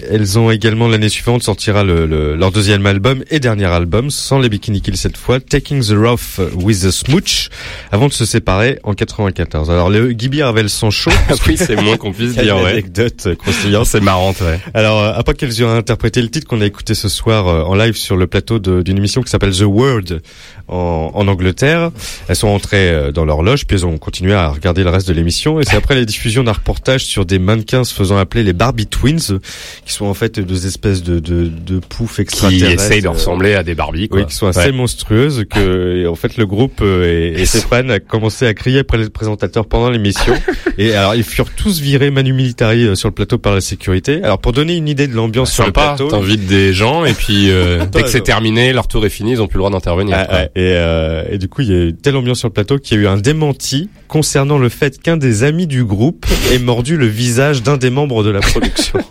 Elles 0.09 0.39
ont 0.39 0.49
également 0.49 0.87
l'année 0.87 1.09
suivante 1.09 1.43
sortira 1.43 1.83
le, 1.83 2.05
le- 2.05 2.35
leur 2.35 2.51
deuxième 2.51 2.85
album 2.85 3.23
et 3.29 3.39
dernier 3.39 3.65
album 3.65 4.09
sans 4.09 4.39
les 4.39 4.47
Bikini 4.47 4.81
Kill 4.81 4.95
cette 4.95 5.17
fois, 5.17 5.39
Taking 5.41 5.83
the 5.83 5.91
Rough 5.97 6.39
with 6.55 6.81
the 6.81 6.91
Smooch, 6.91 7.49
avant 7.91 8.07
de 8.07 8.13
se 8.13 8.25
séparer 8.25 8.79
en 8.83 8.93
94. 8.93 9.69
Alors 9.69 9.89
les 9.89 9.99
Huggy 9.99 10.29
Beer 10.29 10.43
avaient 10.43 10.63
le 10.63 10.69
sang 10.69 10.91
chaud. 10.91 11.11
oui, 11.47 11.57
c'est 11.57 11.75
moins 11.75 11.97
qu'on 11.97 12.13
puisse 12.13 12.35
dire, 12.37 12.55
ouais. 12.55 12.71
anecdote 12.71 13.23
euh, 13.27 13.35
croustillante. 13.35 13.85
C'est 13.87 13.99
marrant, 14.01 14.33
ouais. 14.41 14.59
Alors, 14.73 15.03
après 15.03 15.33
qu'elles 15.33 15.61
aient 15.61 15.65
interprété 15.65 16.21
le 16.21 16.29
titre 16.29 16.47
qu'on 16.47 16.61
a 16.61 16.65
écouté 16.65 16.93
ce 16.95 17.09
soir 17.09 17.47
euh, 17.47 17.63
en 17.63 17.75
live 17.75 17.95
sur 17.95 18.15
le 18.15 18.27
plateau 18.27 18.59
d'une 18.59 18.97
émission 18.97 19.21
qui 19.21 19.29
s'appelle 19.29 19.51
The 19.55 19.61
World 19.63 20.21
en, 20.67 21.11
en 21.13 21.27
Angleterre, 21.27 21.91
elles 22.29 22.35
sont 22.35 22.47
euh, 22.73 23.11
dans 23.11 23.25
leur 23.25 23.41
loge, 23.43 23.65
puis 23.65 23.77
elles 23.77 23.85
ont 23.85 23.97
continué 23.97 24.33
à 24.33 24.49
regarder 24.49 24.83
le 24.83 24.89
reste 24.89 25.07
de 25.07 25.13
l'émission. 25.13 25.59
Et 25.59 25.63
c'est 25.65 25.75
après 25.75 25.95
la 25.95 26.05
diffusion 26.05 26.43
d'un 26.43 26.51
reportage 26.53 27.03
sur 27.05 27.25
des 27.25 27.39
mannequins 27.39 27.83
se 27.83 27.93
faisant 27.93 28.17
appeler 28.17 28.43
les 28.43 28.53
Barbie 28.53 28.87
Twins, 28.87 29.39
qui 29.85 29.93
sont 29.93 30.05
en 30.05 30.13
fait 30.13 30.39
deux 30.39 30.65
espèces 30.67 31.03
de, 31.03 31.19
de, 31.19 31.47
de 31.47 31.79
poufs 31.79 32.15
Qui 32.15 32.21
extraterrestres. 32.21 32.73
essayent 32.83 33.01
de 33.01 33.07
euh, 33.07 33.11
ressembler 33.11 33.53
à 33.55 33.63
des 33.63 33.75
Barbies, 33.75 34.07
quoi. 34.09 34.19
oui, 34.21 34.25
qui 34.25 34.35
sont 34.35 34.47
assez 34.47 34.61
Ouais. 34.61 34.71
monstrueuses 34.71 35.45
que 35.49 35.97
et 36.03 36.07
en 36.07 36.15
fait 36.15 36.37
le 36.37 36.45
groupe 36.45 36.79
euh, 36.81 37.33
et, 37.35 37.41
et 37.41 37.45
ses 37.45 37.61
fans 37.61 37.87
a 37.89 37.99
commencé 37.99 38.45
à 38.45 38.53
crier 38.53 38.79
après 38.79 38.97
les 38.97 39.09
présentateurs 39.09 39.65
pendant 39.65 39.89
l'émission 39.89 40.33
et 40.77 40.93
alors 40.93 41.15
ils 41.15 41.23
furent 41.23 41.49
tous 41.55 41.79
virés 41.79 42.11
manu 42.11 42.31
militari 42.33 42.95
sur 42.95 43.09
le 43.09 43.13
plateau 43.13 43.37
par 43.37 43.53
la 43.55 43.61
sécurité. 43.61 44.21
Alors 44.23 44.39
pour 44.39 44.51
donner 44.53 44.75
une 44.75 44.87
idée 44.87 45.07
de 45.07 45.15
l'ambiance 45.15 45.51
sur 45.51 45.65
le 45.65 45.71
plateau, 45.71 46.09
t'invites 46.09 46.45
des 46.47 46.73
gens 46.73 47.05
et 47.05 47.13
puis 47.13 47.49
euh, 47.49 47.85
dès 47.91 48.03
que 48.03 48.09
c'est 48.09 48.21
terminé, 48.21 48.71
leur 48.73 48.87
tour 48.87 49.05
est 49.05 49.09
fini, 49.09 49.31
ils 49.31 49.41
ont 49.41 49.47
plus 49.47 49.57
le 49.57 49.61
droit 49.61 49.71
d'intervenir. 49.71 50.15
Ah, 50.29 50.33
ouais, 50.33 50.45
et, 50.55 50.73
euh, 50.75 51.23
et 51.31 51.37
du 51.37 51.47
coup, 51.47 51.61
il 51.61 51.69
y 51.71 51.73
a 51.73 51.77
eu 51.85 51.93
telle 51.95 52.15
ambiance 52.15 52.40
sur 52.41 52.49
le 52.49 52.53
plateau 52.53 52.79
qu'il 52.79 52.97
y 52.97 52.99
a 52.99 53.03
eu 53.03 53.07
un 53.07 53.17
démenti 53.17 53.89
concernant 54.07 54.57
le 54.57 54.67
fait 54.69 54.99
qu'un 54.99 55.15
des 55.15 55.43
amis 55.43 55.67
du 55.67 55.85
groupe 55.85 56.25
ait 56.51 56.57
mordu 56.57 56.97
le 56.97 57.05
visage 57.05 57.61
d'un 57.61 57.77
des 57.77 57.91
membres 57.91 58.23
de 58.23 58.31
la 58.31 58.41
production. 58.41 58.99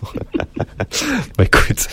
Bah, 1.39 1.45
écoute, 1.45 1.87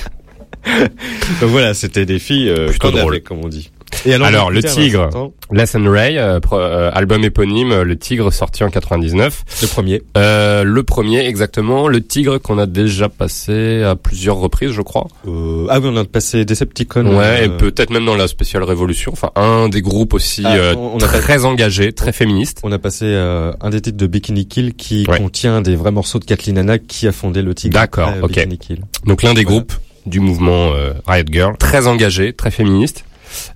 Donc 1.42 1.50
voilà, 1.50 1.76
c'était 1.76 2.06
des 2.06 2.18
filles 2.18 2.50
euh, 2.50 2.70
Plutôt 2.70 2.90
drôle. 2.90 3.22
comme 3.22 3.40
on 3.44 3.48
dit. 3.48 3.70
Et 4.06 4.14
Alors, 4.14 4.52
le 4.52 4.62
tigre. 4.64 5.10
Lesson 5.52 5.84
Ray, 5.90 6.18
euh, 6.18 6.40
pro- 6.42 6.60
euh, 6.60 6.92
album 6.94 7.24
éponyme, 7.24 7.72
euh, 7.72 7.84
Le 7.84 7.98
Tigre 7.98 8.32
sorti 8.34 8.64
en 8.64 8.70
99. 8.70 9.44
Le 9.62 9.68
premier. 9.68 10.02
Euh, 10.18 10.64
le 10.64 10.84
premier 10.84 11.26
exactement, 11.26 11.88
Le 11.88 12.02
Tigre 12.02 12.38
qu'on 12.38 12.58
a 12.58 12.66
déjà 12.66 13.08
passé 13.10 13.82
à 13.84 13.96
plusieurs 13.96 14.38
reprises, 14.38 14.72
je 14.72 14.82
crois. 14.82 15.08
Euh, 15.28 15.68
ah 15.70 15.80
oui, 15.80 15.90
on 15.92 15.96
a 15.98 16.04
passé 16.06 16.44
Decepticon. 16.44 17.18
Ouais, 17.18 17.46
et 17.46 17.50
peut-être 17.50 17.90
même 17.90 18.06
dans 18.06 18.16
la 18.18 18.28
spéciale 18.28 18.64
Révolution. 18.64 19.14
Enfin, 19.14 19.32
un 19.36 19.70
des 19.70 19.82
groupes 19.82 20.14
aussi 20.14 20.44
Ah, 20.46 20.56
euh, 20.56 20.76
on- 20.76 20.96
on 20.96 21.00
a 21.00 21.08
très 21.08 21.46
engagé, 21.46 21.94
très 21.94 22.12
féministe. 22.12 22.60
On 22.64 22.72
a 22.74 22.80
passé 22.80 23.06
euh, 23.06 23.54
un 23.62 23.70
des 23.70 23.80
titres 23.82 23.98
de 23.98 24.08
Bikini 24.08 24.48
Kill 24.48 24.74
qui 24.76 25.06
Ouais. 25.08 25.18
contient 25.18 25.62
des 25.62 25.76
vrais 25.78 25.92
morceaux 25.92 26.20
de 26.20 26.26
Kathleen 26.26 26.58
Hanna 26.58 26.78
qui 26.78 27.08
a 27.08 27.12
fondé 27.14 27.42
le 27.42 27.56
tigre. 27.56 27.74
D'accord, 27.80 28.12
ok. 28.22 28.32
Bikini 28.34 28.58
Kill. 28.58 28.82
Donc 29.06 29.24
l'un 29.24 29.34
des 29.34 29.44
Voilà. 29.44 29.60
groupes 29.60 29.74
du 30.06 30.20
mouvement 30.20 30.72
euh, 30.74 30.94
Riot 31.08 31.26
Girl, 31.32 31.58
très 31.58 31.88
engagé, 31.88 32.34
très 32.34 32.52
féministe. 32.52 33.06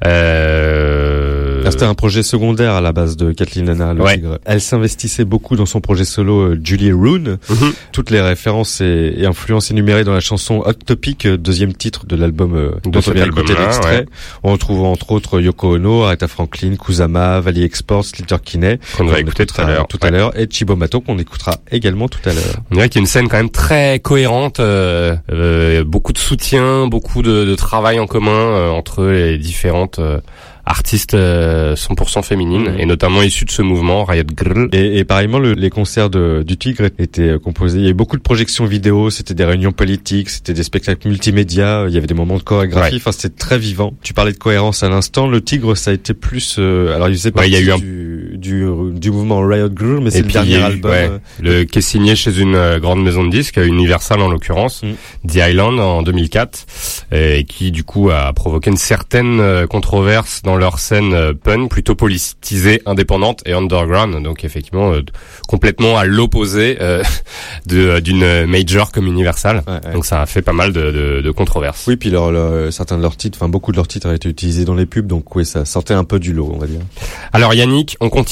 Euh... 0.06 1.51
Ah, 1.66 1.72
C'était 1.72 1.86
un 1.86 1.94
projet 1.94 2.24
secondaire 2.24 2.74
à 2.74 2.82
la 2.82 2.92
base 2.92 3.18
de 3.18 3.32
Kathleen 3.32 3.70
Hanna, 3.70 3.94
le 3.94 4.02
Ouais. 4.02 4.16
tigre. 4.16 4.40
Elle 4.46 4.62
s'investissait 4.62 5.26
beaucoup 5.26 5.56
dans 5.56 5.66
son 5.66 5.82
projet 5.82 6.06
solo 6.06 6.40
euh, 6.42 6.60
Julie 6.64 6.92
Rune. 6.92 7.38
Mhm. 7.50 7.74
Toutes 7.92 8.10
les 8.10 8.22
références 8.22 8.82
et, 8.82 9.14
et 9.18 9.26
influences 9.26 9.72
énumérées 9.72 10.04
dans 10.04 10.14
la 10.14 10.20
chanson 10.20 10.64
Hot 10.66 10.74
Topic, 10.74 11.26
euh, 11.26 11.38
deuxième 11.38 11.74
titre 11.74 12.06
de 12.06 12.16
l'album 12.16 12.56
euh, 12.56 12.72
dont 12.84 13.00
on 13.06 13.12
vient 13.12 13.26
d'écouter 13.26 13.54
l'extrait. 13.58 14.00
ouais. 14.00 14.06
On 14.44 14.52
retrouve 14.54 14.84
entre 14.86 15.12
autres 15.12 15.40
Yoko 15.42 15.76
Ono, 15.76 16.04
Aretha 16.04 16.28
Franklin, 16.28 16.76
Kusama, 16.76 17.40
Valley 17.40 17.64
Export, 17.64 18.06
Slater 18.06 18.38
Kinney. 18.44 18.80
Qu'on 18.98 19.06
va 19.06 19.20
écouter 19.20 19.46
tout 19.46 19.60
à 19.62 19.66
l'heure. 19.66 19.88
Tout 19.88 19.98
à 20.02 20.06
Ouais. 20.06 20.12
l'heure. 20.12 20.38
Et 20.40 20.48
Chibo 20.50 20.76
Mato 20.76 21.02
qu'on 21.02 21.18
écoutera 21.20 21.56
également 21.72 22.08
tout 22.08 22.20
à 22.26 22.34
l'heure. 22.34 22.56
On 22.72 22.76
dirait 22.76 22.90
qu'il 22.90 23.00
y 23.00 23.02
a 23.02 23.04
une 23.04 23.08
scène 23.08 23.28
quand 23.28 23.38
même 23.38 23.50
très 23.50 24.00
cohérente, 24.00 24.60
euh, 24.60 25.16
euh, 25.32 25.84
beaucoup 25.84 26.14
de 26.14 26.18
soutien, 26.18 26.88
beaucoup 26.88 27.22
de, 27.22 27.46
de 27.46 27.56
travail 27.56 28.00
en 28.00 28.08
commun 28.08 28.32
euh, 28.32 28.70
entre 28.70 29.06
les 29.06 29.38
différentes 29.38 30.00
euh, 30.00 30.20
artistes 30.72 31.14
euh, 31.14 31.76
100% 31.76 32.22
féminines, 32.24 32.70
Mhm. 32.72 32.80
et 32.80 32.86
notamment 32.86 33.22
issues 33.22 33.46
de 33.46 33.52
ce 33.52 33.62
mouvement 33.62 34.06
Riot 34.06 34.24
Girl. 34.38 34.70
Et, 34.72 35.00
et 35.00 35.04
pareillement, 35.04 35.38
le- 35.40 35.54
les 35.54 35.70
concerts 35.70 36.10
de, 36.10 36.44
du 36.48 36.56
Tigre 36.58 36.86
étaient 36.98 37.30
euh, 37.34 37.40
composés. 37.40 37.78
Il 37.80 37.82
y 37.84 37.86
avait 37.86 37.94
beaucoup 37.94 38.18
de 38.18 38.22
projections 38.22 38.66
vidéo, 38.66 39.10
c'était 39.10 39.34
des 39.34 39.44
réunions 39.46 39.74
politiques, 39.74 40.30
c'était 40.30 40.54
des 40.54 40.64
spectacles 40.64 41.08
multimédia. 41.10 41.86
Il 41.88 41.94
y 41.94 41.98
avait 41.98 42.08
des 42.08 42.14
moments 42.14 42.38
de 42.38 42.44
chorégraphie. 42.44 42.94
Ouais. 42.96 43.02
Enfin, 43.02 43.12
c'était 43.12 43.36
très 43.36 43.60
vivant. 43.60 43.94
Tu 44.02 44.14
parlais 44.14 44.32
de 44.32 44.38
cohérence 44.38 44.82
à 44.84 44.90
l'instant. 44.90 45.28
Le 45.28 45.42
Tigre, 45.42 45.76
ça 45.76 45.92
a 45.92 45.94
été 45.94 46.14
plus. 46.14 46.56
euh, 46.58 46.96
alors, 46.96 47.10
il 47.10 47.16
faisait 47.16 47.32
partie 47.32 47.52
y 47.52 47.56
a 47.58 47.60
eu 47.60 47.72
un- 47.72 47.78
du, 47.78 48.01
du 48.42 48.66
du 48.94 49.12
mouvement 49.12 49.40
Riot 49.42 49.70
Girl, 49.78 50.02
mais 50.02 50.12
c'est 50.12 50.22
le 50.24 50.28
dernier 50.32 50.58
eu, 50.60 50.62
album. 50.64 50.92
ouais, 50.92 51.10
euh, 51.10 51.20
le 51.42 51.64
qui 51.64 51.80
est 51.80 51.82
signé 51.82 52.16
chez 52.16 52.38
une 52.40 52.56
euh, 52.56 52.80
grande 52.80 53.02
maison 53.04 53.24
de 53.24 53.30
disques, 53.30 53.58
Universal 53.58 54.20
en 54.22 54.30
l'occurrence, 54.30 54.82
Mm. 54.84 55.28
The 55.30 55.36
Island 55.50 55.80
en 55.80 56.02
2004, 56.02 56.66
euh, 57.14 57.38
et 57.38 57.44
qui 57.44 57.72
du 57.72 57.84
coup 57.84 58.10
a 58.10 58.34
provoqué 58.34 58.70
une 58.72 58.78
certaine 58.78 59.68
controverse 59.70 60.42
dans 60.44 60.56
leur 60.58 60.80
scène 60.80 61.34
punk, 61.36 61.70
plutôt 61.70 61.96
politisée, 61.96 62.82
indépendante 62.86 63.42
et 63.46 63.54
underground, 63.54 64.22
donc 64.24 64.44
effectivement 64.44 64.92
euh, 64.94 65.02
complètement 65.48 65.98
à 65.98 66.06
l'opposé 66.06 66.78
euh, 66.82 67.04
de- 67.68 68.00
d'une 68.00 68.46
major 68.48 68.92
comme 68.92 69.06
Universal. 69.08 69.64
ouais, 69.68 69.74
ouais. 69.86 69.94
Donc 69.94 70.06
ça 70.06 70.22
a 70.22 70.26
fait 70.26 70.42
pas 70.42 70.54
mal 70.54 70.74
de, 70.74 70.92
de, 70.92 71.22
de 71.22 71.32
controverses. 71.32 71.86
Oui, 71.88 71.96
puis 71.96 72.10
leur, 72.10 72.32
leur- 72.32 72.72
certains 72.74 72.98
de 72.98 73.02
leurs 73.04 73.18
titres, 73.18 73.38
enfin 73.40 73.50
beaucoup 73.50 73.72
de 73.72 73.78
leurs 73.78 73.88
titres 73.88 74.10
ont 74.10 74.14
été 74.14 74.28
utilisés 74.30 74.66
dans 74.66 74.76
les 74.76 74.86
pubs, 74.88 75.06
donc 75.08 75.36
oui, 75.36 75.46
ça 75.46 75.66
sortait 75.66 75.94
un 75.94 76.04
peu 76.04 76.20
du 76.20 76.34
lot, 76.34 76.50
on 76.54 76.58
va 76.58 76.66
dire. 76.68 76.80
Alors 77.34 77.54
Yannick, 77.54 77.98
on 78.00 78.10
continue 78.10 78.31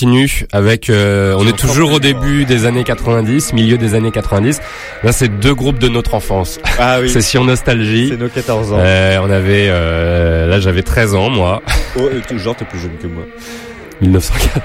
avec, 0.52 0.90
euh, 0.90 1.36
on 1.38 1.48
est 1.48 1.58
toujours 1.58 1.94
au 1.94 2.00
début 2.00 2.46
des 2.46 2.66
années 2.66 2.84
90, 2.84 3.54
milieu 3.54 3.78
des 3.78 3.96
années 3.96 4.12
90. 4.12 4.62
Là, 5.04 5.12
c'est 5.12 5.28
deux 5.28 5.54
groupes 5.54 5.80
de 5.80 5.88
notre 5.88 6.14
enfance. 6.14 6.60
Ah 6.80 7.00
oui, 7.02 7.10
Session 7.14 7.44
nostalgie. 7.44 8.10
c'est 8.10 8.18
nos 8.18 8.30
14 8.30 8.74
ans. 8.74 8.78
Euh, 8.80 9.18
on 9.22 9.30
avait, 9.30 9.68
euh, 9.70 10.48
là 10.48 10.60
j'avais 10.60 10.84
13 10.84 11.16
ans 11.16 11.30
moi, 11.30 11.62
Oh, 12.00 12.10
genre, 12.38 12.56
t'es 12.56 12.66
plus 12.66 12.80
jeune 12.80 12.98
que 13.02 13.08
moi. 13.08 13.24
1980. 14.02 14.62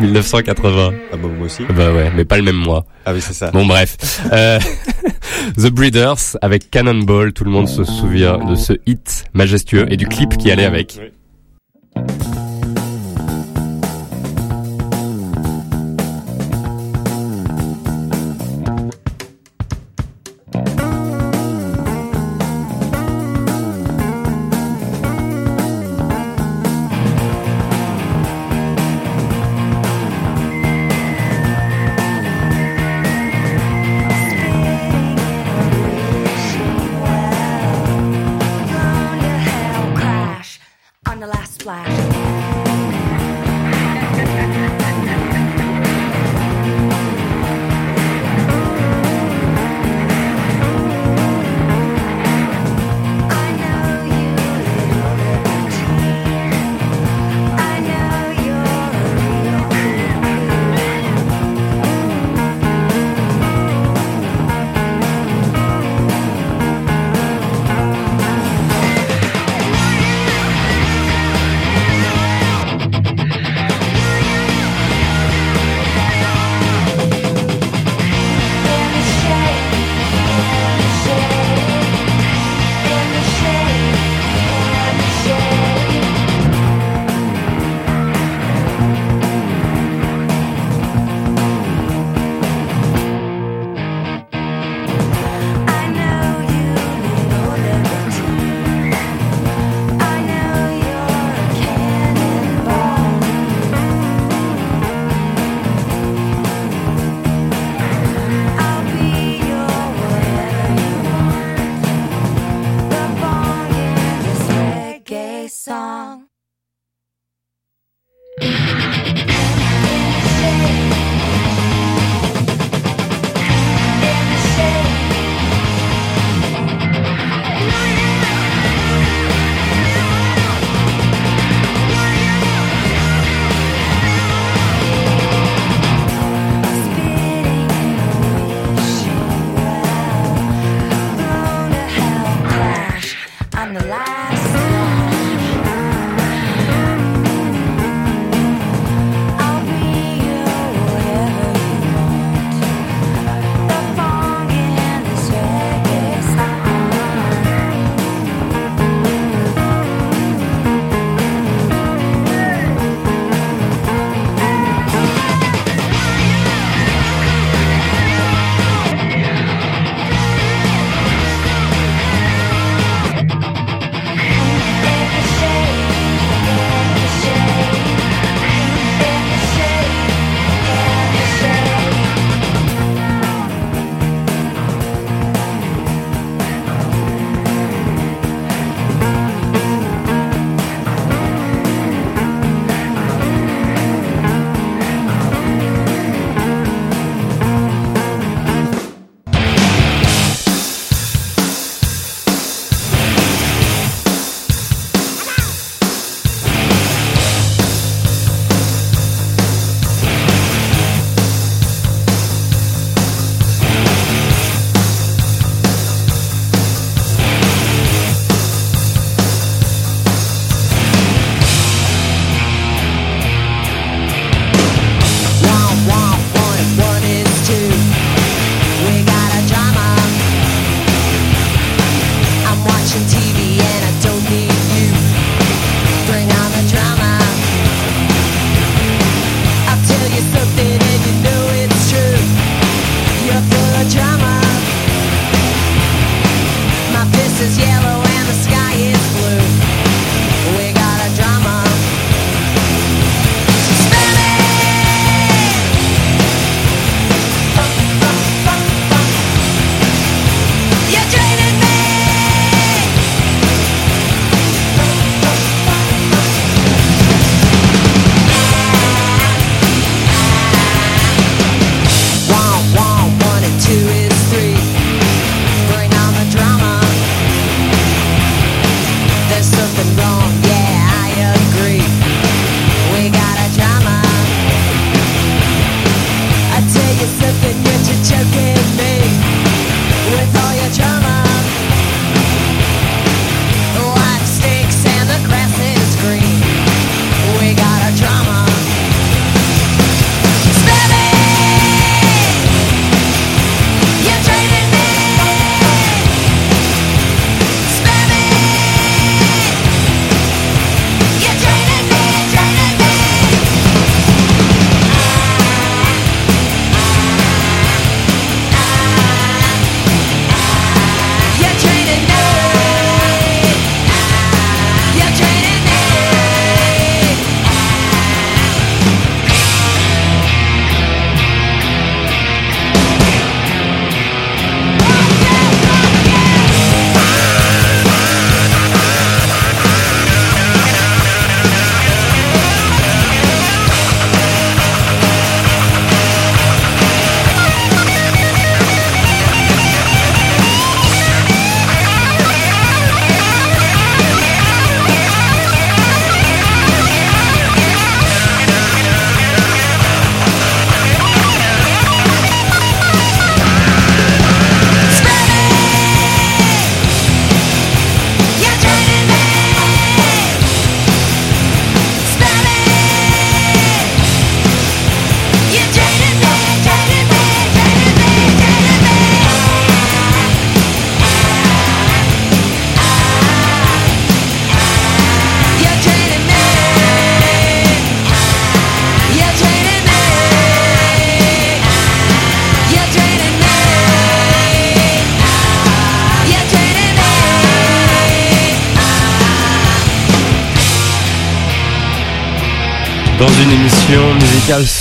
1980. 0.00 0.92
Ah, 1.12 1.16
bah, 1.16 1.28
moi 1.36 1.46
aussi. 1.46 1.62
Bah 1.76 1.92
ouais, 1.92 2.10
mais 2.16 2.24
pas 2.24 2.36
le 2.36 2.42
même 2.42 2.56
mois. 2.56 2.84
Ah 3.06 3.12
oui, 3.12 3.20
c'est 3.20 3.34
ça. 3.34 3.50
Bon 3.52 3.66
bref. 3.66 3.96
Euh, 4.32 4.58
The 5.56 5.70
Breeders 5.70 6.36
avec 6.40 6.70
Cannonball. 6.70 7.32
Tout 7.32 7.44
le 7.44 7.50
monde 7.50 7.68
se 7.68 7.84
souvient 7.84 8.38
de 8.38 8.56
ce 8.56 8.72
hit 8.86 9.24
majestueux 9.34 9.86
et 9.90 9.96
du 9.96 10.06
clip 10.06 10.36
qui 10.36 10.50
allait 10.50 10.64
avec. 10.64 10.94
Crash 10.94 11.21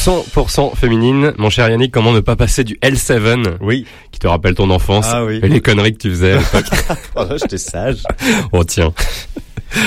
100% 0.06 0.76
féminine, 0.76 1.34
mon 1.38 1.52
cher 1.52 1.70
Yannick, 1.70 1.92
comment 1.92 2.12
ne 2.12 2.22
pas 2.22 2.36
passer 2.36 2.64
du 2.64 2.76
L7 2.82 3.58
Oui. 3.62 3.86
qui 4.12 4.20
te 4.20 4.26
rappelle 4.28 4.56
ton 4.56 4.72
enfance 4.72 5.06
Ah 5.08 5.24
oui. 5.26 5.40
et 5.44 5.48
les 5.48 5.62
conneries 5.62 5.94
que 5.94 6.00
tu 6.00 6.10
faisais 6.10 6.32
à 6.34 6.38
l'époque? 6.40 6.66
Oh, 7.16 7.24
j'étais 7.40 7.60
sage. 7.60 7.98
oh 8.52 8.64
tiens. 8.64 8.94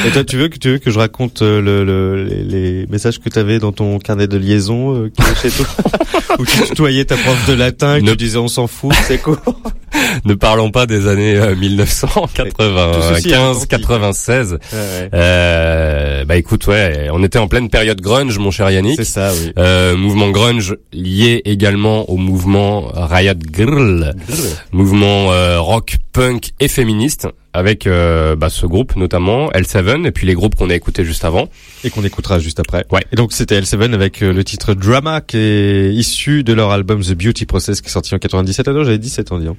Et 0.06 0.10
toi, 0.12 0.22
tu 0.24 0.36
veux 0.36 0.48
que 0.48 0.56
tu 0.58 0.70
veux 0.70 0.78
que 0.78 0.90
je 0.92 0.98
raconte 1.00 1.42
euh, 1.42 1.60
le, 1.60 1.84
le- 1.84 2.22
les, 2.24 2.44
les 2.44 2.86
messages 2.86 3.18
que 3.18 3.28
tu 3.28 3.38
avais 3.38 3.58
dans 3.58 3.72
ton 3.72 3.98
carnet 3.98 4.26
de 4.28 4.36
liaison 4.38 4.94
euh, 4.94 5.10
qui 5.10 5.20
est 5.22 5.34
chez 5.34 5.50
toi? 5.50 5.66
Où 6.38 6.46
tu 6.46 6.62
tutoyais 6.62 7.04
ta 7.04 7.16
prof 7.16 7.46
de 7.48 7.52
latin 7.54 7.96
et 7.96 8.00
que 8.00 8.04
Ne- 8.06 8.10
tu 8.12 8.16
disais 8.18 8.38
on 8.38 8.48
s'en 8.48 8.66
fout, 8.68 8.94
c'est 9.06 9.18
quoi 9.18 9.40
Ne 10.24 10.34
parlons 10.34 10.70
pas 10.70 10.86
des 10.86 11.08
années 11.08 11.36
euh, 11.36 11.54
1995, 11.54 13.66
96. 13.66 14.58
Euh, 14.72 16.24
bah 16.24 16.36
écoute, 16.36 16.66
ouais, 16.66 17.08
on 17.12 17.22
était 17.22 17.38
en 17.38 17.48
pleine 17.48 17.68
période 17.68 18.00
grunge, 18.00 18.38
mon 18.38 18.50
cher 18.50 18.70
Yannick. 18.70 18.96
C'est 18.96 19.04
ça, 19.04 19.32
oui. 19.32 19.52
Euh, 19.58 19.96
mouvement 19.96 20.30
grunge 20.30 20.76
lié 20.92 21.42
également 21.44 22.08
au 22.10 22.16
mouvement 22.16 22.90
Riot 22.94 23.34
Grrrl, 23.50 24.14
mouvement 24.72 25.32
euh, 25.32 25.60
rock, 25.60 25.96
punk 26.12 26.50
et 26.60 26.68
féministe, 26.68 27.28
avec 27.52 27.86
euh, 27.86 28.36
bah, 28.36 28.50
ce 28.50 28.66
groupe 28.66 28.96
notamment, 28.96 29.50
L7, 29.50 30.06
et 30.06 30.10
puis 30.10 30.26
les 30.26 30.34
groupes 30.34 30.54
qu'on 30.56 30.70
a 30.70 30.74
écoutés 30.74 31.04
juste 31.04 31.24
avant. 31.24 31.48
Et 31.84 31.90
qu'on 31.90 32.04
écoutera 32.04 32.38
juste 32.38 32.60
après. 32.60 32.84
Ouais. 32.90 33.04
Et 33.12 33.16
donc 33.16 33.32
c'était 33.32 33.60
L7 33.60 33.92
avec 33.94 34.22
euh, 34.22 34.32
le 34.32 34.44
titre 34.44 34.74
Drama 34.74 35.20
qui 35.20 35.38
est 35.38 35.92
issu 35.94 36.42
de 36.42 36.52
leur 36.52 36.70
album 36.70 37.02
The 37.02 37.14
Beauty 37.14 37.46
Process 37.46 37.80
qui 37.80 37.88
est 37.88 37.92
sorti 37.92 38.14
en 38.14 38.18
97. 38.18 38.68
Ah 38.68 38.72
non, 38.72 38.84
j'avais 38.84 38.98
17 38.98 39.32
ans, 39.32 39.38
dis 39.38 39.46
donc. 39.46 39.58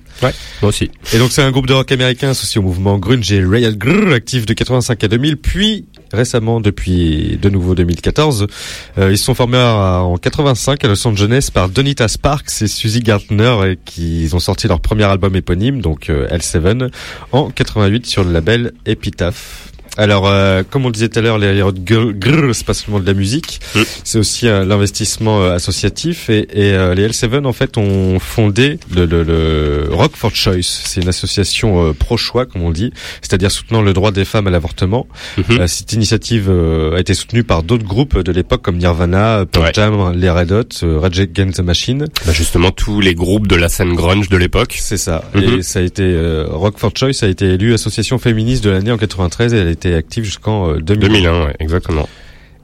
Moi. 0.62 0.72
Et 1.14 1.18
donc 1.20 1.32
c'est 1.32 1.42
un 1.42 1.52
groupe 1.52 1.68
de 1.68 1.74
rock 1.74 1.92
américain 1.92 2.30
associé 2.30 2.60
au 2.60 2.64
mouvement 2.64 2.98
grunge 2.98 3.32
et 3.32 3.44
Riot 3.44 3.76
Grrrl, 3.76 4.14
actif 4.14 4.46
de 4.46 4.54
85 4.54 5.04
à 5.04 5.08
2000, 5.08 5.38
puis 5.38 5.86
récemment 6.12 6.62
depuis 6.62 7.38
de 7.42 7.50
nouveau 7.50 7.76
2014. 7.76 8.48
Euh, 8.98 9.12
ils 9.12 9.18
sont 9.18 9.36
formés 9.36 9.58
en 9.58 10.18
85 10.18 10.84
à 10.84 10.88
Los 10.88 11.08
Angeles 11.08 11.50
par 11.54 11.70
Donita 11.70 12.08
Sparks 12.08 12.62
et 12.62 12.68
Suzy 12.68 13.02
Gardner 13.02 13.72
et 13.72 13.80
qui 13.84 14.30
ont 14.34 14.40
sorti 14.40 14.68
leur 14.68 14.80
premier 14.80 15.04
album 15.04 15.36
éponyme, 15.36 15.82
donc 15.82 16.10
euh, 16.10 16.28
L7, 16.30 16.90
en 17.32 17.50
88 17.50 18.06
sur 18.06 18.24
le 18.24 18.32
label 18.32 18.74
Epitaph. 18.86 19.72
Alors, 19.98 20.28
euh, 20.28 20.64
comme 20.70 20.86
on 20.86 20.88
le 20.88 20.94
disait 20.94 21.10
tout 21.10 21.20
à 21.20 21.22
l'heure, 21.22 21.38
les 21.38 21.60
Grrrl, 21.60 22.14
Grrrl, 22.14 22.54
c'est 22.54 22.66
pas 22.66 22.74
seulement 22.74 23.00
de 23.00 23.06
la 23.06 23.14
musique, 23.14 23.60
c'est 24.04 24.18
aussi 24.18 24.48
euh, 24.48 24.66
l'investissement 24.66 25.42
euh, 25.42 25.56
associatif. 25.56 26.30
Et, 26.30 26.48
et, 26.54 26.74
euh, 26.74 26.96
les 26.96 27.08
L7, 27.08 27.46
en 27.46 27.54
fait, 27.54 27.78
ont 27.78 28.20
fondé 28.20 28.80
le, 28.94 29.06
le, 29.06 29.24
le 29.24 29.88
Rock 29.92 30.14
for 30.16 30.34
Choice. 30.34 30.64
C'est 30.64 31.02
une 31.02 31.10
association 31.10 31.94
pro-choix, 31.98 32.46
comme 32.46 32.62
on 32.62 32.72
dit, 32.72 32.92
c'est-à-dire 33.22 33.52
soutenant 33.52 33.82
le 33.82 33.94
droit 33.94 34.12
des 34.12 34.26
femmes 34.26 34.48
à 34.48 34.52
l'avortement. 34.52 35.08
Mhm. 35.38 35.68
Cette 35.68 35.94
initiative 35.94 36.50
a 36.50 37.00
été 37.00 37.14
soutenue 37.14 37.44
par 37.44 37.64
d'autres 37.64 37.86
groupes 37.86 38.20
de 38.20 38.32
l'époque, 38.32 38.62
comme 38.62 38.78
Nirvana, 38.78 39.46
Pearl 39.52 39.66
Ouais. 39.66 39.72
Jam, 39.74 40.14
les 40.16 40.30
Red 40.30 40.52
Hot, 40.52 41.00
Rage 41.00 41.20
Against 41.20 41.58
the 41.58 41.62
Machine. 41.62 42.06
Bah, 42.26 42.34
justement, 42.34 42.70
tous 42.72 43.02
les 43.02 43.16
groupes 43.16 43.48
de 43.48 43.56
la 43.56 43.68
scène 43.70 43.96
grunge 43.96 44.30
de 44.30 44.38
l'époque. 44.38 44.76
C'est 44.80 44.98
ça. 44.98 45.24
Mhm. 45.34 45.44
Et 45.44 45.62
ça 45.64 45.80
a 45.80 45.82
été 45.82 46.04
euh, 46.04 46.46
Rock 46.50 46.78
for 46.78 46.92
Choice 46.96 47.24
a 47.24 47.28
été 47.28 47.46
élue 47.46 47.74
association 47.74 48.18
féministe 48.20 48.64
de 48.64 48.70
l'année 48.70 48.92
en 48.92 48.98
93 48.98 49.54
et 49.54 49.58
elle 49.58 49.68
a 49.68 49.72
été 49.72 49.85
active 49.94 50.24
jusqu'en 50.24 50.72
euh, 50.72 50.80
2000. 50.80 51.10
2001, 51.10 51.46
ouais, 51.46 51.56
exactement. 51.60 52.10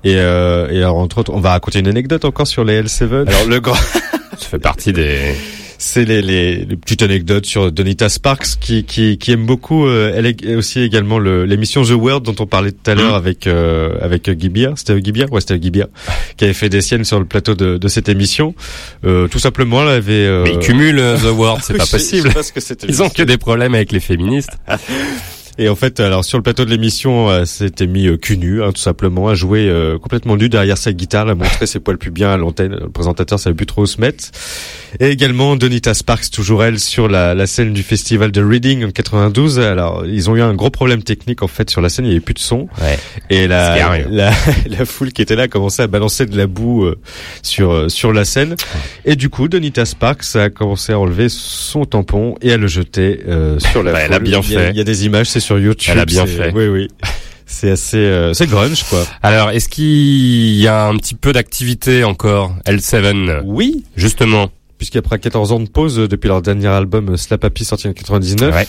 Et, 0.03 0.15
euh, 0.17 0.67
et 0.71 0.77
alors 0.77 0.97
entre 0.97 1.19
autres, 1.19 1.31
on 1.33 1.39
va 1.39 1.51
raconter 1.51 1.79
une 1.79 1.87
anecdote 1.87 2.25
encore 2.25 2.47
sur 2.47 2.63
les 2.63 2.81
L7. 2.81 3.27
Alors 3.27 3.45
le 3.47 3.59
grand, 3.59 3.75
Ça 4.37 4.47
fait 4.49 4.57
partie 4.59 4.93
des... 4.93 5.35
c'est 5.77 6.05
les, 6.05 6.23
les, 6.23 6.65
les 6.65 6.75
petites 6.75 7.03
anecdotes 7.03 7.45
sur 7.45 7.71
Donita 7.71 8.09
Sparks 8.09 8.57
qui 8.59 8.83
qui, 8.83 9.19
qui 9.19 9.31
aime 9.33 9.45
beaucoup. 9.45 9.85
euh, 9.85 10.11
elle 10.15 10.25
est 10.25 10.55
aussi 10.55 10.79
également 10.81 11.19
le- 11.19 11.45
l'émission 11.45 11.83
The 11.83 11.91
World 11.91 12.23
dont 12.25 12.33
on 12.39 12.47
parlait 12.47 12.71
tout 12.71 12.89
à 12.89 12.95
l'heure 12.95 13.11
Mhm. 13.11 13.15
avec 13.17 13.45
euh, 13.45 13.95
avec 14.01 14.27
Guibia. 14.31 14.73
C'était 14.75 14.99
Guibia, 14.99 15.27
ouais 15.29 15.41
c'était 15.41 15.59
Guibia 15.59 15.87
qui 16.37 16.45
avait 16.45 16.53
fait 16.55 16.69
des 16.69 16.81
siennes 16.81 17.03
sur 17.05 17.19
le 17.19 17.25
plateau 17.25 17.53
de, 17.53 17.77
de 17.77 17.87
cette 17.87 18.09
émission. 18.09 18.55
Euh, 19.05 19.27
tout 19.27 19.37
simplement, 19.39 19.83
elle 19.83 19.89
avait. 19.89 20.13
euh, 20.25 20.43
Mais 20.45 20.53
ils 20.53 20.59
cumulent 20.59 20.97
euh, 20.99 21.17
The 21.17 21.25
World, 21.37 21.61
c'est 21.63 21.73
pas 21.77 21.85
sais- 21.85 21.99
je 21.99 22.03
possible. 22.23 22.27
sais 22.29 22.33
pas 22.33 22.43
ce 22.43 22.73
que. 22.73 22.85
Ils 22.87 23.03
ont 23.03 23.09
que 23.09 23.21
des 23.21 23.37
problèmes 23.37 23.75
avec 23.75 23.91
les 23.91 23.99
féministes. 23.99 24.57
Et 25.63 25.69
en 25.69 25.75
fait, 25.75 25.99
alors 25.99 26.25
sur 26.25 26.39
le 26.39 26.41
plateau 26.41 26.65
de 26.65 26.71
l'émission, 26.71 27.29
euh, 27.29 27.45
s'était 27.45 27.85
mis 27.85 28.07
euh, 28.07 28.17
cul 28.17 28.37
nu, 28.37 28.63
hein, 28.63 28.71
tout 28.73 28.81
simplement, 28.81 29.27
à 29.27 29.35
jouer 29.35 29.67
euh, 29.69 29.99
complètement 29.99 30.35
nu 30.35 30.49
derrière 30.49 30.75
sa 30.77 30.91
guitare, 30.91 31.27
à 31.29 31.35
montrer 31.35 31.67
ses 31.67 31.79
poils 31.79 31.99
pubiens 31.99 32.31
à 32.31 32.37
l'antenne. 32.37 32.71
Le 32.81 32.89
présentateur 32.89 33.39
savait 33.39 33.53
plus 33.55 33.67
trop 33.67 33.83
où 33.83 33.85
se 33.85 34.01
mettre. 34.01 34.23
Et 34.99 35.09
également 35.09 35.55
Donita 35.55 35.93
Sparks, 35.93 36.31
toujours 36.31 36.63
elle, 36.63 36.79
sur 36.79 37.07
la, 37.07 37.35
la 37.35 37.45
scène 37.45 37.73
du 37.73 37.83
festival 37.83 38.31
de 38.31 38.43
Reading 38.43 38.85
en 38.85 38.89
92. 38.91 39.59
Alors, 39.59 40.03
ils 40.07 40.31
ont 40.31 40.35
eu 40.35 40.41
un 40.41 40.55
gros 40.55 40.71
problème 40.71 41.03
technique 41.03 41.43
en 41.43 41.47
fait 41.47 41.69
sur 41.69 41.79
la 41.79 41.89
scène, 41.89 42.05
il 42.05 42.09
y 42.09 42.11
avait 42.13 42.21
plus 42.21 42.33
de 42.33 42.39
son. 42.39 42.61
Ouais. 42.81 42.97
Et 43.29 43.47
la, 43.47 43.99
la, 44.09 44.31
la 44.67 44.85
foule 44.85 45.11
qui 45.13 45.21
était 45.21 45.35
là 45.35 45.43
a 45.43 45.47
commencé 45.47 45.83
à 45.83 45.87
balancer 45.87 46.25
de 46.25 46.35
la 46.35 46.47
boue 46.47 46.85
euh, 46.85 46.99
sur 47.43 47.71
euh, 47.71 47.87
sur 47.89 48.13
la 48.13 48.25
scène. 48.25 48.55
Et 49.05 49.15
du 49.15 49.29
coup, 49.29 49.47
Donita 49.47 49.85
Sparks 49.85 50.35
a 50.35 50.49
commencé 50.49 50.91
à 50.93 50.99
enlever 50.99 51.27
son 51.29 51.85
tampon 51.85 52.33
et 52.41 52.51
à 52.51 52.57
le 52.57 52.65
jeter 52.67 53.19
euh, 53.27 53.59
sur 53.59 53.83
la 53.83 53.91
Bah, 53.91 53.99
foule. 53.99 54.07
elle 54.09 54.13
a 54.15 54.19
bien 54.19 54.41
Il 54.43 54.51
y 54.51 54.55
a- 54.55 54.59
fait. 54.59 54.69
Il 54.71 54.77
y 54.77 54.81
a 54.81 54.83
des 54.83 55.05
images, 55.05 55.29
c'est 55.29 55.39
sur 55.39 55.50
YouTube. 55.59 55.91
Elle 55.93 55.99
a 55.99 56.05
bien 56.05 56.25
fait. 56.25 56.51
Oui, 56.53 56.67
oui. 56.67 56.87
C'est 57.45 57.71
assez, 57.71 57.97
euh, 57.97 58.33
c'est 58.33 58.47
grunge 58.47 58.83
quoi. 58.83 59.05
Alors, 59.21 59.49
est-ce 59.49 59.67
qu'il 59.67 60.55
y 60.55 60.67
a 60.67 60.85
un 60.87 60.95
petit 60.95 61.15
peu 61.15 61.33
d'activité 61.33 62.05
encore, 62.05 62.55
L7 62.65 63.41
Oui, 63.43 63.83
Justement. 63.97 64.49
Puisqu'après 64.81 65.19
14 65.19 65.51
ans 65.51 65.59
de 65.59 65.69
pause 65.69 65.97
depuis 65.97 66.27
leur 66.27 66.41
dernier 66.41 66.65
album 66.65 67.09
euh, 67.11 67.15
Slap 67.15 67.43
Happy 67.43 67.63
sorti 67.65 67.87
en 67.87 67.93
99, 67.93 68.55
Ouais. 68.55 68.65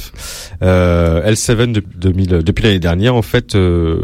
euh, 0.62 1.26
L7 1.32 1.72
de- 1.72 1.82
2000, 1.96 2.34
euh, 2.34 2.42
depuis 2.42 2.64
l'année 2.64 2.78
dernière 2.80 3.14
en 3.14 3.22
fait 3.22 3.54
euh, 3.54 3.98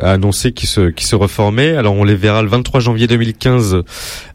a 0.00 0.10
annoncé 0.10 0.50
qu'il 0.50 0.68
se 0.68 0.90
qu'il 0.90 1.06
se 1.06 1.14
reformait. 1.14 1.76
Alors 1.76 1.94
on 1.94 2.02
les 2.02 2.16
verra 2.16 2.42
le 2.42 2.48
23 2.48 2.80
janvier 2.80 3.06
2015 3.06 3.84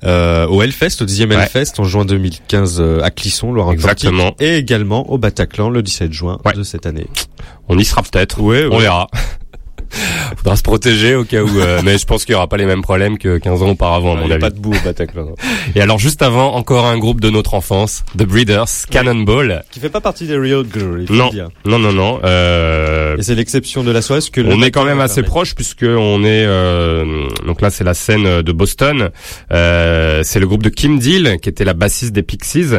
euh, 0.05 0.47
au 0.47 0.61
Hellfest, 0.61 1.01
au 1.01 1.05
10e 1.05 1.27
Ouais. 1.27 1.35
Hellfest 1.35 1.73
en 1.79 1.83
juin 1.83 2.05
2015 2.05 2.77
euh, 2.79 3.01
à 3.03 3.11
Clisson, 3.11 3.51
Loire-Atlantique, 3.51 4.05
Exactement. 4.05 4.33
et 4.39 4.55
également 4.55 5.09
au 5.11 5.17
Bataclan 5.17 5.69
le 5.69 5.81
17 5.83 6.13
juin 6.13 6.39
Ouais. 6.45 6.53
de 6.53 6.63
cette 6.63 6.85
année. 6.85 7.07
On 7.67 7.77
y 7.77 7.83
sera 7.83 8.03
peut-être. 8.03 8.39
On 8.39 8.77
verra. 8.79 9.09
Faudra 10.37 10.55
se 10.55 10.63
protéger 10.63 11.15
au 11.15 11.23
cas 11.23 11.41
où, 11.43 11.59
euh, 11.59 11.81
mais 11.83 11.97
je 11.97 12.05
pense 12.05 12.25
qu'il 12.25 12.33
y 12.33 12.35
aura 12.35 12.47
pas 12.47 12.57
les 12.57 12.65
mêmes 12.65 12.81
problèmes 12.81 13.17
que 13.17 13.37
15 13.37 13.63
ans 13.63 13.69
auparavant, 13.69 14.13
à 14.13 14.15
Il 14.15 14.21
mon 14.23 14.29
y 14.29 14.33
a 14.33 14.39
pas 14.39 14.49
de 14.49 14.59
boue 14.59 14.73
au 14.73 14.83
Bataclan. 14.85 15.25
non. 15.25 15.35
Et 15.75 15.81
alors, 15.81 15.99
juste 15.99 16.21
avant, 16.21 16.55
encore 16.55 16.85
un 16.85 16.97
groupe 16.97 17.21
de 17.21 17.29
notre 17.29 17.53
enfance, 17.53 18.03
The 18.17 18.23
Breeders, 18.23 18.65
Cannonball. 18.89 19.63
Qui 19.71 19.79
fait 19.79 19.89
pas 19.89 20.01
partie 20.01 20.27
des 20.27 20.37
Real 20.37 20.63
Girl, 20.73 21.01
il 21.01 21.07
faut 21.07 21.13
Non. 21.13 21.29
Non, 21.65 21.79
non, 21.79 21.93
non. 21.93 22.19
Euh, 22.23 23.17
Et 23.17 23.23
c'est 23.23 23.35
l'exception 23.35 23.83
de 23.83 23.91
la 23.91 24.01
soirée, 24.01 24.19
parce 24.19 24.29
que 24.29 24.41
on 24.41 24.61
est 24.61 24.71
quand 24.71 24.85
même 24.85 24.99
assez 24.99 25.23
proche 25.23 25.53
puisque 25.55 25.83
on 25.87 26.23
est 26.23 26.45
euh, 26.45 27.27
donc 27.45 27.61
là 27.61 27.69
c'est 27.69 27.83
la 27.83 27.93
scène 27.93 28.41
de 28.41 28.51
Boston. 28.51 29.09
Euh, 29.51 30.21
c'est 30.23 30.39
le 30.39 30.47
groupe 30.47 30.63
de 30.63 30.69
Kim 30.69 30.99
Deal 30.99 31.37
qui 31.41 31.49
était 31.49 31.63
la 31.63 31.73
bassiste 31.73 32.13
des 32.13 32.23
Pixies 32.23 32.73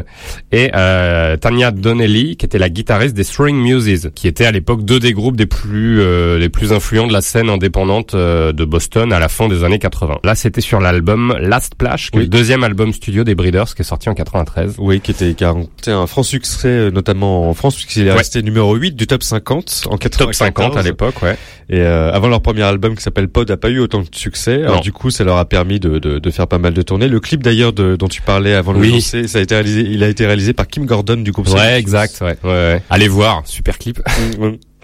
et 0.53 0.71
euh, 0.75 1.37
Tanya 1.37 1.71
Donnelly 1.71 2.37
qui 2.37 2.47
était 2.47 2.59
la 2.59 2.69
guitariste 2.69 3.15
des 3.15 3.25
String 3.25 3.57
Muses 3.57 4.11
qui 4.15 4.27
étaient 4.29 4.45
à 4.47 4.53
l'époque 4.53 4.85
deux 4.85 4.99
des 4.99 5.13
groupes 5.13 5.37
des 5.37 5.47
plus 5.47 6.01
euh, 6.01 6.39
les 6.39 6.49
plus 6.49 6.73
influents 6.73 6.98
de 7.07 7.13
la 7.13 7.21
scène 7.21 7.49
indépendante 7.49 8.15
euh, 8.15 8.53
de 8.53 8.65
Boston 8.65 9.13
à 9.13 9.19
la 9.19 9.29
fin 9.29 9.49
des 9.49 9.63
années 9.65 9.79
80. 9.79 10.19
Là 10.25 10.35
c'était 10.35 10.61
sur 10.61 10.81
l'album 10.81 11.37
Last 11.41 11.75
Oui. 12.15 12.21
le 12.23 12.27
deuxième 12.27 12.65
album 12.65 12.93
studio 12.93 13.25
des 13.25 13.35
Breeders 13.35 13.75
qui 13.75 13.83
est 13.83 13.85
sorti 13.85 14.09
en 14.09 14.15
93. 14.15 14.75
Oui, 14.79 15.01
qui 15.01 15.11
était, 15.13 15.35
qui 15.35 15.45
a 15.45 15.55
un 15.87 16.07
franc 16.07 16.23
succès, 16.23 16.69
euh, 16.69 16.91
notamment 16.91 17.49
en 17.49 17.55
France, 17.55 17.75
puisqu'il 17.77 18.07
est 18.07 18.11
Ouais. 18.11 18.17
resté 18.19 18.43
numéro 18.43 18.75
8 18.75 18.97
du 18.97 19.07
top 19.07 19.23
50 19.23 19.89
en 19.91 19.97
94. 19.97 20.19
Top 20.19 20.35
50 20.35 20.77
à 20.77 20.83
l'époque, 20.83 21.23
ouais. 21.23 21.37
Et 21.71 21.81
euh, 21.81 22.11
avant 22.13 22.29
leur 22.29 22.41
premier 22.41 22.63
album 22.63 22.97
qui 22.97 23.03
s'appelle 23.03 23.29
Pod 23.29 23.51
a 23.51 23.57
pas 23.59 23.69
eu 23.69 23.79
autant 23.79 24.01
de 24.01 24.07
succès. 24.13 24.63
Alors 24.63 24.77
Non. 24.77 24.81
du 24.81 24.93
coup, 24.93 25.11
ça 25.11 25.23
leur 25.25 25.37
a 25.37 25.45
permis 25.45 25.79
de, 25.81 25.99
de, 25.99 26.19
de 26.19 26.31
faire 26.31 26.47
pas 26.49 26.59
mal 26.59 26.73
de 26.75 26.81
tournées. 26.83 27.09
Le 27.09 27.21
clip 27.21 27.43
d'ailleurs 27.43 27.73
de, 27.75 27.95
dont 27.97 28.09
tu 28.09 28.23
parlais 28.23 28.55
avant 28.55 28.73
de 28.73 28.79
Oui. 28.79 28.89
le 28.89 28.93
lancer, 28.95 29.29
ça 29.29 29.39
a 29.39 29.43
été 29.43 29.55
réalisé, 29.55 29.81
il 29.91 30.03
a 30.03 30.09
été 30.09 30.25
réalisé 30.27 30.53
par 30.55 30.67
Kim 30.67 30.87
Gordon 30.87 31.17
du 31.17 31.31
groupe. 31.33 31.49
Ouais, 31.49 31.79
exact, 31.79 32.19
ouais, 32.23 32.37
ouais, 32.43 32.51
ouais. 32.51 32.83
Allez 32.91 33.09
voir, 33.09 33.43
super 33.45 33.77
clip. 33.79 34.01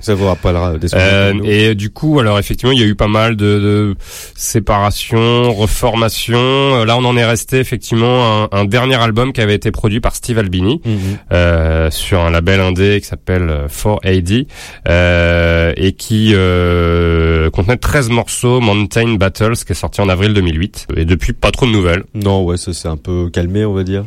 Youth. 0.05 0.07
Ça 0.07 0.15
vous 0.15 0.27
rappellera 0.27 0.79
des 0.79 0.89
souvenirs 0.89 1.09
Euh, 1.11 1.33
et 1.45 1.75
du 1.75 1.91
coup, 1.91 2.19
alors 2.21 2.39
effectivement, 2.39 2.73
il 2.73 2.81
y 2.81 2.83
a 2.83 2.87
eu 2.87 2.95
pas 2.95 3.09
mal 3.09 3.37
de, 3.37 3.45
de 3.45 3.95
séparations, 4.37 5.53
reformations. 5.53 6.35
Euh, 6.39 6.85
Là, 6.85 6.97
on 6.97 7.05
en 7.05 7.17
est 7.17 7.25
resté 7.25 7.59
effectivement 7.59 8.45
un, 8.45 8.49
un 8.53 8.65
dernier 8.65 8.97
album 8.97 9.33
qui 9.33 9.41
avait 9.41 9.55
été 9.55 9.71
produit 9.71 10.01
par 10.01 10.15
Steve 10.15 10.39
Albini 10.39 10.81
Mhm. 10.85 10.99
euh, 11.33 11.91
sur 11.91 12.21
un 12.21 12.31
label 12.31 12.61
indé 12.61 13.01
qui 13.01 13.07
s'appelle 13.07 13.49
euh, 13.51 13.69
4AD 13.69 14.47
euh, 14.89 15.73
et 15.77 15.93
qui 15.93 16.33
euh, 16.35 17.51
contenait 17.51 17.77
13 17.77 18.11
morceaux 18.11 18.61
Mountain 18.61 19.15
Battles 19.15 19.57
qui 19.65 19.73
est 19.73 19.75
sorti 19.75 20.01
en 20.01 20.09
avril 20.09 20.35
2008. 20.35 20.87
Et 20.97 21.05
depuis, 21.05 21.33
pas 21.33 21.51
trop 21.51 21.67
de 21.67 21.71
nouvelles. 21.73 22.05
Non, 22.15 22.45
ouais, 22.45 22.57
ça 22.57 22.73
s'est 22.73 22.89
un 22.89 22.97
peu 22.97 23.31
calmé, 23.31 23.65
on 23.65 23.73
va 23.75 23.83
dire. 23.85 24.05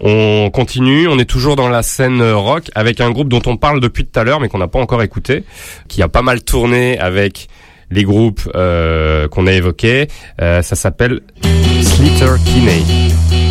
On 0.00 0.50
continue, 0.50 1.08
on 1.08 1.18
est 1.18 1.24
toujours 1.24 1.56
dans 1.56 1.68
la 1.68 1.82
scène 1.82 2.20
euh, 2.20 2.36
rock 2.36 2.70
avec 2.74 3.00
un 3.00 3.10
groupe 3.10 3.28
dont 3.28 3.42
on 3.46 3.56
parle 3.56 3.80
depuis 3.80 4.04
tout 4.04 4.18
à 4.18 4.24
l'heure 4.24 4.40
mais 4.40 4.48
qu'on 4.48 4.58
n'a 4.58 4.68
pas 4.68 4.78
encore 4.78 5.02
écouté, 5.02 5.44
qui 5.88 6.02
a 6.02 6.08
pas 6.08 6.22
mal 6.22 6.42
tourné 6.42 6.98
avec 6.98 7.48
les 7.90 8.04
groupes 8.04 8.48
euh, 8.54 9.28
qu'on 9.28 9.46
a 9.46 9.52
évoqués. 9.52 10.08
Euh, 10.40 10.62
ça 10.62 10.76
s'appelle 10.76 11.20
Slater 11.82 12.34
Kinney. 12.44 13.47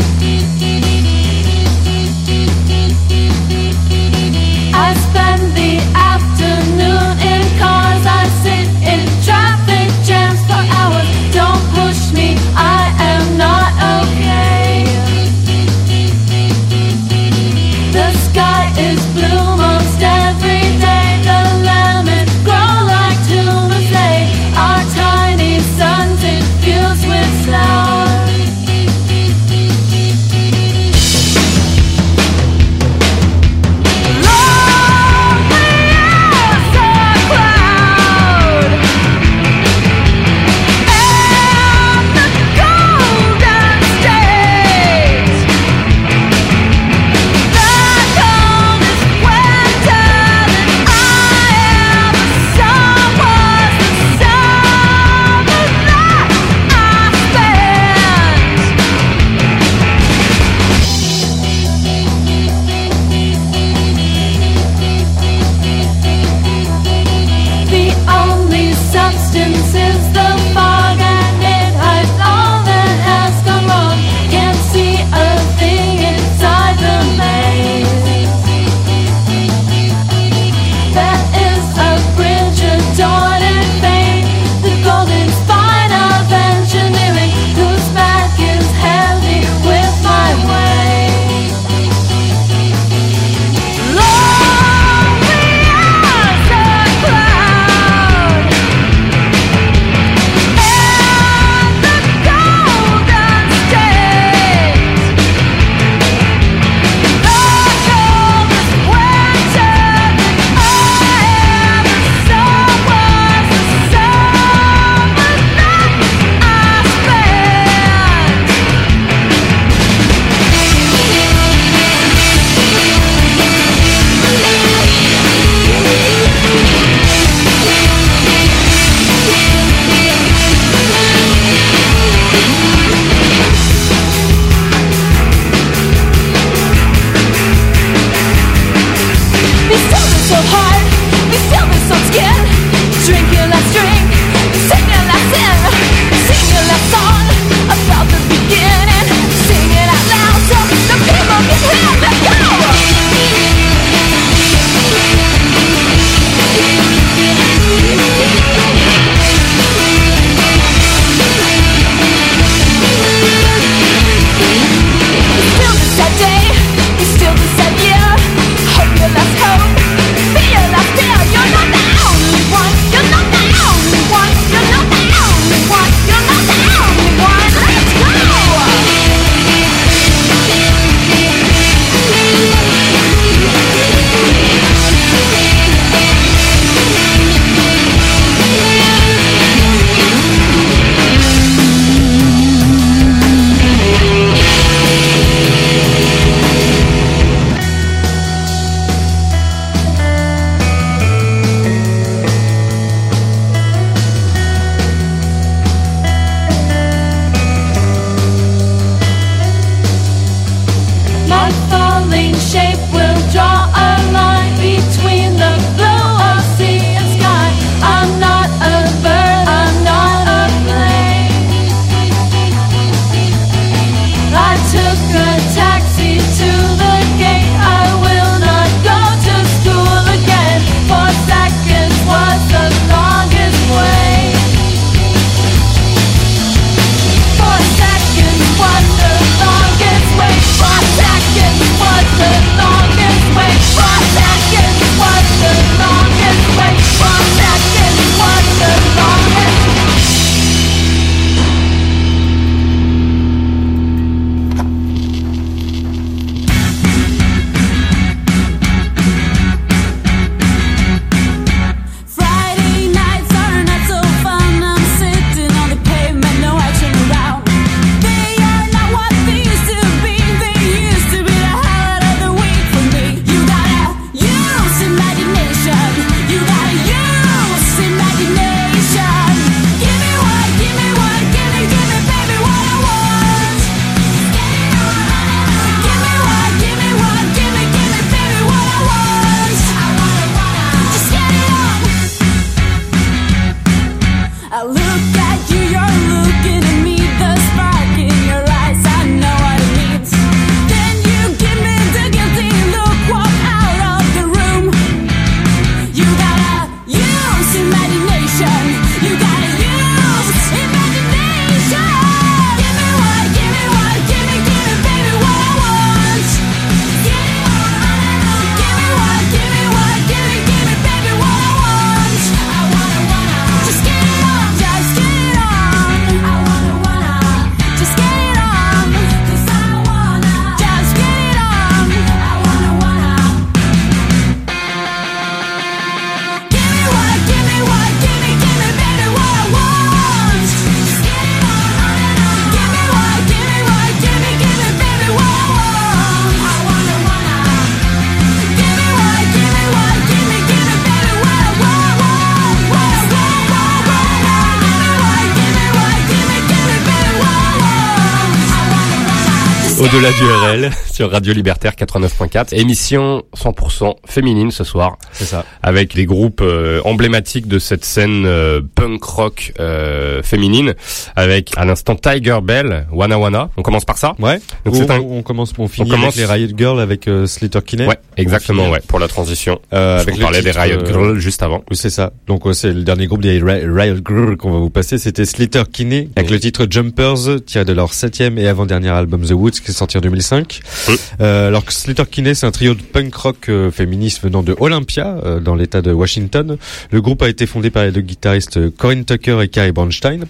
Au-delà 359.87 360.11
du 360.11 360.23
RL 360.23 360.71
sur 360.97 361.11
Radio 361.11 361.31
Libertaire 361.31 361.73
89.4. 361.73 362.55
Émission 362.59 363.21
100% 363.37 363.97
féminine 364.07 364.49
ce 364.49 364.63
soir. 364.63 364.97
C'est 365.13 365.25
ça. 365.25 365.45
Avec 365.61 365.93
les 365.93 366.05
groupes 366.07 366.41
euh, 366.41 366.81
emblématiques 366.85 367.47
de 367.47 367.59
cette 367.59 367.85
scène 367.85 368.23
euh, 368.25 368.61
punk 368.73 369.03
rock 369.03 369.53
euh, 369.59 370.23
féminine. 370.23 370.73
Avec 371.15 371.51
à 371.55 371.65
l'instant 371.65 371.93
Tiger 371.95 372.39
Bell, 372.41 372.87
Wana 372.91 373.19
Wana. 373.19 373.51
On 373.57 373.61
commence 373.61 373.85
par 373.85 373.99
ça 373.99 374.15
Ouais. 374.17 374.39
Donc 374.65 374.73
on, 374.73 374.77
c'est 374.79 374.89
un- 374.89 374.99
on 375.01 375.21
commence, 375.21 375.53
on 375.59 375.67
finit 375.67 375.87
commence- 375.91 376.17
avec 376.17 376.17
les 376.17 376.25
Riot 376.25 376.57
Girls 376.57 376.79
avec 376.79 377.07
Slater 377.27 377.59
Kinney. 377.63 377.85
Ouais, 377.85 377.99
exactement, 378.17 378.63
On 378.63 378.71
ouais, 378.71 378.81
pour 378.87 378.97
la 378.97 379.07
transition. 379.07 379.59
Euh, 379.73 379.99
avec 379.99 380.15
vous 380.15 380.19
le 380.21 380.23
parlais 380.25 380.41
des 380.41 380.49
titre, 380.49 380.61
Riot 380.63 380.83
Girls 380.83 381.19
juste 381.19 381.43
avant. 381.43 381.59
Oui, 381.69 381.77
c'est 381.77 381.91
ça. 381.91 382.11
Donc 382.25 382.41
c'est 382.53 382.73
le 382.73 382.81
dernier 382.81 383.05
groupe 383.05 383.21
des 383.21 383.37
Ri- 383.37 383.67
Riot 383.69 383.97
Girls 384.03 384.35
qu'on 384.37 384.49
va 384.51 384.57
vous 384.57 384.71
passer. 384.71 384.97
C'était 384.97 385.25
Slater 385.25 385.61
Kinney 385.71 386.09
avec 386.15 386.31
le 386.31 386.39
titre 386.39 386.65
Jumpers, 386.67 387.43
tiré 387.45 387.65
de 387.65 387.73
leur 387.73 387.93
septième 387.93 388.39
et 388.39 388.47
avant-dernier 388.47 388.89
album 388.89 389.21
The 389.23 389.33
Woods 389.33 389.51
qui 389.63 389.69
est 389.69 389.75
sorti 389.75 389.99
en 389.99 390.01
2005. 390.01 390.61
Mm. 390.87 390.95
Euh, 391.21 391.47
alors 391.47 391.65
que 391.65 391.73
Slater 391.73 392.03
Kinney, 392.09 392.35
c'est 392.35 392.45
un 392.45 392.51
trio 392.51 392.73
de 392.73 392.81
punk 392.81 393.13
rock 393.15 393.49
euh, 393.49 393.71
féministe 393.71 394.21
venant 394.23 394.43
de 394.43 394.55
Olympia, 394.59 395.17
euh, 395.25 395.39
dans 395.39 395.55
l'État 395.55 395.81
de 395.81 395.91
Washington. 395.91 396.57
Le 396.91 397.01
groupe 397.01 397.21
a 397.23 397.29
été 397.29 397.45
fondé 397.45 397.69
par 397.69 397.83
les 397.83 397.91
deux 397.91 398.01
guitaristes 398.01 398.69
Corinne 398.77 399.05
Tucker 399.05 399.39
et 399.41 399.47
Carrie 399.47 399.71
Bronstein. 399.71 400.21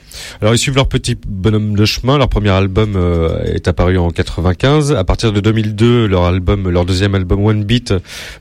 Alors 0.41 0.53
ils 0.55 0.57
suivent 0.57 0.75
leur 0.75 0.87
petit 0.87 1.17
bonhomme 1.27 1.75
de 1.75 1.85
chemin. 1.85 2.17
Leur 2.17 2.29
premier 2.29 2.49
album 2.49 2.93
euh, 2.95 3.43
est 3.43 3.67
apparu 3.67 3.97
en 3.97 4.09
95. 4.11 4.93
À 4.93 5.03
partir 5.03 5.31
de 5.33 5.39
2002, 5.39 6.07
leur 6.07 6.25
album, 6.25 6.69
leur 6.69 6.85
deuxième 6.85 7.15
album 7.15 7.45
One 7.45 7.63
Beat 7.63 7.91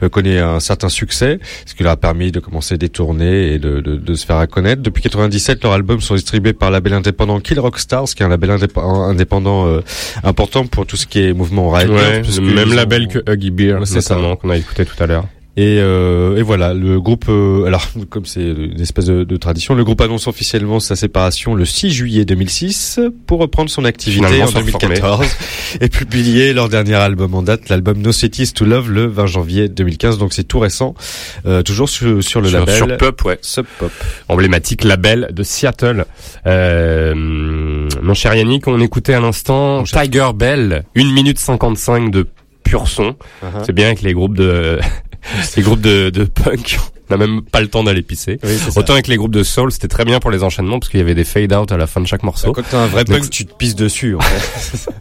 euh, 0.02 0.08
connaît 0.08 0.38
un 0.38 0.60
certain 0.60 0.88
succès, 0.88 1.38
ce 1.66 1.74
qui 1.74 1.82
leur 1.82 1.92
a 1.92 1.96
permis 1.96 2.32
de 2.32 2.40
commencer 2.40 2.78
des 2.78 2.88
tournées 2.88 3.52
et 3.54 3.58
de, 3.58 3.80
de, 3.80 3.96
de 3.96 4.14
se 4.14 4.24
faire 4.26 4.38
reconnaître. 4.40 4.82
Depuis 4.82 5.02
97, 5.02 5.62
leurs 5.64 5.72
albums 5.72 6.00
sont 6.00 6.14
distribués 6.14 6.52
par 6.52 6.70
le 6.70 6.74
label 6.76 6.94
indépendant 6.94 7.40
Kill 7.40 7.60
Rock 7.60 7.78
Stars, 7.78 8.06
qui 8.06 8.22
est 8.22 8.26
un 8.26 8.28
label 8.28 8.50
indép- 8.50 8.78
indépendant 8.80 9.66
euh, 9.66 9.80
important 10.24 10.66
pour 10.66 10.86
tout 10.86 10.96
ce 10.96 11.06
qui 11.06 11.20
est 11.20 11.32
mouvement 11.32 11.70
riot. 11.70 11.92
Ouais, 12.08 12.22
le 12.22 12.54
même 12.54 12.72
label 12.74 13.08
que 13.08 13.18
Huggy 13.30 13.50
Beer, 13.50 13.74
Ouais, 13.80 13.86
c'est 13.86 14.00
ça. 14.00 14.14
notamment, 14.14 14.36
qu'on 14.36 14.50
a 14.50 14.56
écouté 14.56 14.84
tout 14.84 15.00
à 15.02 15.06
l'heure. 15.06 15.26
Et, 15.58 15.78
euh, 15.80 16.36
et 16.36 16.42
voilà, 16.42 16.74
le 16.74 17.00
groupe, 17.00 17.24
euh, 17.30 17.64
alors 17.64 17.88
comme 18.10 18.26
c'est 18.26 18.42
une 18.42 18.78
espèce 18.78 19.06
de, 19.06 19.24
de 19.24 19.36
tradition, 19.38 19.74
le 19.74 19.84
groupe 19.84 20.02
annonce 20.02 20.26
officiellement 20.26 20.80
sa 20.80 20.96
séparation 20.96 21.54
le 21.54 21.64
6 21.64 21.92
juillet 21.92 22.26
2006 22.26 23.00
pour 23.26 23.38
reprendre 23.40 23.70
son 23.70 23.86
activité 23.86 24.22
Finalement, 24.26 24.44
en 24.44 24.48
se 24.48 24.56
reformer. 24.58 24.96
2014 24.96 25.26
et 25.80 25.88
publier 25.88 26.52
leur 26.52 26.68
dernier 26.68 26.96
album 26.96 27.34
en 27.34 27.40
date, 27.42 27.70
l'album 27.70 27.96
No 28.02 28.12
Cities 28.12 28.52
to 28.52 28.66
Love, 28.66 28.90
le 28.90 29.06
20 29.06 29.24
janvier 29.24 29.68
2015. 29.70 30.18
Donc 30.18 30.34
c'est 30.34 30.44
tout 30.44 30.58
récent, 30.58 30.94
euh, 31.46 31.62
toujours 31.62 31.88
sur, 31.88 32.22
sur 32.22 32.42
le 32.42 32.50
sur, 32.50 32.58
label 32.58 32.76
sur 32.76 32.96
Pup, 32.98 33.24
ouais. 33.24 33.38
Sub 33.40 33.64
Pop. 33.78 33.90
emblématique 34.28 34.84
label 34.84 35.30
de 35.32 35.42
Seattle. 35.42 36.04
Euh, 36.46 37.14
mon 38.06 38.14
cher 38.14 38.34
Yannick, 38.34 38.68
on 38.68 38.80
écoutait 38.80 39.14
à 39.14 39.20
l'instant 39.20 39.82
Tiger 39.82 40.28
Bell, 40.32 40.84
1 40.96 41.12
minute 41.12 41.40
55 41.40 42.12
de 42.12 42.28
pur 42.62 42.86
son. 42.86 43.16
Uh-huh. 43.42 43.64
C'est 43.64 43.72
bien 43.72 43.86
avec 43.86 44.02
les 44.02 44.12
groupes 44.14 44.36
de 44.36 44.78
les 45.56 45.62
groupes 45.62 45.80
de, 45.80 46.10
de 46.10 46.24
punk. 46.24 46.78
On 47.10 47.16
n'a 47.16 47.26
même 47.26 47.42
pas 47.42 47.60
le 47.60 47.68
temps 47.68 47.84
d'aller 47.84 48.02
pisser. 48.02 48.38
Oui. 48.42 48.58
Autant 48.76 48.94
avec 48.94 49.06
les 49.06 49.16
groupes 49.16 49.34
de 49.34 49.42
soul, 49.42 49.72
c'était 49.72 49.88
très 49.88 50.04
bien 50.04 50.20
pour 50.20 50.30
les 50.30 50.42
enchaînements 50.42 50.78
parce 50.78 50.90
qu'il 50.90 51.00
y 51.00 51.02
avait 51.02 51.14
des 51.14 51.24
fade 51.24 51.52
out 51.52 51.70
à 51.72 51.76
la 51.76 51.86
fin 51.86 52.00
de 52.00 52.06
chaque 52.06 52.22
morceau. 52.22 52.52
Quand 52.52 52.62
t'as 52.68 52.80
un 52.80 52.86
vrai 52.86 53.04
punk, 53.04 53.30
tu 53.30 53.46
te 53.46 53.54
pisses 53.54 53.76
dessus. 53.76 54.16
En 54.16 54.20
fait. 54.20 54.90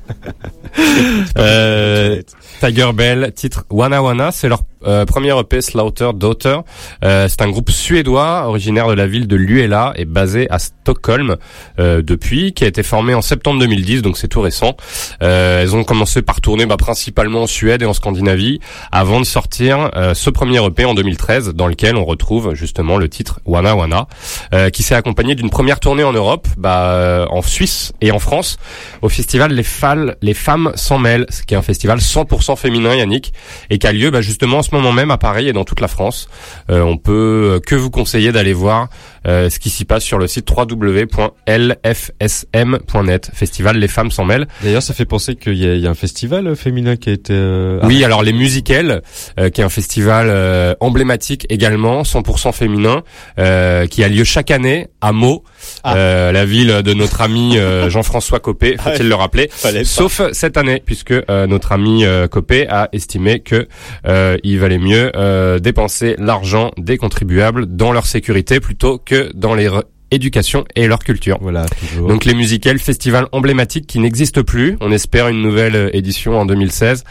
Euh, 1.38 2.22
Tiger 2.60 2.91
Bell, 2.94 3.32
titre 3.34 3.65
Wana 3.69 4.02
Wana, 4.02 4.32
c'est 4.32 4.49
leur 4.49 4.64
euh, 4.88 5.06
premier 5.06 5.38
EP 5.38 5.61
Slaughter 5.61 6.11
Daughter. 6.15 6.60
Euh, 7.03 7.27
c'est 7.27 7.41
un 7.41 7.49
groupe 7.49 7.72
suédois 7.72 8.48
originaire 8.48 8.88
de 8.88 8.94
la 8.94 9.07
ville 9.07 9.27
de 9.27 9.36
Luela 9.36 9.94
et 9.95 10.06
basé 10.06 10.48
à 10.52 10.60
Stockholm 10.60 11.38
euh, 11.80 12.02
depuis, 12.02 12.53
qui 12.53 12.64
a 12.64 12.68
été 12.68 12.84
formé 12.84 13.14
en 13.14 13.22
septembre 13.22 13.60
2010, 13.60 14.02
donc 14.02 14.18
c'est 14.18 14.27
tout 14.27 14.41
récent. 14.41 14.76
Elles 15.19 15.76
ont 15.76 15.84
commencé 15.84 16.22
par 16.22 16.41
tourner 16.41 16.65
bah, 16.65 16.77
principalement 16.77 17.44
en 17.44 17.48
Suède 17.48 17.82
et 17.82 17.86
en 17.86 17.94
Scandinavie, 17.94 18.60
avant 18.91 19.19
de 19.19 19.26
sortir 19.26 19.90
ce 20.14 20.30
premier 20.30 20.64
EP 20.64 20.86
en 20.86 20.94
2013, 20.94 21.53
dans 21.53 21.68
lequel 21.68 21.94
on 21.97 22.05
retrouve 22.05 22.53
justement 22.53 22.97
le 22.97 23.09
titre 23.09 23.39
Wana 23.45 23.76
Wana, 23.76 24.07
euh, 24.53 24.69
qui 24.69 24.84
s'est 24.84 24.95
accompagné 24.95 25.35
d'une 25.35 25.49
première 25.49 25.80
tournée 25.80 26.03
en 26.03 26.13
Europe, 26.13 26.47
bah, 26.57 26.91
euh, 26.91 27.26
en 27.30 27.41
Suisse 27.41 27.93
et 28.01 28.11
en 28.11 28.19
France, 28.19 28.57
au 29.01 29.09
festival 29.09 29.51
Les, 29.53 29.63
Fal- 29.63 30.15
Les 30.22 30.34
Femmes 30.34 30.72
s'en 30.76 30.97
mêlent, 30.97 31.26
qui 31.47 31.53
est 31.53 31.57
un 31.57 31.61
festival 31.61 31.99
100% 31.99 32.55
féminin, 32.55 32.95
Yannick, 32.95 33.34
et 33.69 33.77
qui 33.77 33.88
a 33.88 33.91
lieu 33.91 34.11
bah, 34.11 34.22
justement 34.22 34.57
en 34.59 34.63
ce 34.63 34.73
moment 34.73 34.91
même 34.91 35.11
à 35.11 35.17
Paris 35.17 35.47
et 35.47 35.53
dans 35.53 35.63
toute 35.65 35.81
la 35.81 35.88
France. 35.88 36.27
Euh, 36.69 36.81
on 36.81 36.97
peut 36.97 37.59
que 37.65 37.76
vous 37.76 37.89
conseiller 37.89 38.31
d'aller 38.31 38.53
voir 38.53 38.88
euh, 39.26 39.49
ce 39.49 39.60
qui 39.60 39.69
s'y 39.69 39.85
passe 39.85 40.03
sur 40.03 40.18
le 40.18 40.27
site 40.27 40.47
www.lfsm.net, 42.15 43.31
festival 43.34 43.77
Les 43.77 43.88
Femmes 43.88 44.11
s'en 44.11 44.26
mêlent. 44.26 44.47
D'ailleurs, 44.64 44.84
ça 44.84 44.93
fait 44.93 45.06
penser 45.06 45.35
qu'il 45.35 45.53
y, 45.56 45.80
y 45.80 45.88
a 45.88 45.89
un 45.89 45.93
festival 45.95 46.56
féminin 46.56 46.95
qui 46.95 47.10
a 47.10 47.14
été. 47.14 47.34
euh, 47.34 47.80
Oui, 47.84 48.03
alors 48.03 48.23
les 48.23 48.34
Musicales, 48.34 49.02
euh, 49.39 49.49
qui 49.49 49.61
est 49.61 49.64
un 49.64 49.69
festival 49.69 50.27
euh, 50.30 50.73
emblématique 50.80 51.45
également, 51.49 52.03
100% 52.03 52.52
féminin, 52.53 53.03
euh, 53.39 53.88
qui 53.88 54.03
a 54.03 54.07
lieu 54.10 54.23
chaque 54.23 54.52
année 54.52 54.88
à 55.02 55.11
Meaux, 55.11 55.43
Ah. 55.83 55.95
euh, 55.95 56.31
la 56.31 56.45
ville 56.45 56.81
de 56.83 56.93
notre 56.93 57.21
ami 57.21 57.57
euh, 57.57 57.89
Jean-François 57.95 58.39
Copé, 58.39 58.75
faut-il 58.79 59.07
le 59.07 59.15
rappeler. 59.15 59.49
Sauf 59.83 60.21
cette 60.31 60.57
année, 60.57 60.81
puisque 60.85 61.11
euh, 61.11 61.47
notre 61.47 61.71
ami 61.71 62.05
euh, 62.05 62.27
Copé 62.27 62.67
a 62.67 62.89
estimé 62.91 63.39
que 63.39 63.67
euh, 64.07 64.37
il 64.43 64.59
valait 64.59 64.77
mieux 64.77 65.11
euh, 65.15 65.59
dépenser 65.59 66.15
l'argent 66.17 66.71
des 66.77 66.97
contribuables 66.97 67.65
dans 67.67 67.91
leur 67.91 68.05
sécurité 68.05 68.59
plutôt 68.59 68.97
que 68.97 69.31
dans 69.33 69.55
leur 69.55 69.83
éducation 70.15 70.65
et 70.75 70.87
leur 70.87 70.99
culture. 70.99 71.37
Voilà, 71.41 71.65
toujours. 71.65 72.07
Donc 72.07 72.25
les 72.25 72.33
musicales, 72.33 72.79
festival 72.79 73.27
emblématique 73.31 73.85
qui 73.87 73.99
n'existe 73.99 74.41
plus. 74.41 74.77
On 74.81 74.91
espère 74.91 75.27
une 75.27 75.41
nouvelle 75.41 75.75
euh, 75.75 75.89
édition 75.93 76.39
en 76.39 76.45
2016, 76.45 77.03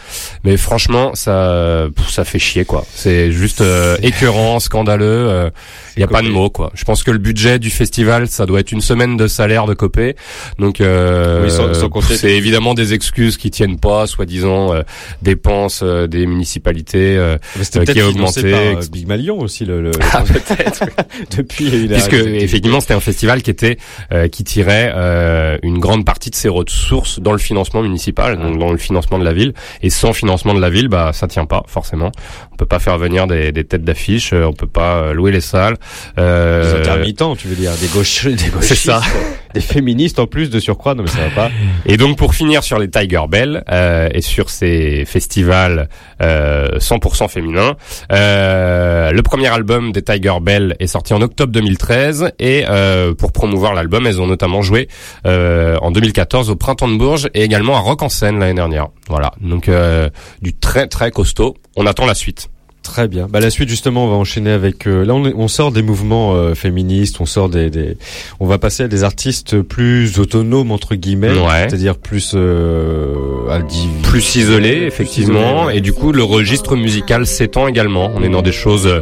mais 0.44 0.56
franchement, 0.56 1.14
ça, 1.14 1.86
ça 2.08 2.24
fait 2.24 2.38
chier 2.38 2.64
quoi. 2.64 2.84
C'est 2.94 3.30
juste 3.32 3.60
euh, 3.60 3.96
écœurant, 4.02 4.58
scandaleux. 4.60 5.50
Il 5.96 6.00
y 6.00 6.02
a 6.02 6.08
pas 6.08 6.22
de 6.22 6.28
mots 6.28 6.50
quoi. 6.50 6.72
Je 6.74 6.84
pense 6.84 7.02
que 7.02 7.10
le 7.10 7.18
budget 7.18 7.58
du 7.58 7.70
festival, 7.70 8.26
ça 8.28 8.46
doit 8.46 8.60
être 8.60 8.72
une 8.72 8.80
semaine 8.80 9.16
de 9.16 9.26
salaire 9.28 9.66
de 9.66 9.74
copé. 9.74 10.16
Donc 10.58 10.80
euh, 10.80 11.44
Oui, 11.44 12.06
c'est 12.16 12.32
évidemment 12.32 12.74
des 12.74 12.94
excuses 12.94 13.36
qui 13.36 13.50
tiennent 13.50 13.78
pas, 13.78 14.06
soi-disant 14.06 14.74
euh, 14.74 14.82
dépenses 15.22 15.80
euh, 15.82 16.06
des 16.06 16.26
municipalités. 16.26 17.16
euh, 17.16 17.24
euh, 17.24 17.38
peut-être 17.72 17.92
qui 17.92 18.00
a 18.00 18.08
augmenté, 18.08 18.50
par 18.50 18.60
euh, 18.60 18.72
etc. 18.72 18.88
Big 18.92 19.06
Malion 19.06 19.38
aussi 19.40 19.64
le. 19.64 19.82
le 19.82 19.90
Ah, 20.12 20.22
peut-être. 20.22 20.84
Depuis, 21.36 21.64
il 21.66 21.92
a 21.92 21.96
Puisque 21.96 22.14
effectivement 22.14 22.80
c'était 22.80 22.93
un 22.94 23.00
festival 23.00 23.42
qui 23.42 23.50
était 23.50 23.76
euh, 24.12 24.28
qui 24.28 24.44
tirait 24.44 24.92
euh, 24.94 25.58
une 25.62 25.78
grande 25.78 26.04
partie 26.04 26.30
de 26.30 26.34
ses 26.34 26.48
ressources 26.48 27.20
dans 27.20 27.32
le 27.32 27.38
financement 27.38 27.82
municipal, 27.82 28.38
donc 28.38 28.58
dans 28.58 28.72
le 28.72 28.78
financement 28.78 29.18
de 29.18 29.24
la 29.24 29.32
ville. 29.32 29.52
Et 29.82 29.90
sans 29.90 30.12
financement 30.12 30.54
de 30.54 30.60
la 30.60 30.70
ville, 30.70 30.88
bah 30.88 31.10
ça 31.12 31.26
tient 31.28 31.46
pas 31.46 31.62
forcément. 31.66 32.10
On 32.52 32.56
peut 32.56 32.66
pas 32.66 32.78
faire 32.78 32.98
venir 32.98 33.26
des, 33.26 33.52
des 33.52 33.64
têtes 33.64 33.84
d'affiche, 33.84 34.32
euh, 34.32 34.44
on 34.46 34.52
peut 34.52 34.66
pas 34.66 34.96
euh, 34.96 35.12
louer 35.12 35.32
les 35.32 35.40
salles. 35.40 35.76
Euh, 36.18 36.72
Des 36.74 36.80
intermittents, 36.80 37.36
tu 37.36 37.48
veux 37.48 37.56
dire, 37.56 37.72
des 37.80 37.88
gauches, 37.88 38.26
des 38.26 38.48
gauchistes, 38.48 38.62
C'est 38.62 38.74
ça. 38.74 39.00
des 39.54 39.60
féministes 39.60 40.18
en 40.18 40.26
plus 40.26 40.50
de 40.50 40.58
surcroît, 40.58 40.94
non 40.94 41.04
mais 41.04 41.08
ça 41.08 41.20
va 41.20 41.30
pas. 41.30 41.50
Et 41.86 41.96
donc 41.96 42.18
pour 42.18 42.34
finir 42.34 42.64
sur 42.64 42.78
les 42.78 42.90
Tiger 42.90 43.22
Bell 43.28 43.62
euh, 43.70 44.08
et 44.12 44.20
sur 44.20 44.50
ces 44.50 45.04
festivals 45.06 45.88
euh, 46.20 46.78
100% 46.78 47.28
féminins, 47.28 47.76
euh, 48.12 49.12
le 49.12 49.22
premier 49.22 49.46
album 49.48 49.92
des 49.92 50.02
Tiger 50.02 50.34
Bell 50.42 50.74
est 50.80 50.88
sorti 50.88 51.14
en 51.14 51.22
octobre 51.22 51.52
2013 51.52 52.32
et 52.40 52.64
euh, 52.68 52.83
pour 53.14 53.32
promouvoir 53.32 53.74
l'album, 53.74 54.06
elles 54.06 54.20
ont 54.20 54.26
notamment 54.26 54.62
joué 54.62 54.88
euh, 55.26 55.76
en 55.82 55.90
2014 55.90 56.50
au 56.50 56.56
Printemps 56.56 56.88
de 56.88 56.96
Bourges 56.96 57.28
et 57.34 57.42
également 57.42 57.76
à 57.76 57.80
Rock 57.80 58.02
en 58.02 58.08
scène 58.08 58.38
l'année 58.38 58.54
dernière. 58.54 58.88
Voilà, 59.08 59.32
donc 59.40 59.68
euh, 59.68 60.08
du 60.42 60.54
très 60.54 60.86
très 60.86 61.10
costaud. 61.10 61.56
On 61.76 61.86
attend 61.86 62.06
la 62.06 62.14
suite. 62.14 62.48
Très 62.84 63.08
bien. 63.08 63.26
Bah 63.28 63.40
la 63.40 63.48
suite 63.50 63.68
justement, 63.70 64.04
on 64.04 64.08
va 64.10 64.14
enchaîner 64.16 64.50
avec. 64.50 64.86
euh, 64.86 65.04
là, 65.04 65.14
on, 65.14 65.24
on 65.24 65.48
sort 65.48 65.72
des 65.72 65.82
mouvements 65.82 66.34
euh, 66.34 66.54
féministes, 66.54 67.16
on 67.18 67.24
sort 67.26 67.48
des, 67.48 67.70
des. 67.70 67.96
On 68.40 68.46
va 68.46 68.58
passer 68.58 68.82
à 68.84 68.88
des 68.88 69.02
artistes 69.04 69.62
plus 69.62 70.18
autonomes 70.20 70.70
entre 70.70 70.94
guillemets, 70.94 71.30
Ouais. 71.32 71.66
c'est-à-dire 71.68 71.96
plus 71.96 72.32
euh, 72.36 73.48
individu- 73.50 74.02
Plus 74.02 74.36
isolé 74.36 74.82
effectivement 74.86 75.70
et 75.70 75.80
du 75.80 75.92
coup 75.94 76.12
le 76.12 76.22
registre 76.22 76.76
musical 76.76 77.26
s'étend 77.26 77.66
également. 77.68 78.10
On 78.14 78.22
est 78.22 78.28
dans 78.28 78.42
des 78.42 78.52
choses 78.52 78.86
euh, 78.86 79.00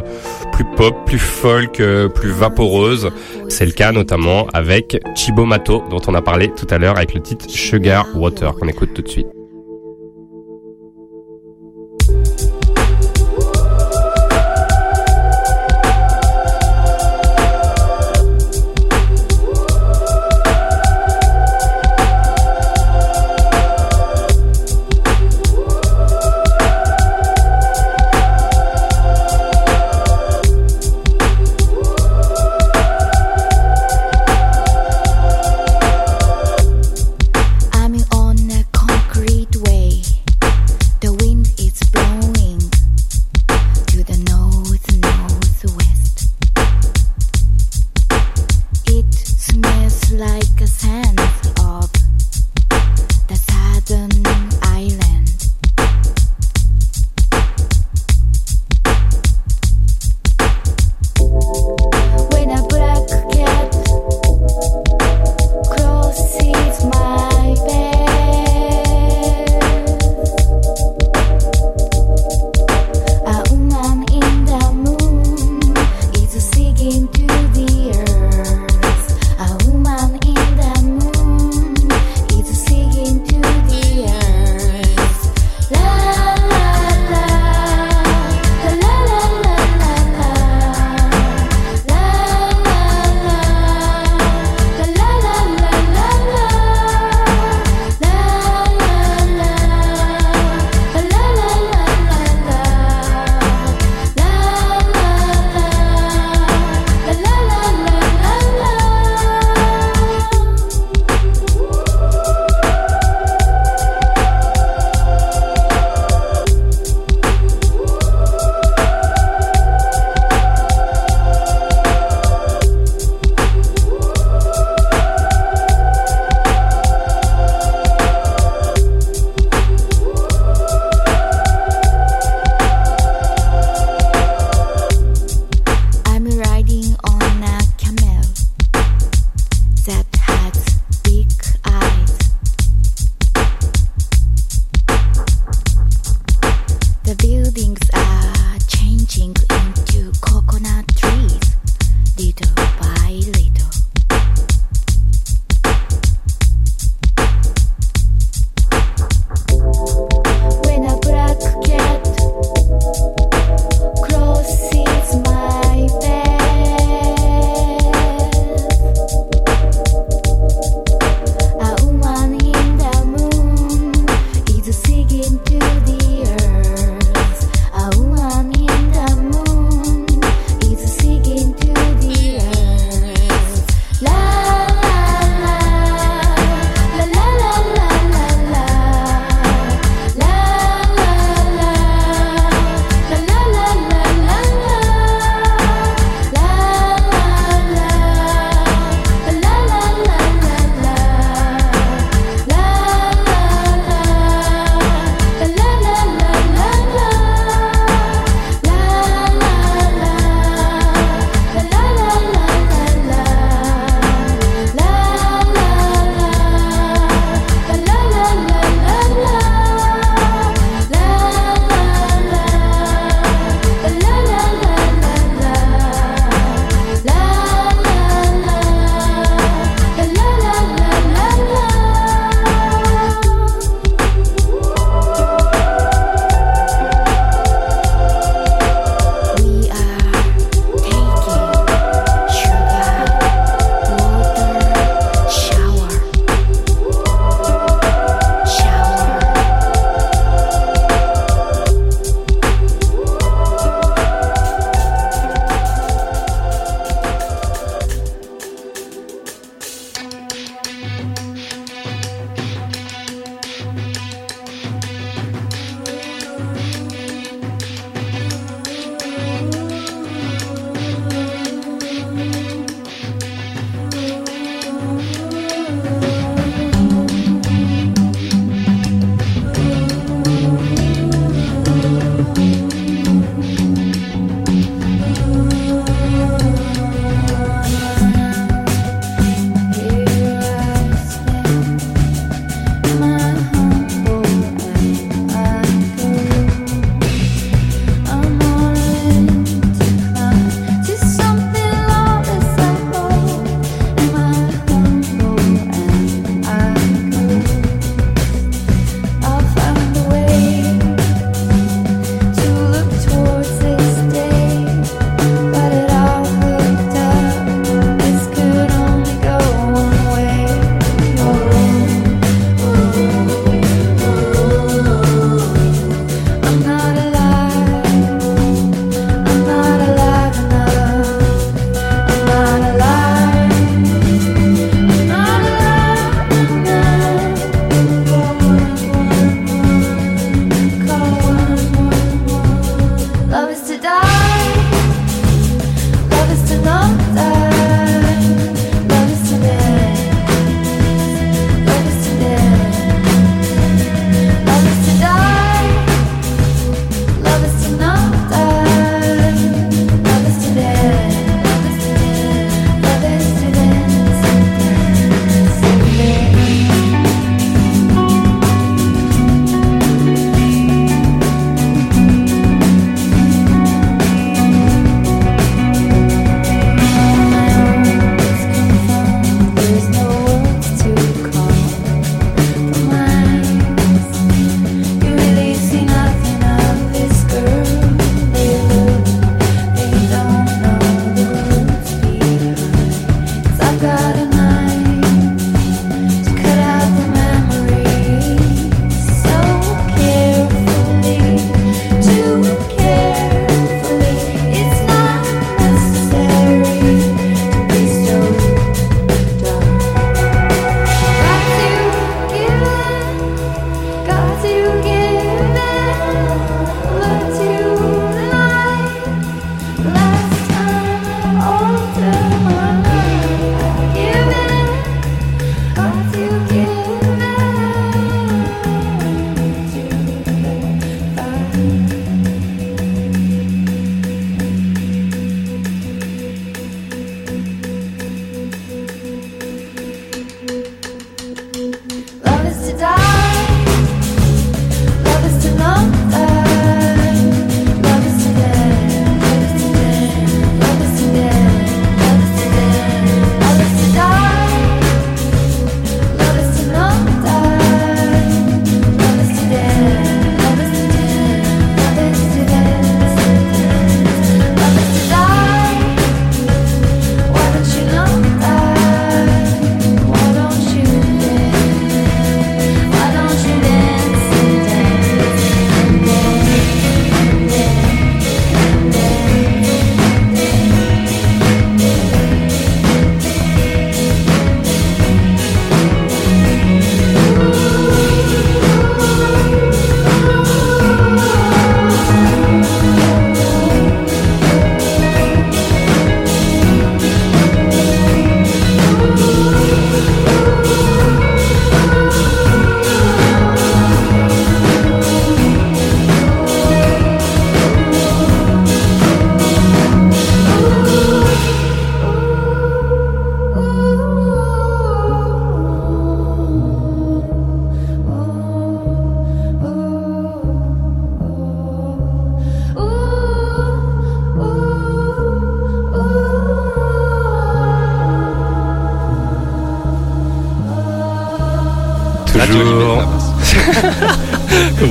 plus 0.53 0.65
pop, 0.77 0.95
plus 1.05 1.19
folk, 1.19 1.79
euh, 1.81 2.07
plus 2.07 2.31
vaporeuses. 2.31 3.09
C'est 3.49 3.65
le 3.65 3.73
cas 3.73 3.91
notamment 3.91 4.47
avec 4.53 4.97
Chibo 5.15 5.45
Mato 5.45 5.83
dont 5.91 6.01
on 6.07 6.15
a 6.15 6.21
parlé 6.21 6.49
tout 6.55 6.67
à 6.69 6.77
l'heure 6.77 6.95
avec 6.97 7.13
le 7.13 7.21
titre 7.21 7.45
Sugar 7.49 8.07
Water 8.15 8.55
qu'on 8.55 8.67
écoute 8.69 8.91
tout 8.95 9.01
de 9.01 9.09
suite. 9.09 9.27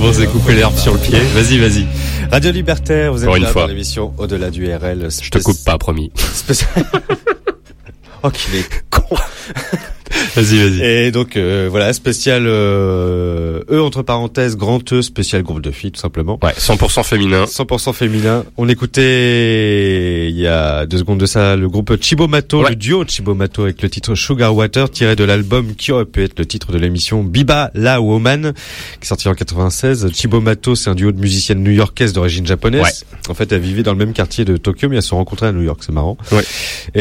Comment 0.03 0.15
c'est 0.15 0.27
couper 0.27 0.55
l'herbe 0.55 0.77
sur 0.77 0.95
le 0.95 0.99
pied 0.99 1.17
Vas-y, 1.33 1.59
vas-y. 1.59 1.87
Radio 2.33 2.51
Libertaire, 2.51 3.13
vous 3.13 3.21
êtes 3.21 3.27
Pour 3.27 3.37
une 3.37 3.45
là 3.45 3.51
fois. 3.51 3.63
dans 3.63 3.69
l'émission 3.69 4.13
Au-delà 4.19 4.51
du 4.51 4.67
RL. 4.67 5.07
Je 5.23 5.31
te 5.31 5.39
coupe 5.39 5.63
pas, 5.65 5.79
promis. 5.79 6.11
Spécial... 6.35 6.71
oh, 8.25 8.31
qu'il 8.31 8.57
est 8.57 8.69
con. 8.91 9.05
Vas-y, 10.35 10.59
vas-y. 10.59 10.83
Et 10.83 11.13
donc 11.13 11.37
euh, 11.37 11.69
voilà, 11.71 11.93
spécial 11.93 12.49
euh, 12.49 13.12
E 13.73 13.81
entre 13.81 14.03
parenthèses, 14.03 14.57
grand 14.57 14.81
E, 14.93 15.01
spécial 15.01 15.43
groupe 15.43 15.63
de 15.63 15.71
filles 15.71 15.93
tout 15.93 16.01
simplement. 16.01 16.39
Ouais, 16.43 16.53
100% 16.53 17.03
féminin. 17.05 17.45
100% 17.47 17.93
féminin. 17.95 18.45
On 18.59 18.69
écoutait 18.69 20.29
il 20.29 20.39
y 20.39 20.47
a 20.47 20.85
deux 20.87 20.99
secondes 20.99 21.19
de 21.19 21.27
ça 21.27 21.57
le 21.57 21.69
groupe 21.69 21.97
Chibomato, 22.01 22.63
Ouais. 22.63 22.71
le 22.71 22.77
duo 22.77 23.05
Chibomato 23.07 23.63
avec 23.63 23.81
le 23.83 23.89
titre 23.89 24.15
Sugar 24.15 24.55
Water 24.55 24.91
tiré 24.91 25.17
de 25.17 25.25
l'album 25.25 25.75
qui 25.75 25.91
aurait 25.93 26.05
pu 26.05 26.23
être 26.23 26.39
le 26.39 26.45
titre 26.47 26.71
de 26.73 26.79
l'émission 26.79 27.23
Biba 27.25 27.71
La 27.75 28.01
Woman 28.03 28.53
qui 29.01 29.05
est 29.05 29.07
sorti 29.07 29.29
en 29.29 29.35
96. 29.35 30.11
Chibomato 30.13 30.75
c'est 30.75 30.91
un 30.91 30.95
duo 30.95 31.11
de 31.13 31.19
musiciennes 31.21 31.63
new-yorkaises 31.63 32.13
d'origine 32.13 32.47
japonaise. 32.47 33.07
En 33.29 33.35
fait, 33.35 33.51
elles 33.53 33.61
vivaient 33.61 33.83
dans 33.83 33.93
le 33.93 33.99
même 33.99 34.13
quartier 34.13 34.45
de 34.45 34.57
Tokyo 34.59 34.89
mais 34.91 34.97
elles 34.97 35.03
se 35.03 35.09
sont 35.09 35.17
rencontrées 35.17 35.47
à 35.47 35.53
New 35.53 35.63
York, 35.63 35.81
c'est 35.85 35.93
marrant. 35.93 36.19
Ouais. 36.31 36.43
Et 36.95 37.01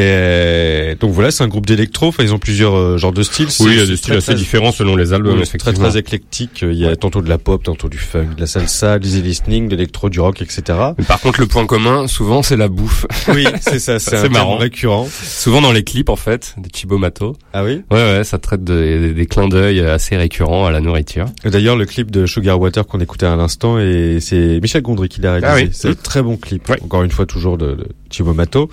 donc 0.95 1.11
voilà, 1.11 1.31
c'est 1.31 1.43
un 1.43 1.47
groupe 1.47 1.65
d'électro, 1.65 2.07
enfin 2.07 2.23
ils 2.23 2.33
ont 2.33 2.39
plusieurs 2.39 2.75
euh, 2.75 2.97
genres 2.97 3.11
de 3.13 3.23
styles. 3.23 3.47
Oui, 3.59 3.71
il 3.73 3.77
y 3.77 3.81
a 3.81 3.85
des 3.85 3.95
styles 3.97 4.13
assez 4.15 4.33
différents 4.33 4.71
selon 4.71 4.95
les 4.95 5.13
albums, 5.13 5.33
oui, 5.39 5.39
très 5.47 5.57
effectivement. 5.57 5.89
très 5.89 5.97
éclectique. 5.99 6.61
Il 6.63 6.73
y 6.77 6.85
a 6.87 6.95
tantôt 6.95 7.21
de 7.21 7.29
la 7.29 7.37
pop, 7.37 7.63
tantôt 7.63 7.89
du 7.89 7.97
funk, 7.97 8.35
de 8.35 8.41
la 8.41 8.47
salsa, 8.47 8.99
du 8.99 9.07
easy 9.07 9.21
listening, 9.21 9.67
de 9.67 9.75
l'électro, 9.75 10.09
du 10.09 10.19
rock, 10.19 10.41
etc. 10.41 10.63
Mais 10.97 11.03
par 11.03 11.19
contre, 11.19 11.39
le 11.39 11.47
point 11.47 11.65
commun, 11.65 12.07
souvent, 12.07 12.41
c'est 12.43 12.57
la 12.57 12.67
bouffe. 12.67 13.05
Oui, 13.33 13.45
c'est 13.61 13.79
ça, 13.79 13.99
c'est 13.99 14.15
un 14.25 14.29
marrant. 14.29 14.57
récurrent. 14.57 15.07
souvent 15.11 15.61
dans 15.61 15.71
les 15.71 15.83
clips, 15.83 16.09
en 16.09 16.15
fait, 16.15 16.55
de 16.57 16.67
Chibomato. 16.73 17.35
Ah 17.53 17.63
oui? 17.63 17.81
Ouais, 17.91 18.17
ouais, 18.17 18.23
ça 18.23 18.37
traite 18.39 18.63
de- 18.63 18.73
des, 19.07 19.13
des 19.13 19.25
clins 19.25 19.47
d'œil 19.47 19.79
assez 19.81 20.17
récurrents 20.17 20.65
à 20.65 20.71
la 20.71 20.81
nourriture. 20.81 21.25
D'ailleurs, 21.45 21.75
le 21.77 21.85
clip 21.85 22.11
de 22.11 22.25
Sugar 22.25 22.59
Water 22.59 22.85
qu'on 22.85 22.99
écoutait 22.99 23.25
à 23.25 23.35
l'instant, 23.35 23.79
et 23.79 24.17
c'est 24.19 24.59
Michel 24.61 24.81
Gondry 24.81 25.07
qui 25.09 25.21
l'a 25.21 25.33
réalisé. 25.33 25.51
Ah 25.51 25.55
oui. 25.55 25.69
C'est 25.71 25.89
un 25.89 25.93
très 25.93 26.21
bon 26.21 26.37
clip. 26.37 26.67
Ouais. 26.69 26.77
Encore 26.83 27.03
une 27.03 27.11
fois, 27.11 27.25
toujours 27.25 27.57
de, 27.57 27.67
de 27.75 27.87
Thibaut 28.09 28.33
Mato. 28.33 28.69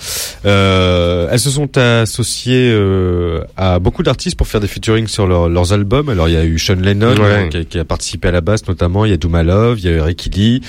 Euh, 0.47 1.29
elles 1.31 1.41
se 1.41 1.51
sont 1.51 1.77
associées 1.79 2.71
euh, 2.73 3.41
à 3.57 3.79
beaucoup 3.79 4.03
d'artistes 4.03 4.37
pour 4.37 4.47
faire 4.47 4.61
des 4.61 4.69
featuring 4.69 5.07
sur 5.07 5.27
leur- 5.27 5.49
leurs 5.49 5.73
albums. 5.73 6.09
Alors, 6.09 6.29
il 6.29 6.35
y 6.35 6.37
a 6.37 6.45
eu 6.45 6.59
Sean 6.59 6.75
Lennon 6.77 7.15
Ouais. 7.17 7.21
euh, 7.23 7.49
qui, 7.49 7.57
a, 7.57 7.65
qui 7.65 7.79
a 7.79 7.85
participé 7.85 8.29
à 8.29 8.31
la 8.31 8.41
basse, 8.41 8.67
notamment. 8.69 9.05
Il 9.05 9.11
y 9.11 9.15
a 9.15 9.17
Douma 9.17 9.43
Love, 9.43 9.79
il 9.81 9.85
y 9.87 9.89
a 9.89 9.93
eu 9.93 10.01
Ricky 10.01 10.31
Lee, 10.31 10.61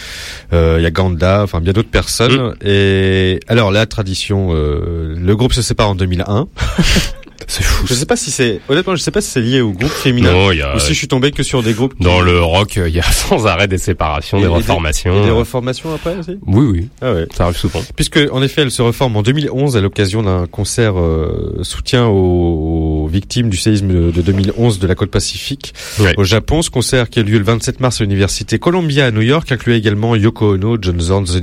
euh, 0.53 0.75
il 0.79 0.83
y 0.83 0.85
a 0.85 0.91
Ganda, 0.91 1.43
enfin 1.43 1.59
bien 1.61 1.73
d'autres 1.73 1.89
personnes. 1.89 2.55
Et 2.63 3.39
alors, 3.47 3.71
la 3.71 3.85
tradition, 3.85 4.49
euh, 4.53 5.15
le 5.17 5.35
groupe 5.35 5.53
se 5.53 5.61
sépare 5.61 5.89
en 5.89 5.95
2001. 5.95 6.47
C'est 7.47 7.63
fou. 7.63 7.85
Je 7.87 7.93
sais 7.93 8.05
pas 8.05 8.15
si 8.15 8.31
c'est, 8.31 8.59
honnêtement, 8.69 8.95
je 8.95 9.01
sais 9.01 9.11
pas 9.11 9.21
si 9.21 9.29
c'est 9.29 9.41
lié 9.41 9.61
au 9.61 9.71
groupe 9.71 9.89
féminin. 9.91 10.31
Non, 10.31 10.51
il 10.51 10.59
y 10.59 10.61
a, 10.61 10.75
Ou 10.75 10.79
si 10.79 10.89
je 10.89 10.97
suis 10.97 11.07
tombé 11.07 11.31
que 11.31 11.41
sur 11.43 11.63
des 11.63 11.73
groupes 11.73 11.95
qui- 11.97 12.03
dans 12.03 12.21
le 12.21 12.41
rock, 12.41 12.75
il 12.75 12.93
y 12.93 12.99
a 12.99 13.03
sans 13.11 13.47
arrêt 13.47 13.67
des 13.67 13.77
séparations, 13.77 14.37
Et- 14.37 14.41
des 14.41 14.45
et 14.47 14.49
des- 14.49 14.55
reformations. 14.55 15.21
Et 15.23 15.25
des 15.25 15.31
reformations 15.31 15.93
après 15.93 16.17
aussi 16.17 16.37
Oui, 16.45 16.65
oui, 16.71 16.89
Ah 17.01 17.13
ouais. 17.13 17.27
ça 17.35 17.45
arrive 17.45 17.57
souvent. 17.57 17.81
Puisque 17.95 18.19
en 18.31 18.41
effet, 18.43 18.61
elle 18.63 18.71
se 18.71 18.81
reforme 18.81 19.15
en 19.17 19.21
2011 19.23 19.77
à 19.77 19.81
l'occasion 19.81 20.21
d'un 20.21 20.45
concert 20.47 20.99
euh, 20.99 21.59
soutien 21.63 22.07
aux 22.07 22.88
victimes 23.09 23.49
du 23.49 23.57
séisme 23.57 24.11
de 24.11 24.21
2011 24.21 24.79
de 24.79 24.87
la 24.87 24.95
côte 24.95 25.11
Pacifique 25.11 25.73
Ouais. 25.99 26.13
au 26.17 26.23
Japon. 26.23 26.61
Ce 26.61 26.69
concert 26.69 27.09
qui 27.09 27.19
a 27.19 27.23
lieu 27.23 27.37
le 27.37 27.43
27 27.43 27.79
mars 27.79 27.99
à 27.99 28.03
l'université 28.03 28.59
Columbia 28.59 29.05
à 29.07 29.11
New 29.11 29.21
York 29.21 29.51
incluait 29.51 29.77
également 29.77 30.15
Yoko 30.15 30.53
Ono, 30.55 30.77
John 30.81 30.99
Zorn, 30.99 31.25
The 31.25 31.41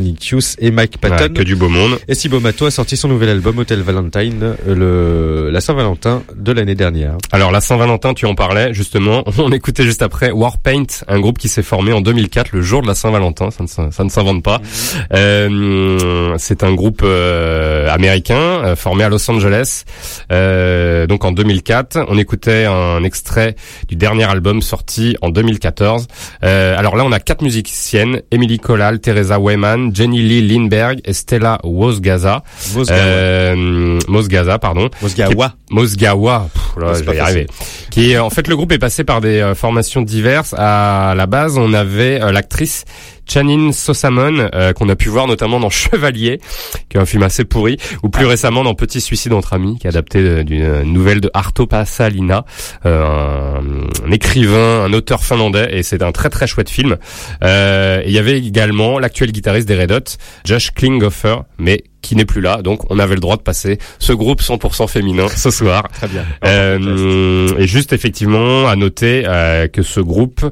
et 0.61 0.71
Mike 0.71 0.95
Ouais, 1.03 1.11
Patton. 1.11 1.35
que 1.35 1.43
du 1.43 1.57
beau 1.57 1.69
monde. 1.69 1.99
Et 2.09 2.15
Sibomato 2.15 2.67
a 2.67 2.71
sorti 2.71 2.97
son 2.97 3.09
nouvel 3.09 3.29
album 3.29 3.59
Hotel 3.59 3.81
Valentine 3.83 4.55
le 4.67 5.51
la 5.51 5.61
Saint-Valentin 5.61 6.23
de 6.37 6.53
l'année 6.53 6.75
dernière. 6.75 7.17
Alors 7.33 7.51
la 7.51 7.61
Saint-Valentin, 7.61 8.15
tu 8.15 8.27
en 8.27 8.35
parlais 8.35 8.73
justement. 8.73 9.25
On 9.39 9.51
écoutait 9.53 9.83
juste 9.85 10.03
après 10.03 10.31
Warpaint, 10.31 10.85
un 11.09 11.21
groupe 11.21 11.39
qui 11.39 11.49
s'est 11.49 11.63
formé 11.63 11.93
en 11.93 12.01
2004, 12.01 12.51
le 12.53 12.63
jour 12.63 12.83
de 12.83 12.87
la 12.87 12.95
Saint-Valentin. 12.95 13.51
Ça 13.51 13.63
ne, 13.63 13.69
s'in- 13.69 13.91
ça 13.91 14.05
ne 14.05 14.09
s'invente 14.11 14.43
pas. 14.43 14.61
Euh, 15.31 16.35
c'est 16.39 16.63
un 16.65 16.75
groupe 16.75 17.03
euh, 17.05 17.89
américain 17.91 18.37
euh, 18.65 18.77
formé 18.77 19.05
à 19.05 19.09
Los 19.09 19.29
Angeles. 19.31 19.85
Euh, 20.33 21.07
donc 21.07 21.25
en 21.25 21.33
2004, 21.33 21.56
on 22.09 22.19
écoutait 22.19 22.65
un 22.65 23.03
extrait 23.05 23.57
du 23.89 23.97
dernier 23.97 24.25
album 24.25 24.63
sorti 24.63 25.17
en 25.23 25.31
2014. 25.31 26.07
Euh, 26.45 26.77
alors 26.79 26.97
là, 26.97 27.05
on 27.05 27.13
a 27.13 27.21
quatre 27.21 27.43
musiciennes 27.43 28.23
Emily 28.31 28.59
Collal, 28.59 29.01
Teresa 29.01 29.39
Wayman, 29.39 29.95
Jenny 29.95 30.23
Lee 30.23 30.47
Lindbergh 30.47 31.01
et 31.05 31.13
Stella 31.13 31.59
Wozgaza. 31.65 32.43
Mosgawa. 32.75 33.01
Euh, 33.01 33.99
Mosgaza, 34.09 34.59
pardon. 34.59 34.91
Mosgawa. 35.03 35.55
Mosgawa, 35.71 36.49
Pff, 36.53 36.63
là, 36.83 36.95
C'est 36.95 37.05
je 37.05 37.11
vais 37.11 37.17
y 37.17 37.21
arriver. 37.21 37.47
Qui 37.91 38.13
est, 38.13 38.19
en 38.19 38.31
fait, 38.31 38.47
le 38.49 38.57
groupe 38.57 38.73
est 38.73 38.79
passé 38.79 39.05
par 39.05 39.21
des 39.21 39.41
euh, 39.41 39.55
formations 39.55 40.03
diverses. 40.03 40.55
À 40.57 41.15
la 41.17 41.27
base, 41.27 41.59
on 41.59 41.73
avait 41.73 42.21
euh, 42.23 42.31
l'actrice 42.33 42.85
Channing 43.29 43.73
Sosamon, 43.73 44.49
euh, 44.55 44.73
qu'on 44.73 44.89
a 44.89 44.97
pu 44.97 45.09
voir 45.09 45.27
notamment 45.27 45.61
dans 45.61 45.71
Chevalier, 45.71 46.41
qui 46.89 46.97
est 46.97 47.01
un 47.01 47.07
film 47.07 47.23
assez 47.23 47.45
pourri, 47.45 47.77
ou 48.03 48.09
plus 48.09 48.27
récemment 48.27 48.65
dans 48.65 48.75
Petit 48.75 49.01
suicide 49.01 49.33
entre 49.33 49.53
amis, 49.55 49.79
qui 49.79 49.87
est 49.87 49.91
adapté 49.91 50.19
euh, 50.21 50.45
d'une 50.45 50.93
nouvelle 50.93 51.21
de 51.21 51.31
Arto 51.35 51.67
Passalina, 51.67 52.45
euh, 52.85 53.59
un, 53.59 54.07
un 54.07 54.11
écrivain, 54.13 54.85
un 54.85 54.93
auteur 54.93 55.25
finlandais, 55.25 55.69
et 55.77 55.83
c'est 55.83 56.03
un 56.03 56.13
très 56.13 56.31
très 56.31 56.47
chouette 56.47 56.71
film. 56.71 56.97
Euh, 57.43 58.03
il 58.07 58.13
y 58.13 58.19
avait 58.19 58.39
également 58.39 58.99
l'actuel 58.99 59.33
guitariste 59.33 59.69
des 59.69 59.77
Red 59.77 59.93
Hot, 59.93 60.17
Josh 60.45 60.73
Klinghoffer, 60.73 61.37
mais 61.59 61.85
qui 62.03 62.17
n'est 62.17 62.25
plus 62.25 62.41
là, 62.41 62.63
donc 62.63 62.91
on 62.91 62.99
avait 62.99 63.15
le 63.15 63.21
droit 63.21 63.37
de 63.37 63.43
passer 63.43 63.79
ce 63.99 64.13
groupe 64.13 64.41
100% 64.41 64.89
féminin 64.89 65.27
ce 65.29 65.51
soir. 65.51 65.89
Très 65.93 66.09
bien. 66.09 66.25
Euh, 66.45 67.57
et 67.59 67.67
juste 67.67 67.93
effectivement 67.93 68.69
à 68.69 68.77
noter 68.77 69.25
euh, 69.27 69.69
que 69.69 69.83
ce 69.83 70.01
groupe, 70.01 70.45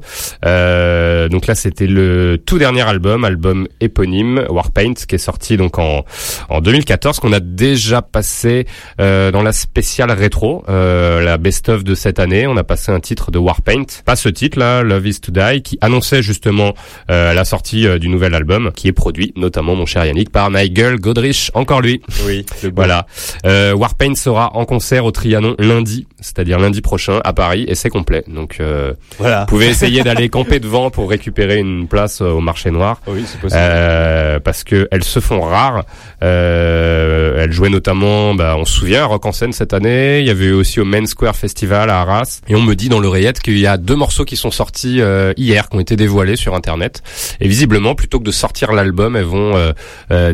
euh, 0.45 1.29
donc 1.29 1.47
là 1.47 1.55
c'était 1.55 1.87
le 1.87 2.41
tout 2.45 2.57
dernier 2.57 2.81
album, 2.81 3.23
album 3.23 3.67
éponyme 3.79 4.45
Warpaint, 4.49 4.93
qui 5.07 5.15
est 5.15 5.19
sorti 5.19 5.57
donc 5.57 5.79
en 5.79 6.03
en 6.49 6.61
2014, 6.61 7.19
qu'on 7.19 7.33
a 7.33 7.39
déjà 7.39 8.01
passé 8.01 8.65
euh, 8.99 9.31
dans 9.31 9.41
la 9.41 9.51
spéciale 9.51 10.11
rétro, 10.11 10.63
euh, 10.69 11.21
la 11.21 11.37
best 11.37 11.69
of 11.69 11.83
de 11.83 11.95
cette 11.95 12.19
année. 12.19 12.47
On 12.47 12.57
a 12.57 12.63
passé 12.63 12.91
un 12.91 12.99
titre 12.99 13.31
de 13.31 13.39
Warpaint, 13.39 13.85
pas 14.05 14.15
ce 14.15 14.29
titre 14.29 14.59
là, 14.59 14.83
Love 14.83 15.07
Is 15.07 15.19
to 15.21 15.31
Die, 15.31 15.61
qui 15.61 15.77
annonçait 15.81 16.21
justement 16.21 16.73
euh, 17.09 17.33
la 17.33 17.45
sortie 17.45 17.87
du 17.99 18.09
nouvel 18.09 18.35
album, 18.35 18.71
qui 18.75 18.87
est 18.87 18.93
produit 18.93 19.33
notamment 19.35 19.75
mon 19.75 19.85
cher 19.85 20.05
Yannick 20.05 20.31
par 20.31 20.49
Nigel 20.51 20.97
Godrich, 20.97 21.34
encore 21.53 21.81
lui. 21.81 22.01
Oui. 22.25 22.45
Voilà. 22.75 23.05
Euh, 23.45 23.73
Warpaint 23.73 24.15
sera 24.15 24.55
en 24.55 24.65
concert 24.65 25.05
au 25.05 25.11
Trianon 25.11 25.55
lundi, 25.59 26.07
c'est-à-dire 26.19 26.59
lundi 26.59 26.81
prochain 26.81 27.19
à 27.23 27.31
Paris, 27.31 27.65
et 27.67 27.75
c'est 27.75 27.89
complet. 27.89 28.23
Donc, 28.27 28.57
euh, 28.59 28.93
Voilà. 29.17 29.41
vous 29.41 29.45
pouvez 29.45 29.67
essayer 29.67 30.03
d'aller 30.03 30.29
camper 30.29 30.59
devant 30.59 30.89
pour 30.89 31.09
récupérer 31.09 31.57
une 31.57 31.87
place 31.87 32.21
euh, 32.21 32.31
au 32.31 32.41
marché 32.41 32.71
noir. 32.71 33.01
Oui, 33.07 33.23
c'est 33.25 33.39
possible. 33.39 33.61
Euh, 33.61 34.39
parce 34.39 34.63
que 34.63 34.87
elles 34.91 35.03
se 35.03 35.19
font 35.19 35.41
rares. 35.41 35.85
Euh, 36.23 37.43
elles 37.43 37.51
jouaient 37.51 37.69
notamment, 37.69 38.33
bah, 38.35 38.55
on 38.57 38.65
se 38.65 38.73
souvient, 38.79 39.05
Rock 39.05 39.25
en 39.25 39.31
scène 39.31 39.53
cette 39.53 39.73
année. 39.73 40.19
Il 40.19 40.25
y 40.25 40.31
avait 40.31 40.51
aussi 40.51 40.79
au 40.79 40.85
Main 40.85 41.05
Square 41.05 41.35
Festival 41.35 41.89
à 41.89 42.01
Arras. 42.01 42.41
Et 42.47 42.55
on 42.55 42.61
me 42.61 42.73
dit 42.75 42.89
dans 42.89 42.99
l'oreillette 42.99 43.39
qu'il 43.39 43.57
y 43.59 43.67
a 43.67 43.77
deux 43.77 43.95
morceaux 43.95 44.25
qui 44.25 44.35
sont 44.35 44.51
sortis 44.51 45.01
euh, 45.01 45.33
hier, 45.37 45.69
qui 45.69 45.77
ont 45.77 45.79
été 45.79 45.95
dévoilés 45.95 46.35
sur 46.35 46.55
Internet. 46.55 47.03
Et 47.39 47.47
visiblement, 47.47 47.95
plutôt 47.95 48.19
que 48.19 48.25
de 48.25 48.31
sortir 48.31 48.71
l'album, 48.73 49.15
elles 49.15 49.23
vont 49.23 49.55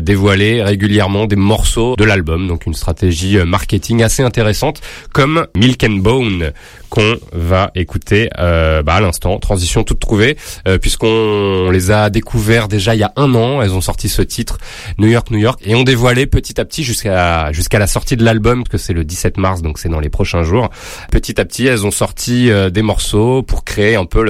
dévoiler 0.00 0.62
régulièrement 0.62 0.91
des 1.28 1.36
morceaux 1.36 1.96
de 1.96 2.04
l'album. 2.04 2.46
Donc 2.48 2.66
une 2.66 2.74
stratégie 2.74 3.38
euh, 3.38 3.44
marketing 3.44 4.02
assez 4.02 4.22
intéressante, 4.22 4.80
comme 5.12 5.46
Milk 5.56 5.84
and 5.84 6.00
Bone 6.02 6.52
qu'on 6.92 7.16
va 7.32 7.70
écouter 7.74 8.28
euh, 8.38 8.82
bah, 8.82 8.96
à 8.96 9.00
l'instant. 9.00 9.38
Transition 9.38 9.82
toute 9.82 9.98
trouvée, 9.98 10.36
euh, 10.68 10.76
puisqu'on 10.76 11.70
les 11.70 11.90
a 11.90 12.10
découverts 12.10 12.68
déjà 12.68 12.94
il 12.94 12.98
y 12.98 13.02
a 13.02 13.12
un 13.16 13.34
an. 13.34 13.62
Elles 13.62 13.72
ont 13.72 13.80
sorti 13.80 14.10
ce 14.10 14.20
titre 14.20 14.58
New 14.98 15.08
York, 15.08 15.30
New 15.30 15.38
York, 15.38 15.58
et 15.64 15.74
ont 15.74 15.84
dévoilé 15.84 16.26
petit 16.26 16.60
à 16.60 16.66
petit 16.66 16.84
jusqu'à 16.84 17.50
jusqu'à 17.52 17.78
la 17.78 17.86
sortie 17.86 18.18
de 18.18 18.22
l'album, 18.22 18.64
que 18.64 18.76
c'est 18.76 18.92
le 18.92 19.04
17 19.04 19.38
mars, 19.38 19.62
donc 19.62 19.78
c'est 19.78 19.88
dans 19.88 20.00
les 20.00 20.10
prochains 20.10 20.42
jours. 20.42 20.68
Petit 21.10 21.40
à 21.40 21.46
petit, 21.46 21.66
elles 21.66 21.86
ont 21.86 21.90
sorti 21.90 22.50
euh, 22.50 22.68
des 22.68 22.82
morceaux 22.82 23.42
pour 23.42 23.64
créer 23.64 23.94
un 23.94 24.04
peu 24.04 24.28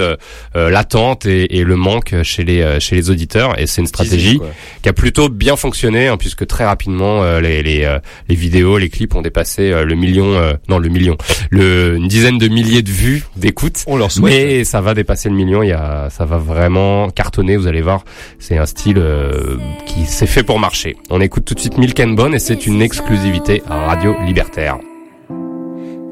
euh, 0.55 0.69
l'attente 0.69 1.25
et, 1.25 1.57
et 1.57 1.65
le 1.65 1.75
manque 1.75 2.15
chez 2.23 2.45
les 2.45 2.79
chez 2.79 2.95
les 2.95 3.09
auditeurs. 3.09 3.59
Et 3.59 3.67
c'est 3.67 3.81
une 3.81 3.87
stratégie 3.87 4.39
qui 4.81 4.87
a 4.87 4.93
plutôt 4.93 5.27
bien 5.27 5.57
fonctionné, 5.57 6.07
hein, 6.07 6.15
puisque 6.15 6.47
très 6.53 6.65
rapidement 6.65 7.23
euh, 7.23 7.41
les 7.41 7.63
les, 7.63 7.83
euh, 7.83 7.97
les 8.29 8.35
vidéos, 8.35 8.77
les 8.77 8.89
clips 8.89 9.15
ont 9.15 9.23
dépassé 9.23 9.71
euh, 9.71 9.85
le 9.85 9.95
million, 9.95 10.33
euh, 10.33 10.53
non 10.69 10.77
le 10.77 10.87
million, 10.87 11.17
le 11.49 11.95
une 11.95 12.07
dizaine 12.07 12.37
de 12.37 12.47
milliers 12.47 12.83
de 12.83 12.91
vues, 12.91 13.23
d'écoutes. 13.35 13.83
On 13.87 13.97
leur 13.97 14.11
souhaite. 14.11 14.31
Mais 14.31 14.63
ça 14.63 14.79
va 14.79 14.93
dépasser 14.93 15.29
le 15.29 15.35
million. 15.35 15.63
Il 15.63 15.69
y 15.69 15.71
a, 15.73 16.09
ça 16.11 16.25
va 16.25 16.37
vraiment 16.37 17.09
cartonner. 17.09 17.57
Vous 17.57 17.65
allez 17.65 17.81
voir, 17.81 18.05
c'est 18.37 18.57
un 18.59 18.67
style 18.67 18.99
euh, 18.99 19.57
qui 19.87 20.05
s'est 20.05 20.27
fait 20.27 20.43
pour 20.43 20.59
marcher. 20.59 20.95
On 21.09 21.21
écoute 21.21 21.45
tout 21.45 21.55
de 21.55 21.59
suite 21.59 21.79
Milk 21.79 21.99
and 21.99 22.09
Bone 22.09 22.35
et 22.35 22.39
c'est 22.39 22.67
une 22.67 22.83
exclusivité 22.83 23.63
à 23.67 23.87
Radio 23.87 24.15
Libertaire. 24.27 24.77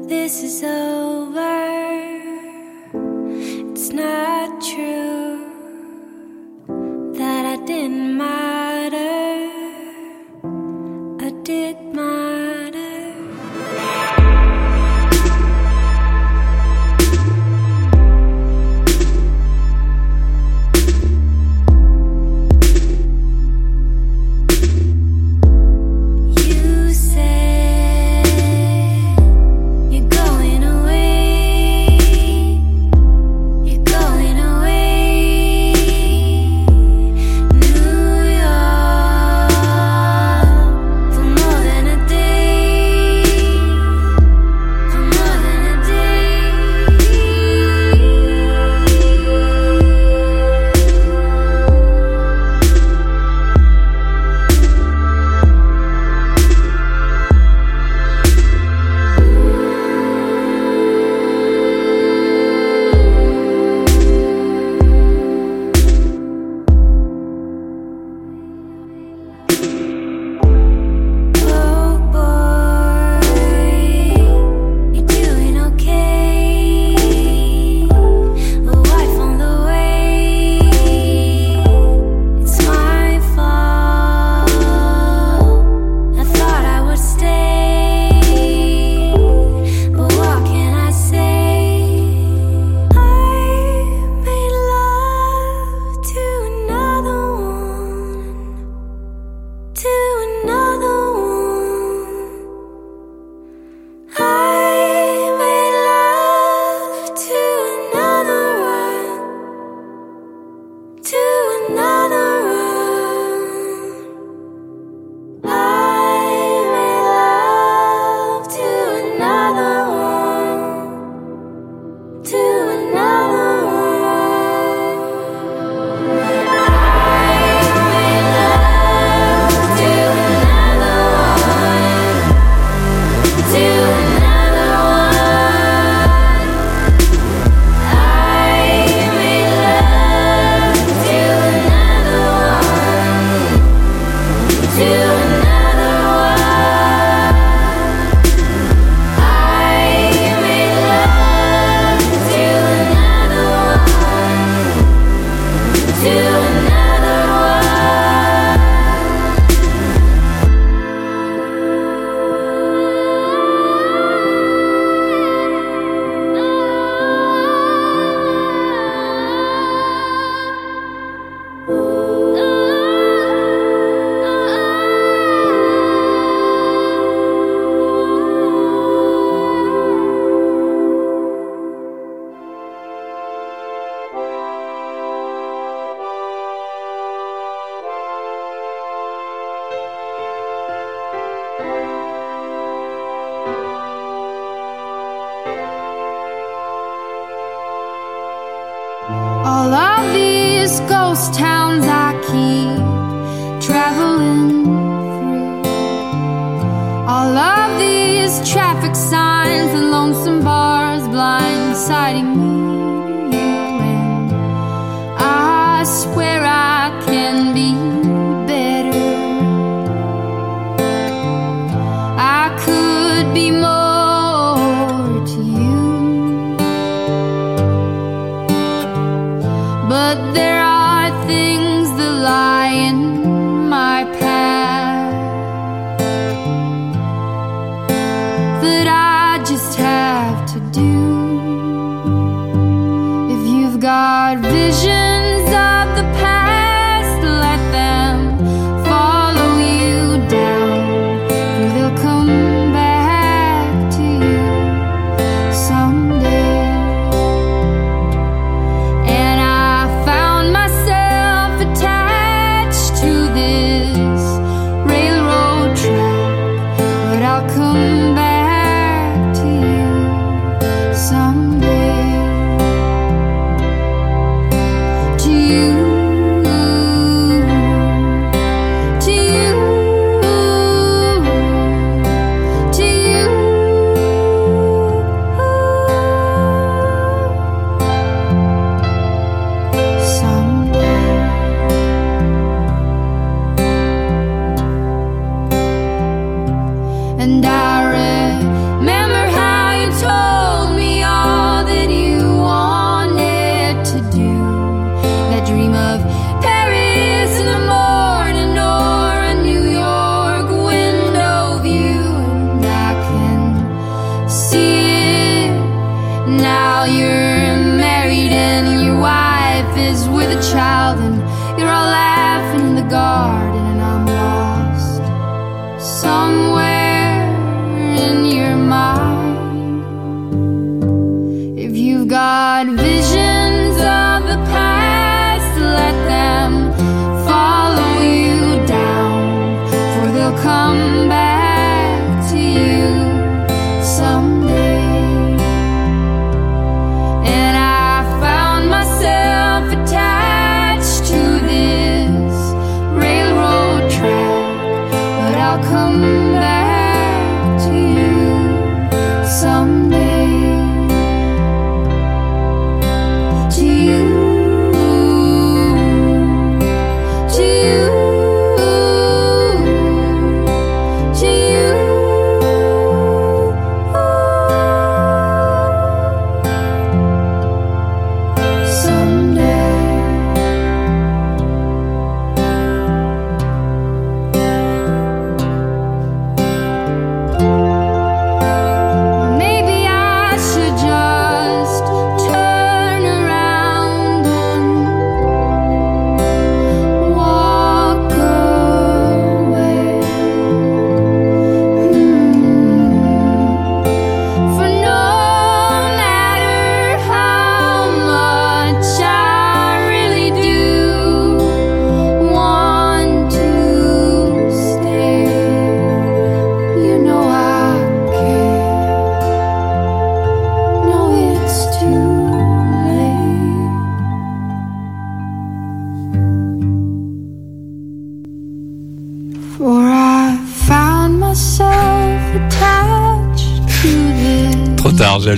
This 0.08 0.42
is 0.42 0.64
over. 0.64 1.52
It's 3.70 3.92
not 3.92 4.60
true 4.60 5.38
that 7.16 7.44
I 7.46 7.56
didn't 7.64 8.16
matter. 8.16 8.61
I 11.52 11.54
did 11.54 11.94
matter. 11.94 12.41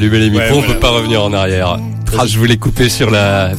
Allumé 0.04 0.18
les 0.18 0.28
micros, 0.28 0.58
Ouais, 0.58 0.64
on 0.68 0.72
peut 0.74 0.78
pas 0.80 0.90
revenir 0.90 1.24
en 1.24 1.32
arrière. 1.32 1.78
Ah, 2.18 2.26
je 2.26 2.38
voulais 2.38 2.58
couper 2.58 2.90
sur 2.90 3.10
la 3.10 3.52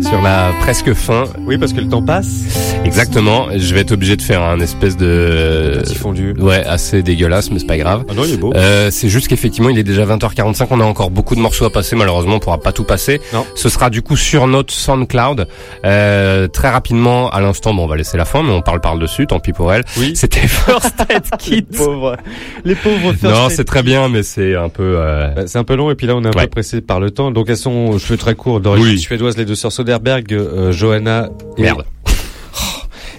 sur 0.00 0.22
la 0.22 0.52
presque 0.60 0.94
fin. 0.94 1.24
Oui, 1.40 1.58
parce 1.58 1.72
que 1.72 1.80
le 1.80 1.88
temps 1.88 2.00
passe. 2.00 2.69
Exactement. 2.90 3.46
Je 3.56 3.72
vais 3.72 3.82
être 3.82 3.92
obligé 3.92 4.16
de 4.16 4.22
faire 4.22 4.42
un 4.42 4.58
espèce 4.58 4.96
de 4.96 5.78
Petit 5.80 5.94
fondu. 5.94 6.34
ouais 6.40 6.64
assez 6.66 7.02
dégueulasse, 7.04 7.50
mais 7.52 7.60
c'est 7.60 7.66
pas 7.66 7.76
grave. 7.78 8.04
Ah 8.08 8.14
non, 8.14 8.24
il 8.26 8.34
est 8.34 8.36
beau. 8.36 8.52
Euh, 8.56 8.88
c'est 8.90 9.08
juste 9.08 9.28
qu'effectivement, 9.28 9.68
il 9.70 9.78
est 9.78 9.84
déjà 9.84 10.04
20h45. 10.04 10.66
On 10.70 10.80
a 10.80 10.84
encore 10.84 11.10
beaucoup 11.10 11.36
de 11.36 11.40
morceaux 11.40 11.64
à 11.66 11.70
passer. 11.70 11.94
Malheureusement, 11.94 12.34
on 12.34 12.38
pourra 12.40 12.58
pas 12.58 12.72
tout 12.72 12.82
passer. 12.82 13.20
Non. 13.32 13.46
Ce 13.54 13.68
sera 13.68 13.90
du 13.90 14.02
coup 14.02 14.16
sur 14.16 14.48
notre 14.48 14.74
SoundCloud. 14.74 15.46
Euh, 15.84 16.48
très 16.48 16.68
rapidement, 16.68 17.30
à 17.30 17.40
l'instant, 17.40 17.72
bon, 17.74 17.84
on 17.84 17.86
va 17.86 17.96
laisser 17.96 18.16
la 18.16 18.24
fin, 18.24 18.42
mais 18.42 18.50
on 18.52 18.60
parle 18.60 18.80
par 18.80 18.98
dessus. 18.98 19.28
Tant 19.28 19.38
pis 19.38 19.52
pour 19.52 19.72
elle. 19.72 19.84
Oui. 19.96 20.12
C'était 20.16 20.48
First 20.48 20.94
Aid 21.08 21.22
Kit. 21.38 21.54
Les 21.70 21.78
pauvres, 21.78 22.16
les 22.64 22.74
pauvres 22.74 23.12
first 23.12 23.22
non, 23.22 23.48
c'est 23.50 23.64
très 23.64 23.84
bien, 23.84 24.08
mais 24.08 24.24
c'est 24.24 24.56
un 24.56 24.68
peu. 24.68 24.94
euh, 24.96 25.28
Bah, 25.34 25.42
C'est 25.46 25.58
un 25.58 25.64
peu 25.64 25.76
long 25.76 25.90
et 25.92 25.94
puis 25.94 26.08
là 26.08 26.16
on 26.16 26.24
est 26.24 26.26
un 26.26 26.32
Ouais. 26.32 26.44
peu 26.46 26.50
pressé 26.50 26.80
par 26.80 26.98
le 26.98 27.10
temps. 27.12 27.30
Donc 27.30 27.46
elles 27.48 27.56
sont 27.56 27.70
aux 27.92 27.98
cheveux 28.00 28.16
très 28.18 28.34
courts 28.34 28.60
d'origine 28.60 28.88
Oui. 28.88 28.98
suédoise, 28.98 29.36
les 29.36 29.44
deux 29.44 29.54
sœurs 29.54 29.70
Soderbergh, 29.72 30.32
euh, 30.32 30.72
Johanna 30.72 31.28
Merde. 31.56 31.84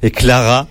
Et 0.04 0.12
Clara 0.12 0.68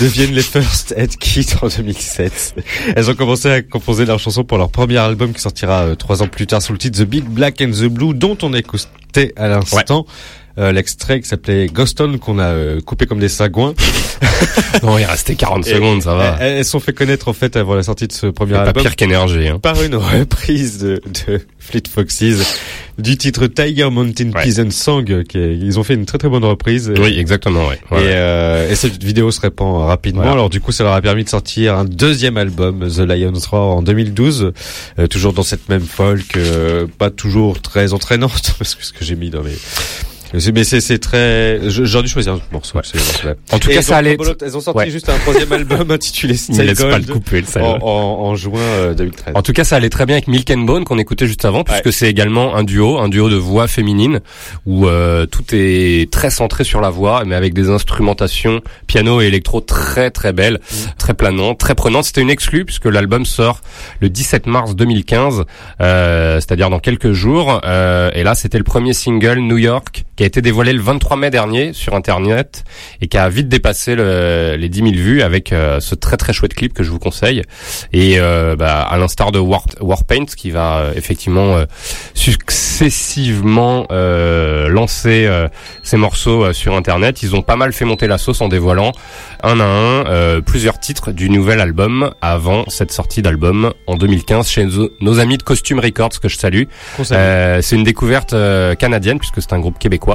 deviennent 0.00 0.32
les 0.32 0.42
First 0.42 0.94
Aid 0.96 1.16
Kit 1.16 1.46
en 1.60 1.68
2007. 1.68 2.54
Elles 2.96 3.10
ont 3.10 3.14
commencé 3.14 3.50
à 3.50 3.62
composer 3.62 4.04
leurs 4.04 4.18
chansons 4.18 4.44
pour 4.44 4.58
leur 4.58 4.70
premier 4.70 4.96
album 4.98 5.32
qui 5.32 5.40
sortira 5.40 5.82
euh, 5.82 5.94
trois 5.94 6.22
ans 6.22 6.28
plus 6.28 6.46
tard 6.46 6.62
sous 6.62 6.72
le 6.72 6.78
titre 6.78 6.98
The 7.02 7.06
Big 7.06 7.24
Black 7.24 7.60
and 7.60 7.70
the 7.70 7.84
Blue 7.84 8.14
dont 8.14 8.36
on 8.42 8.54
écoutait 8.54 9.32
à 9.36 9.48
l'instant 9.48 10.06
euh, 10.58 10.72
l'extrait 10.72 11.20
qui 11.20 11.28
s'appelait 11.28 11.66
Ghoston 11.66 12.18
qu'on 12.18 12.38
a 12.38 12.46
euh, 12.46 12.80
coupé 12.80 13.06
comme 13.06 13.18
des 13.20 13.28
sagouins. 13.28 13.74
Non, 14.82 14.98
il 14.98 15.04
restait 15.04 15.34
40 15.34 15.66
Et- 15.66 15.74
secondes, 15.74 16.02
ça 16.02 16.14
va. 16.14 16.36
Elles, 16.40 16.58
elles 16.58 16.64
sont 16.64 16.80
fait 16.80 16.92
connaître 16.92 17.28
en 17.28 17.32
fait 17.32 17.56
avant 17.56 17.74
la 17.74 17.82
sortie 17.82 18.06
de 18.08 18.12
ce 18.12 18.26
premier 18.26 18.52
Pas 18.54 18.62
album 18.62 18.82
pire 18.82 18.96
qu'énergie, 18.96 19.46
hein. 19.48 19.58
par 19.60 19.80
une 19.82 19.94
reprise 19.94 20.78
de, 20.78 21.00
de 21.26 21.40
Fleet 21.58 21.82
Foxes 21.92 22.24
du 22.98 23.16
titre 23.16 23.46
Tiger 23.46 23.88
Mountain 23.90 24.30
Ouais. 24.32 24.42
Peasant 24.42 24.70
Song. 24.70 25.24
Qui 25.24 25.38
est- 25.38 25.56
ils 25.56 25.78
ont 25.78 25.84
fait 25.84 25.94
une 25.94 26.06
très 26.06 26.18
très 26.18 26.28
bonne 26.28 26.44
reprise. 26.44 26.92
Oui, 26.98 27.18
exactement, 27.18 27.66
ouais. 27.68 27.78
Et, 27.90 27.94
Ouais. 27.94 28.00
euh, 28.06 28.70
et 28.70 28.74
cette 28.74 29.02
vidéo 29.02 29.30
se 29.30 29.40
répand 29.40 29.84
rapidement. 29.86 30.22
Voilà. 30.22 30.32
Alors 30.34 30.50
du 30.50 30.60
coup, 30.60 30.72
ça 30.72 30.82
leur 30.84 30.94
a 30.94 31.00
permis 31.02 31.24
de 31.24 31.28
sortir 31.28 31.76
un 31.76 31.84
deuxième 31.84 32.36
album, 32.36 32.88
The 32.88 32.98
Lion's 33.00 33.46
Roar, 33.46 33.68
en 33.76 33.82
2012, 33.82 34.52
euh, 34.98 35.06
toujours 35.06 35.32
dans 35.32 35.42
cette 35.44 35.68
même 35.68 35.82
folk, 35.86 36.36
euh, 36.36 36.86
pas 36.98 37.10
toujours 37.10 37.60
très 37.60 37.92
entraînante, 37.92 38.54
parce 38.58 38.74
que 38.74 38.84
ce 38.84 38.92
que 38.92 39.04
j'ai 39.04 39.14
mis 39.16 39.30
dans 39.30 39.42
mes... 39.42 39.52
Mais 40.32 40.64
c'est 40.64 40.80
c'est 40.80 40.98
très. 40.98 41.60
J'aurais 41.68 42.04
dû 42.04 42.08
choisir 42.08 42.34
un 42.34 42.40
morceau. 42.52 42.78
Ouais. 42.78 43.34
En 43.52 43.58
tout 43.58 43.70
Et 43.70 43.74
cas, 43.74 43.82
ça 43.82 43.98
allait. 43.98 44.16
Elles 44.40 44.56
ont 44.56 44.60
sorti 44.60 44.78
Ouais. 44.78 44.90
juste 44.90 45.08
un 45.08 45.18
troisième 45.18 45.52
album 45.52 45.90
intitulé 45.90 46.34
laisse 46.34 46.80
pas 46.82 46.98
le 46.98 47.04
couper, 47.04 47.42
le 47.42 47.62
en, 47.62 47.78
en, 47.82 47.86
en 48.28 48.34
juin 48.34 48.58
euh, 48.60 48.94
2013. 48.94 49.34
En 49.36 49.42
tout 49.42 49.52
cas, 49.52 49.64
ça 49.64 49.76
allait 49.76 49.90
très 49.90 50.06
bien 50.06 50.16
avec 50.16 50.28
Milk 50.28 50.50
and 50.50 50.60
Bone 50.62 50.84
qu'on 50.84 50.98
écoutait 50.98 51.26
juste 51.26 51.44
avant, 51.44 51.64
puisque 51.64 51.92
c'est 51.92 52.08
également 52.08 52.54
un 52.56 52.64
duo, 52.64 52.98
un 52.98 53.08
duo 53.08 53.28
de 53.28 53.36
voix 53.36 53.66
féminine 53.68 54.20
où 54.66 54.86
euh, 54.86 55.26
tout 55.26 55.44
est 55.52 56.10
très 56.10 56.30
centré 56.30 56.64
sur 56.64 56.80
la 56.80 56.90
voix, 56.90 57.24
mais 57.26 57.34
avec 57.34 57.52
des 57.54 57.68
instrumentations 57.68 58.60
piano 58.86 59.20
et 59.20 59.26
électro 59.26 59.60
très 59.60 60.10
très 60.10 60.32
belles, 60.32 60.60
Mm. 60.72 60.74
très 60.98 61.14
planantes, 61.14 61.58
très 61.58 61.74
prenantes. 61.74 62.04
C'était 62.04 62.22
une 62.22 62.30
exclue 62.30 62.64
puisque 62.64 62.86
l'album 62.86 63.24
sort 63.26 63.60
le 64.00 64.08
17 64.08 64.46
mars 64.46 64.74
2015, 64.74 65.44
euh, 65.80 66.36
c'est-à-dire 66.36 66.70
dans 66.70 66.78
quelques 66.78 67.12
jours. 67.12 67.60
Euh, 67.64 68.10
et 68.14 68.22
là, 68.22 68.34
c'était 68.34 68.58
le 68.58 68.64
premier 68.64 68.92
single 68.94 69.38
New 69.40 69.58
York 69.58 70.04
qui 70.22 70.24
a 70.24 70.28
été 70.28 70.40
dévoilé 70.40 70.72
le 70.72 70.80
23 70.80 71.16
mai 71.16 71.30
dernier 71.30 71.72
sur 71.72 71.96
Internet 71.96 72.62
et 73.00 73.08
qui 73.08 73.18
a 73.18 73.28
vite 73.28 73.48
dépassé 73.48 73.96
le- 73.96 74.54
les 74.56 74.68
10 74.68 74.78
000 74.78 74.90
vues 74.92 75.20
avec 75.20 75.52
euh, 75.52 75.80
ce 75.80 75.96
très 75.96 76.16
très 76.16 76.32
chouette 76.32 76.54
clip 76.54 76.72
que 76.74 76.84
je 76.84 76.90
vous 76.92 77.00
conseille. 77.00 77.42
Et 77.92 78.20
euh, 78.20 78.54
bah, 78.54 78.82
à 78.82 78.96
l'instar 78.98 79.32
de 79.32 79.40
War, 79.40 79.64
Warpaint 79.80 80.26
qui 80.36 80.52
va 80.52 80.76
euh, 80.76 80.92
effectivement 80.94 81.56
euh, 81.56 81.64
successivement 82.14 83.86
euh, 83.90 84.68
lancer 84.68 85.26
euh, 85.26 85.48
ces 85.82 85.96
morceaux 85.96 86.44
euh, 86.44 86.52
sur 86.52 86.76
internet, 86.76 87.24
ils 87.24 87.34
ont 87.34 87.42
pas 87.42 87.56
mal 87.56 87.72
fait 87.72 87.84
monter 87.84 88.06
la 88.06 88.16
sauce 88.18 88.40
en 88.42 88.48
dévoilant 88.48 88.92
un 89.42 89.58
à 89.58 89.64
un 89.64 90.06
euh, 90.06 90.40
plusieurs 90.40 90.78
titres 90.78 91.10
du 91.10 91.30
nouvel 91.30 91.60
album 91.60 92.12
avant 92.20 92.64
cette 92.68 92.92
sortie 92.92 93.22
d'album 93.22 93.72
en 93.88 93.96
2015 93.96 94.48
chez 94.48 94.68
nos, 95.00 95.18
amis 95.18 95.36
de 95.36 95.42
Costume 95.42 95.80
Records 95.80 96.20
que 96.20 96.28
je 96.28 96.36
salue. 96.36 96.62
Euh, 97.16 97.60
c'est 97.60 97.74
une 97.74 97.82
découverte 97.82 98.34
euh, 98.34 98.76
canadienne 98.76 99.18
puisque 99.18 99.42
c'est 99.42 99.52
un 99.52 99.58
groupe 99.58 99.80
québécois. 99.80 100.11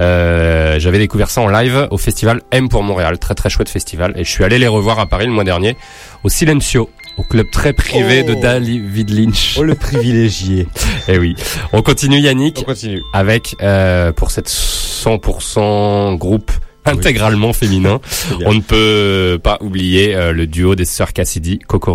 Euh, 0.00 0.78
J'avais 0.78 0.98
découvert 0.98 1.30
ça 1.30 1.40
en 1.40 1.48
live 1.48 1.88
au 1.90 1.98
festival 1.98 2.42
M 2.50 2.68
pour 2.68 2.82
Montréal, 2.82 3.18
très 3.18 3.34
très 3.34 3.50
chouette 3.50 3.68
festival, 3.68 4.12
et 4.16 4.24
je 4.24 4.30
suis 4.30 4.44
allé 4.44 4.58
les 4.58 4.68
revoir 4.68 4.98
à 4.98 5.06
Paris 5.06 5.26
le 5.26 5.32
mois 5.32 5.44
dernier 5.44 5.76
au 6.24 6.28
Silencio, 6.28 6.90
au 7.16 7.22
club 7.22 7.46
très 7.52 7.72
privé 7.72 8.24
Oh. 8.26 8.30
de 8.34 8.40
David 8.40 9.10
Lynch. 9.10 9.56
Oh 9.58 9.62
le 9.62 9.74
privilégié. 9.74 10.66
Eh 11.08 11.18
oui. 11.18 11.34
On 11.72 11.80
continue 11.82 12.18
Yannick 12.18 12.58
On 12.60 12.64
continue. 12.64 13.00
avec 13.14 13.54
euh, 13.62 14.12
pour 14.12 14.30
cette 14.30 14.48
100% 14.50 16.16
groupe 16.18 16.50
intégralement 16.84 17.52
féminin. 17.52 18.00
On 18.44 18.54
ne 18.54 18.60
peut 18.60 19.38
pas 19.42 19.58
oublier 19.60 20.14
euh, 20.14 20.32
le 20.32 20.46
duo 20.46 20.74
des 20.74 20.84
sœurs 20.84 21.12
Cassidy, 21.12 21.58
Coco 21.66 21.92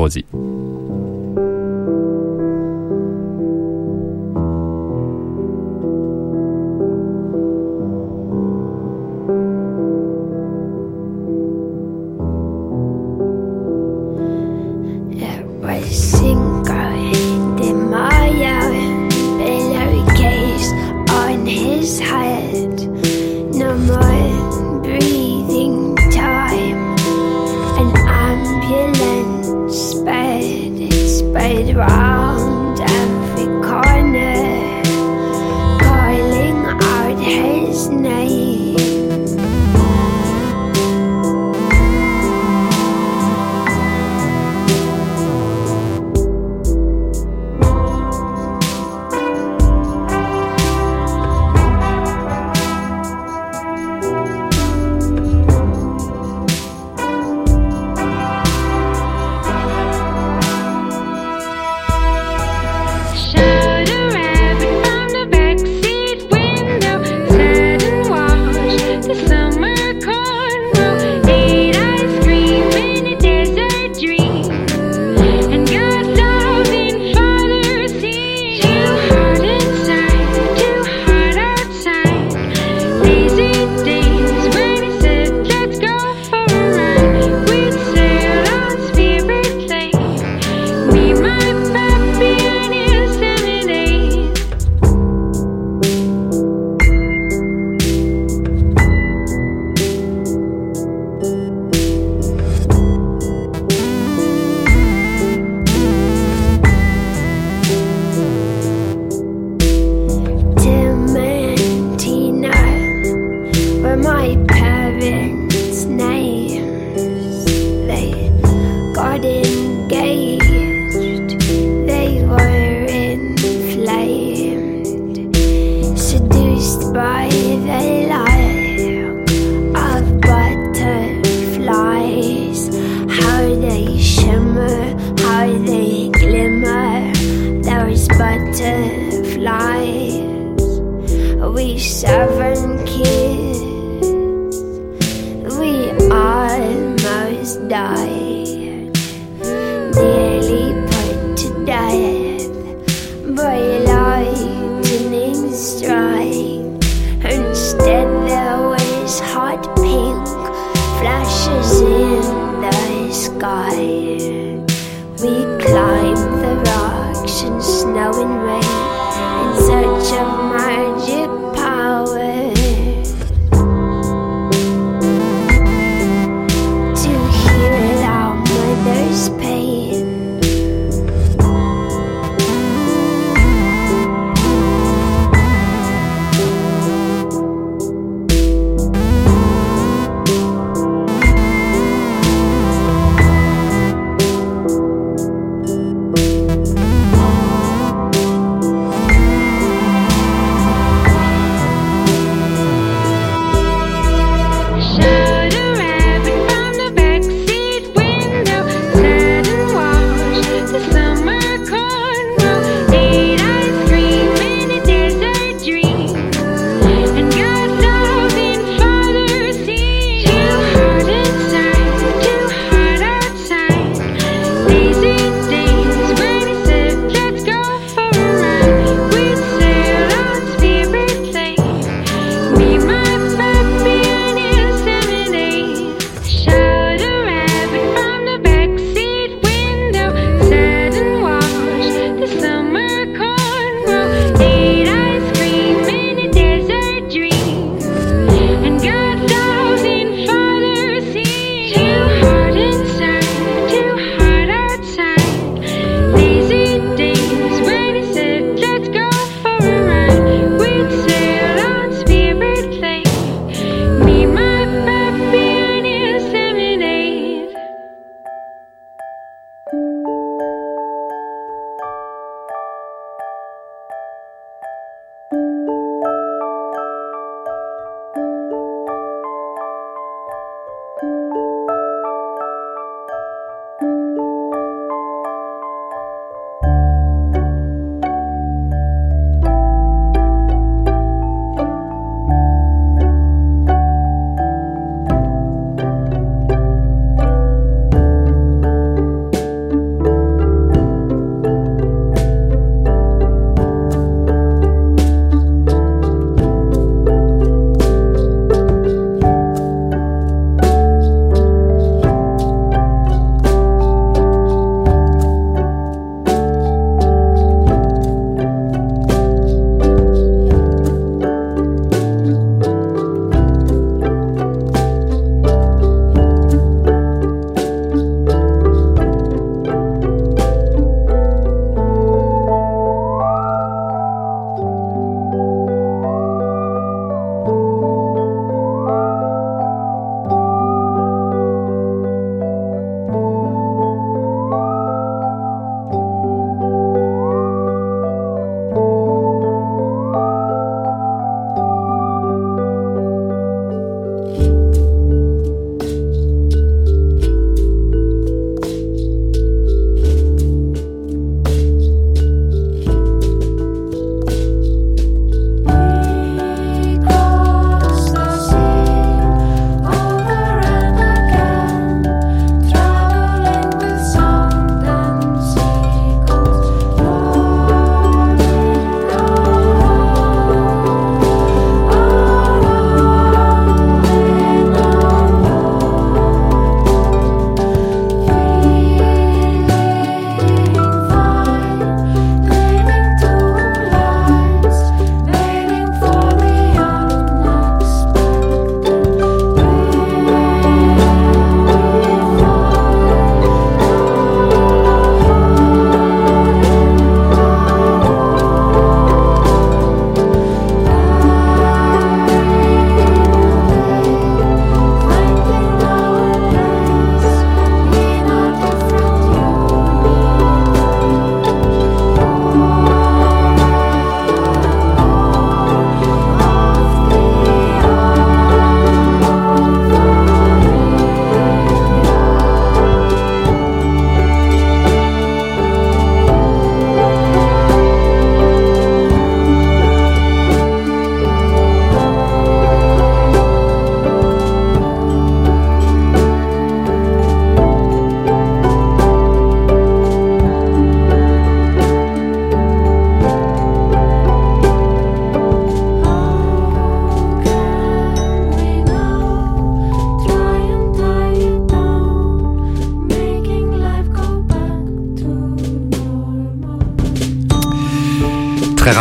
啊。 31.81 32.22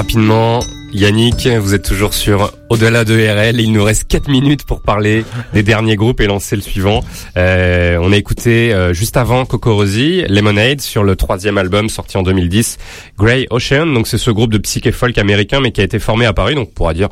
Rapidement, 0.02 0.58
Yannick, 0.92 1.46
vous 1.46 1.74
êtes 1.74 1.84
toujours 1.84 2.12
sur 2.12 2.52
Au-delà 2.70 3.04
de 3.04 3.14
RL. 3.14 3.60
Il 3.60 3.72
nous 3.72 3.84
reste 3.84 4.08
4 4.08 4.28
minutes 4.28 4.64
pour 4.64 4.80
parler 4.80 5.24
des 5.52 5.62
derniers 5.62 5.94
groupes 5.94 6.20
et 6.20 6.26
lancer 6.26 6.56
le 6.56 6.62
suivant. 6.62 7.00
Euh, 7.36 7.98
on 8.00 8.12
a 8.12 8.16
écouté 8.16 8.72
euh, 8.72 8.92
juste 8.92 9.16
avant 9.16 9.44
Coco 9.44 9.74
Rosie, 9.74 10.22
Lemonade, 10.28 10.80
sur 10.80 11.04
le 11.04 11.16
troisième 11.16 11.56
album 11.56 11.88
sorti 11.88 12.16
en 12.16 12.22
2010, 12.22 12.78
Grey 13.18 13.46
Ocean. 13.50 13.86
Donc 13.86 14.08
c'est 14.08 14.18
ce 14.18 14.30
groupe 14.30 14.50
de 14.52 14.58
psyché 14.58 14.90
folk 14.90 15.16
américain, 15.18 15.60
mais 15.60 15.70
qui 15.70 15.80
a 15.80 15.84
été 15.84 15.98
formé 15.98 16.26
à 16.26 16.32
Paris, 16.32 16.54
donc 16.56 16.68
on 16.70 16.74
pourra 16.74 16.94
dire 16.94 17.08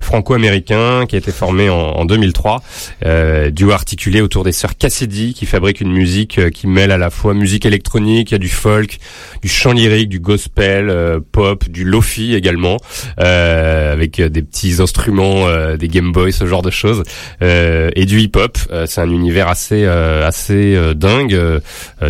franco-américain, 0.00 1.06
qui 1.08 1.14
a 1.14 1.18
été 1.18 1.32
formé 1.32 1.70
en, 1.70 1.76
en 1.76 2.04
2003. 2.04 2.62
Euh, 3.04 3.50
duo 3.50 3.70
articulé 3.70 4.20
autour 4.20 4.44
des 4.44 4.52
sœurs 4.52 4.76
Cassidy, 4.76 5.32
qui 5.32 5.46
fabriquent 5.46 5.80
une 5.80 5.92
musique 5.92 6.38
euh, 6.38 6.50
qui 6.50 6.66
mêle 6.66 6.90
à 6.90 6.98
la 6.98 7.10
fois 7.10 7.34
musique 7.34 7.66
électronique, 7.66 8.30
il 8.30 8.34
y 8.34 8.36
a 8.36 8.38
du 8.38 8.48
folk, 8.48 8.98
du 9.44 9.50
chant 9.50 9.72
lyrique, 9.72 10.08
du 10.08 10.20
gospel, 10.20 10.88
euh, 10.88 11.20
pop, 11.20 11.68
du 11.68 11.84
lofi 11.84 12.34
également, 12.34 12.78
euh, 13.20 13.92
avec 13.92 14.18
euh, 14.18 14.30
des 14.30 14.40
petits 14.40 14.80
instruments, 14.80 15.46
euh, 15.46 15.76
des 15.76 15.88
Game 15.88 16.12
Boy, 16.12 16.32
ce 16.32 16.46
genre 16.46 16.62
de 16.62 16.70
choses, 16.70 17.02
euh, 17.42 17.90
et 17.94 18.06
du 18.06 18.20
hip-hop. 18.22 18.56
Euh, 18.72 18.86
c'est 18.88 19.02
un 19.02 19.10
univers 19.10 19.48
assez 19.48 19.84
euh, 19.84 20.26
assez 20.26 20.74
euh, 20.74 20.94
dingue, 20.94 21.38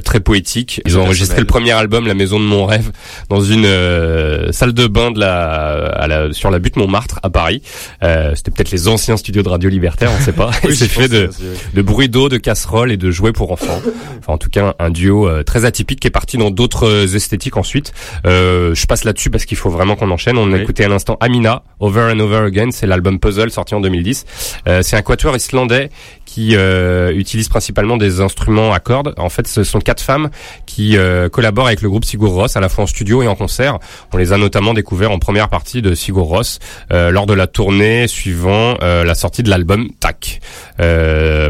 très 0.04 0.20
poétique. 0.20 0.80
Ils 0.86 0.96
ont 0.96 1.02
enregistré 1.02 1.40
le 1.40 1.46
premier 1.46 1.72
album, 1.72 2.06
La 2.06 2.14
Maison 2.14 2.38
de 2.38 2.44
mon 2.44 2.66
rêve, 2.66 2.92
dans 3.30 3.40
une 3.40 3.64
euh, 3.66 4.52
salle 4.52 4.72
de 4.72 4.86
bain 4.86 5.10
de 5.10 5.18
la, 5.18 5.86
à 5.86 6.06
la 6.06 6.32
sur 6.32 6.52
la 6.52 6.60
butte 6.60 6.76
Montmartre 6.76 7.18
à 7.24 7.30
Paris. 7.30 7.62
Euh, 8.04 8.32
C'était 8.36 8.52
peut-être 8.52 8.70
les 8.70 8.86
anciens 8.86 9.16
studios 9.16 9.42
de 9.42 9.48
Radio 9.48 9.68
Libertaire, 9.68 10.12
on 10.16 10.22
sait 10.22 10.32
pas. 10.32 10.52
Oui, 10.64 10.76
c'est 10.76 10.86
fait 10.86 11.08
de 11.08 11.30
de 11.74 11.82
bruit 11.82 12.08
d'eau, 12.08 12.28
de 12.28 12.36
casseroles 12.36 12.92
et 12.92 12.96
de 12.96 13.10
jouets 13.10 13.32
pour 13.32 13.50
enfants. 13.50 13.80
Enfin, 14.20 14.34
en 14.34 14.38
tout 14.38 14.50
cas, 14.50 14.74
un 14.78 14.90
duo 14.90 15.28
euh, 15.28 15.42
très 15.42 15.64
atypique 15.64 15.98
qui 15.98 16.06
est 16.06 16.12
parti 16.12 16.36
dans 16.38 16.50
d'autres 16.52 17.16
esthétiques 17.24 17.56
ensuite. 17.56 17.92
Euh, 18.26 18.74
je 18.74 18.86
passe 18.86 19.04
là-dessus 19.04 19.30
parce 19.30 19.44
qu'il 19.44 19.56
faut 19.56 19.70
vraiment 19.70 19.96
qu'on 19.96 20.10
enchaîne. 20.10 20.38
On 20.38 20.52
a 20.52 20.56
Oui. 20.56 20.62
écouté 20.62 20.84
à 20.84 20.88
l'instant 20.88 21.16
Amina, 21.20 21.62
Over 21.80 22.12
and 22.14 22.20
Over 22.20 22.38
Again. 22.46 22.70
C'est 22.70 22.86
l'album 22.86 23.18
Puzzle 23.18 23.50
sorti 23.50 23.74
en 23.74 23.80
2010. 23.80 24.24
Euh, 24.68 24.82
c'est 24.82 24.96
un 24.96 25.02
quatuor 25.02 25.34
islandais 25.36 25.90
qui 26.26 26.56
euh, 26.56 27.12
utilise 27.14 27.48
principalement 27.48 27.96
des 27.96 28.20
instruments 28.20 28.72
à 28.72 28.80
cordes. 28.80 29.14
En 29.18 29.28
fait, 29.28 29.46
ce 29.46 29.62
sont 29.64 29.78
quatre 29.80 30.02
femmes 30.02 30.30
qui 30.66 30.96
euh, 30.96 31.28
collaborent 31.28 31.66
avec 31.68 31.80
le 31.82 31.88
groupe 31.88 32.04
Sigur 32.04 32.30
Rós 32.32 32.56
à 32.56 32.60
la 32.60 32.68
fois 32.68 32.84
en 32.84 32.86
studio 32.86 33.22
et 33.22 33.28
en 33.28 33.34
concert. 33.36 33.78
On 34.12 34.16
les 34.16 34.32
a 34.32 34.36
notamment 34.38 34.74
découverts 34.74 35.12
en 35.12 35.18
première 35.18 35.48
partie 35.48 35.80
de 35.82 35.94
Sigur 35.94 36.24
Rós 36.24 36.58
euh, 36.92 37.10
lors 37.10 37.26
de 37.26 37.34
la 37.34 37.46
tournée 37.46 38.08
suivant 38.08 38.76
euh, 38.82 39.04
la 39.04 39.14
sortie 39.14 39.42
de 39.42 39.50
l'album 39.50 39.88
Tac. 40.00 40.40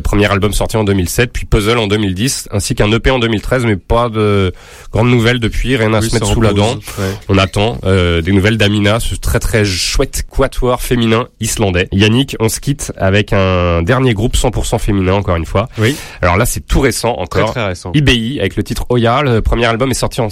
Premier 0.05 0.31
album 0.31 0.53
sorti 0.53 0.77
en 0.77 0.85
2007, 0.85 1.33
puis 1.33 1.47
Puzzle 1.47 1.79
en 1.79 1.87
2010, 1.87 2.49
ainsi 2.53 2.75
qu'un 2.75 2.91
EP 2.93 3.11
en 3.11 3.19
2013, 3.19 3.65
mais 3.65 3.77
pas 3.77 4.09
de 4.09 4.53
grandes 4.93 5.09
nouvelles 5.11 5.41
depuis, 5.41 5.64
rien 5.65 5.93
à 5.95 6.01
Oui, 6.01 6.09
se 6.09 6.15
mettre 6.15 6.27
sous 6.27 6.41
la 6.41 6.53
dent. 6.53 6.74
ouais. 6.74 7.05
On 7.28 7.39
attend 7.39 7.78
euh, 7.85 8.20
des 8.20 8.32
nouvelles 8.32 8.57
d'Amina, 8.59 9.01
ce 9.01 9.15
très 9.15 9.41
très 9.41 9.65
chouette 9.65 10.23
quatuor 10.28 10.81
féminin 10.82 11.28
islandais. 11.41 11.89
Yannick, 11.93 12.36
on 12.41 12.49
se 12.49 12.61
quitte 12.61 12.93
avec 12.97 13.32
un 13.32 13.82
dernier 13.82 14.15
groupe 14.15 14.36
100% 14.36 14.78
féminin 14.78 15.15
encore 15.15 15.36
une 15.36 15.47
fois. 15.47 15.69
Oui. 15.78 15.97
Alors 16.23 16.36
là, 16.36 16.47
c'est 16.47 16.61
tout 16.66 16.81
récent 16.81 17.15
Très 17.31 17.41
encore. 17.41 17.53
très 17.53 17.66
récent. 17.66 17.91
IBI 17.95 18.39
avec 18.41 18.57
le 18.57 18.62
titre 18.62 18.85
Oya. 18.91 19.23
Le 19.23 19.41
premier 19.43 19.66
album 19.66 19.91
est 19.91 19.95
sorti 19.95 20.20
en 20.20 20.28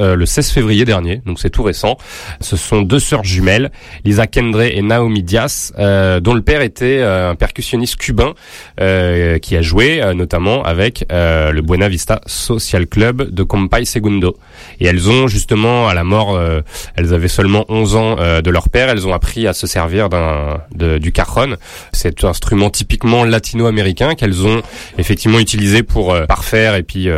euh, 0.00 0.16
le 0.16 0.26
16 0.26 0.50
février 0.50 0.84
dernier, 0.84 1.22
donc 1.26 1.38
c'est 1.38 1.50
tout 1.50 1.62
récent. 1.62 1.96
Ce 2.40 2.56
sont 2.56 2.82
deux 2.82 2.98
sœurs 2.98 3.24
jumelles, 3.24 3.70
Lisa 4.04 4.26
Kendre 4.26 4.62
et 4.62 4.82
Naomi 4.82 5.22
Diaz, 5.22 5.72
euh, 5.78 6.20
dont 6.20 6.34
le 6.34 6.42
père 6.42 6.62
était 6.62 6.98
euh, 6.98 7.30
un 7.30 7.34
percussionniste 7.34 7.96
cubain 7.96 8.34
euh, 8.80 9.38
qui 9.38 9.56
a 9.56 9.62
joué 9.62 10.02
euh, 10.02 10.14
notamment 10.14 10.62
avec 10.62 11.04
le 11.10 11.60
Buena 11.60 11.88
Vista 11.88 12.20
Social 12.26 12.86
Club 12.86 13.30
de 13.30 13.42
Compay 13.42 13.84
Segundo. 13.84 14.36
Et 14.80 14.86
elles 14.86 15.08
ont 15.08 15.28
justement, 15.28 15.88
à 15.88 15.94
la 15.94 16.04
mort, 16.04 16.38
elles 16.96 17.14
avaient 17.14 17.28
seulement 17.28 17.64
11 17.68 17.96
ans 17.96 18.16
de 18.16 18.50
leur 18.50 18.68
père, 18.68 18.88
elles 18.88 19.06
ont 19.06 19.12
appris 19.12 19.46
à 19.46 19.52
se 19.52 19.66
servir 19.66 20.08
d'un 20.08 20.60
du 20.98 21.12
cajon, 21.12 21.56
cet 21.92 22.24
instrument 22.24 22.70
typiquement 22.70 23.24
latino-américain 23.24 24.14
qu'elles 24.14 24.46
ont 24.46 24.62
effectivement 24.98 25.38
utilisé 25.38 25.82
pour 25.82 26.14
parfaire 26.26 26.74
et 26.74 26.82
puis 26.82 27.08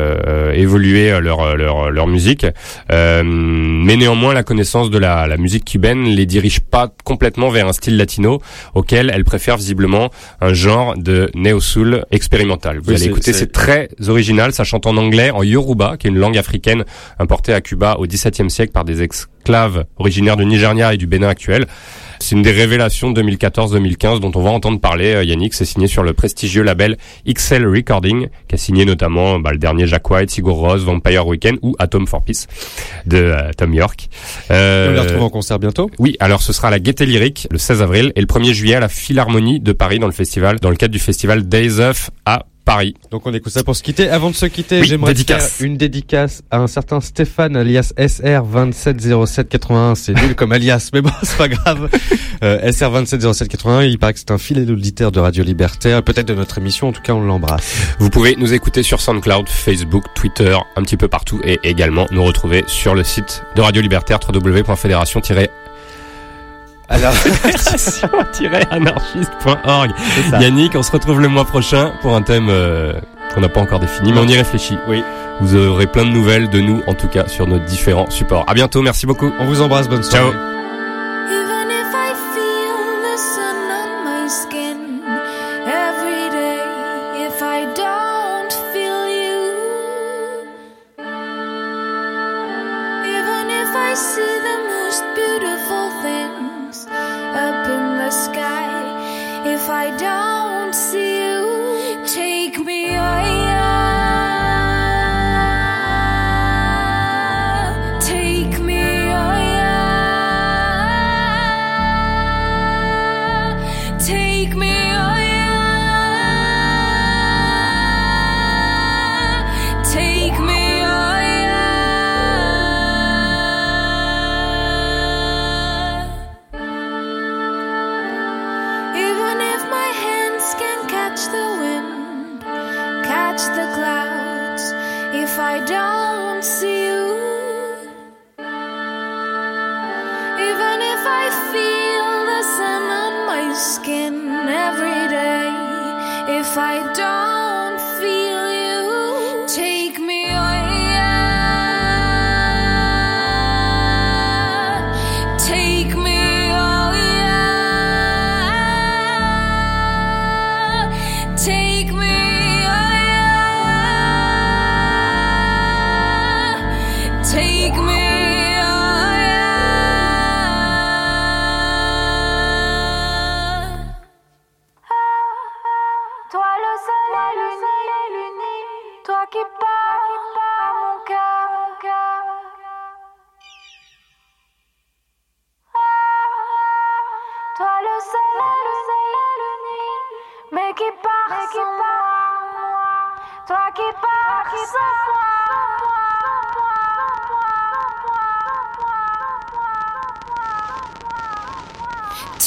évoluer 0.55 1.19
leur, 1.21 1.57
leur 1.57 1.91
leur 1.91 2.07
musique. 2.07 2.47
Euh, 2.91 3.23
mais 3.25 3.97
néanmoins, 3.97 4.35
la 4.35 4.43
connaissance 4.43 4.91
de 4.91 4.99
la, 4.99 5.27
la 5.27 5.37
musique 5.37 5.65
cubaine 5.65 6.05
les 6.05 6.27
dirige 6.27 6.61
pas 6.61 6.93
complètement 7.05 7.51
vers 7.51 7.67
un 7.69 7.73
style 7.73 7.97
latino 7.97 8.41
auquel 8.75 9.11
elles 9.15 9.25
préfèrent 9.25 9.57
visiblement 9.57 10.11
un 10.41 10.53
genre 10.55 10.97
de 10.97 11.31
néo-soul 11.35 12.05
expérimental. 12.11 12.79
Vous 12.79 12.91
Oui, 12.91 12.97
allez 12.97 13.07
écouter, 13.07 13.33
c'est- 13.33 13.39
c'est 13.41 13.53
très 13.53 13.89
original. 14.09 14.53
Ça 14.53 14.65
chante 14.65 14.87
en 14.87 14.97
anglais, 14.97 15.31
en 15.31 15.43
yoruba, 15.43 15.97
qui 15.99 16.07
est 16.07 16.11
une 16.11 16.19
langue 16.19 16.39
africaine 16.39 16.85
importée 17.19 17.53
à 17.53 17.61
Cuba 17.61 17.97
au 17.99 18.07
XVIIe 18.07 18.51
siècle 18.51 18.73
par 18.73 18.85
des 18.85 19.03
esclaves 19.03 19.85
originaires 19.99 20.37
du 20.37 20.45
Nigeria 20.47 20.95
et 20.95 20.97
du 20.97 21.07
Bénin 21.07 21.29
actuel. 21.29 21.67
C'est 22.21 22.35
une 22.35 22.43
des 22.43 22.51
révélations 22.53 23.11
de 23.11 23.23
2014-2015 23.23 24.21
dont 24.21 24.33
on 24.35 24.43
va 24.43 24.51
entendre 24.51 24.81
parler. 24.81 25.15
euh, 25.15 25.25
Yannick, 25.25 25.55
c'est 25.55 25.65
signé 25.65 25.87
sur 25.87 26.03
le 26.03 26.13
prestigieux 26.13 26.63
label 26.63 26.97
XL 27.29 27.67
Recording, 27.67 28.29
qui 28.49 28.55
a 28.55 28.59
signé 28.59 28.85
notamment 28.85 29.39
bah, 29.39 29.53
le 29.53 29.59
dernier 29.59 29.87
Jack 29.87 30.11
White, 30.11 30.31
Sigur 30.31 30.55
Rós, 30.55 30.79
Vampire 30.79 31.27
Weekend 31.27 31.59
ou 31.63 31.75
Atom 31.79 32.07
for 32.07 32.23
Peace 32.23 32.47
de 33.07 33.19
euh, 33.19 33.51
Tom 33.57 33.73
York. 33.75 34.09
Euh, 34.51 34.89
On 34.91 34.93
les 34.95 35.01
retrouve 35.01 35.23
en 35.23 35.31
concert 35.31 35.59
bientôt. 35.59 35.91
oui, 35.99 36.17
alors 36.21 36.43
ce 36.43 36.53
sera 36.53 36.69
à 36.69 36.71
la 36.71 36.79
Gaieté 36.81 37.07
Lyrique 37.07 37.47
le 37.51 37.59
16 37.59 37.83
avril 37.83 38.13
et 38.17 38.21
le 38.21 38.27
1er 38.27 38.53
juillet 38.53 38.75
à 38.75 38.81
la 38.81 38.89
Philharmonie 38.89 39.61
de 39.61 39.73
Paris 39.73 39.99
dans 39.99 40.07
le 40.07 40.13
festival, 40.13 40.59
dans 40.61 40.71
le 40.71 40.77
cadre 40.77 40.93
du 40.93 40.99
festival 40.99 41.49
Days 41.49 41.81
of 41.81 42.11
à 42.27 42.45
Paris. 42.69 42.95
Donc 43.11 43.23
on 43.27 43.33
écoute 43.33 43.51
ça 43.51 43.65
pour 43.65 43.75
se 43.75 43.83
quitter. 43.83 44.11
Avant 44.11 44.29
de 44.29 44.35
se 44.35 44.45
quitter, 44.45 44.81
Oui, 44.83 44.87
j'aimerais 44.87 45.15
faire 45.15 45.39
une 45.61 45.79
dédicace 45.79 46.43
à 46.51 46.59
un 46.59 46.67
certain 46.67 47.01
Stéphane 47.01 47.57
alias 47.57 47.95
SR270781. 47.97 49.95
C'est 49.95 50.13
nul 50.13 50.35
comme 50.35 50.53
alias, 50.53 50.91
mais 50.93 51.01
bon, 51.01 51.11
c'est 51.23 51.39
pas 51.39 51.49
grave. 51.49 51.89
Euh, 52.43 52.71
SR270781, 52.71 53.89
il 53.89 53.99
paraît 53.99 54.13
que 54.13 54.19
c'est 54.19 54.31
un 54.33 54.37
fidèle 54.39 54.71
auditeur 54.71 55.11
de 55.13 55.19
Radio 55.19 55.43
Libertaire, 55.45 56.03
peut-être 56.03 56.29
de 56.29 56.35
notre 56.35 56.59
émission, 56.59 56.89
en 56.89 56.93
tout 56.93 57.01
cas 57.01 57.15
on 57.15 57.21
l'embrasse. 57.23 57.95
Vous 58.01 58.11
pouvez 58.11 58.37
nous 58.37 58.53
écouter 58.53 58.83
sur 58.83 59.01
SoundCloud, 59.01 59.49
Facebook, 59.49 60.05
Twitter, 60.15 60.55
un 60.77 60.83
petit 60.83 60.99
peu 60.99 61.09
partout 61.09 61.41
et 61.45 61.59
également 61.65 62.07
nous 62.11 62.23
retrouver 62.23 62.65
sur 62.67 62.95
le 62.95 63.03
site 63.03 63.45
de 63.57 63.63
Radio 63.63 63.81
Libertaire 63.81 64.19
www.fédération- 64.29 65.23
Alors, 66.89 67.13
anarchiste.org. 68.71 69.91
Yannick, 70.41 70.75
on 70.75 70.83
se 70.83 70.91
retrouve 70.91 71.21
le 71.21 71.29
mois 71.29 71.45
prochain 71.45 71.93
pour 72.01 72.15
un 72.15 72.23
thème 72.23 72.49
euh, 72.49 72.95
qu'on 73.35 73.41
n'a 73.41 73.49
pas 73.49 73.61
encore 73.61 73.79
défini, 73.79 74.13
mais 74.13 74.21
on 74.21 74.29
y 74.29 74.37
réfléchit. 74.37 74.79
Oui. 74.89 75.03
Vous 75.41 75.55
aurez 75.55 75.87
plein 75.87 76.05
de 76.05 76.11
nouvelles 76.11 76.49
de 76.49 76.61
nous, 76.61 76.83
en 76.87 76.95
tout 76.95 77.09
cas, 77.09 77.29
sur 77.29 77.47
nos 77.47 77.59
différents 77.59 78.11
supports. 78.11 78.45
À 78.49 78.55
bientôt, 78.55 78.83
merci 78.83 79.07
beaucoup. 79.07 79.31
on 79.39 79.45
vous 79.45 79.61
embrasse, 79.61 79.89
bonne 79.89 80.03
soirée. 80.03 80.33
Ciao. 80.33 80.58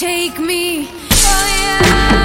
take 0.01 0.39
me. 0.39 0.87
Oh, 0.89 1.57
yeah. 1.61 2.20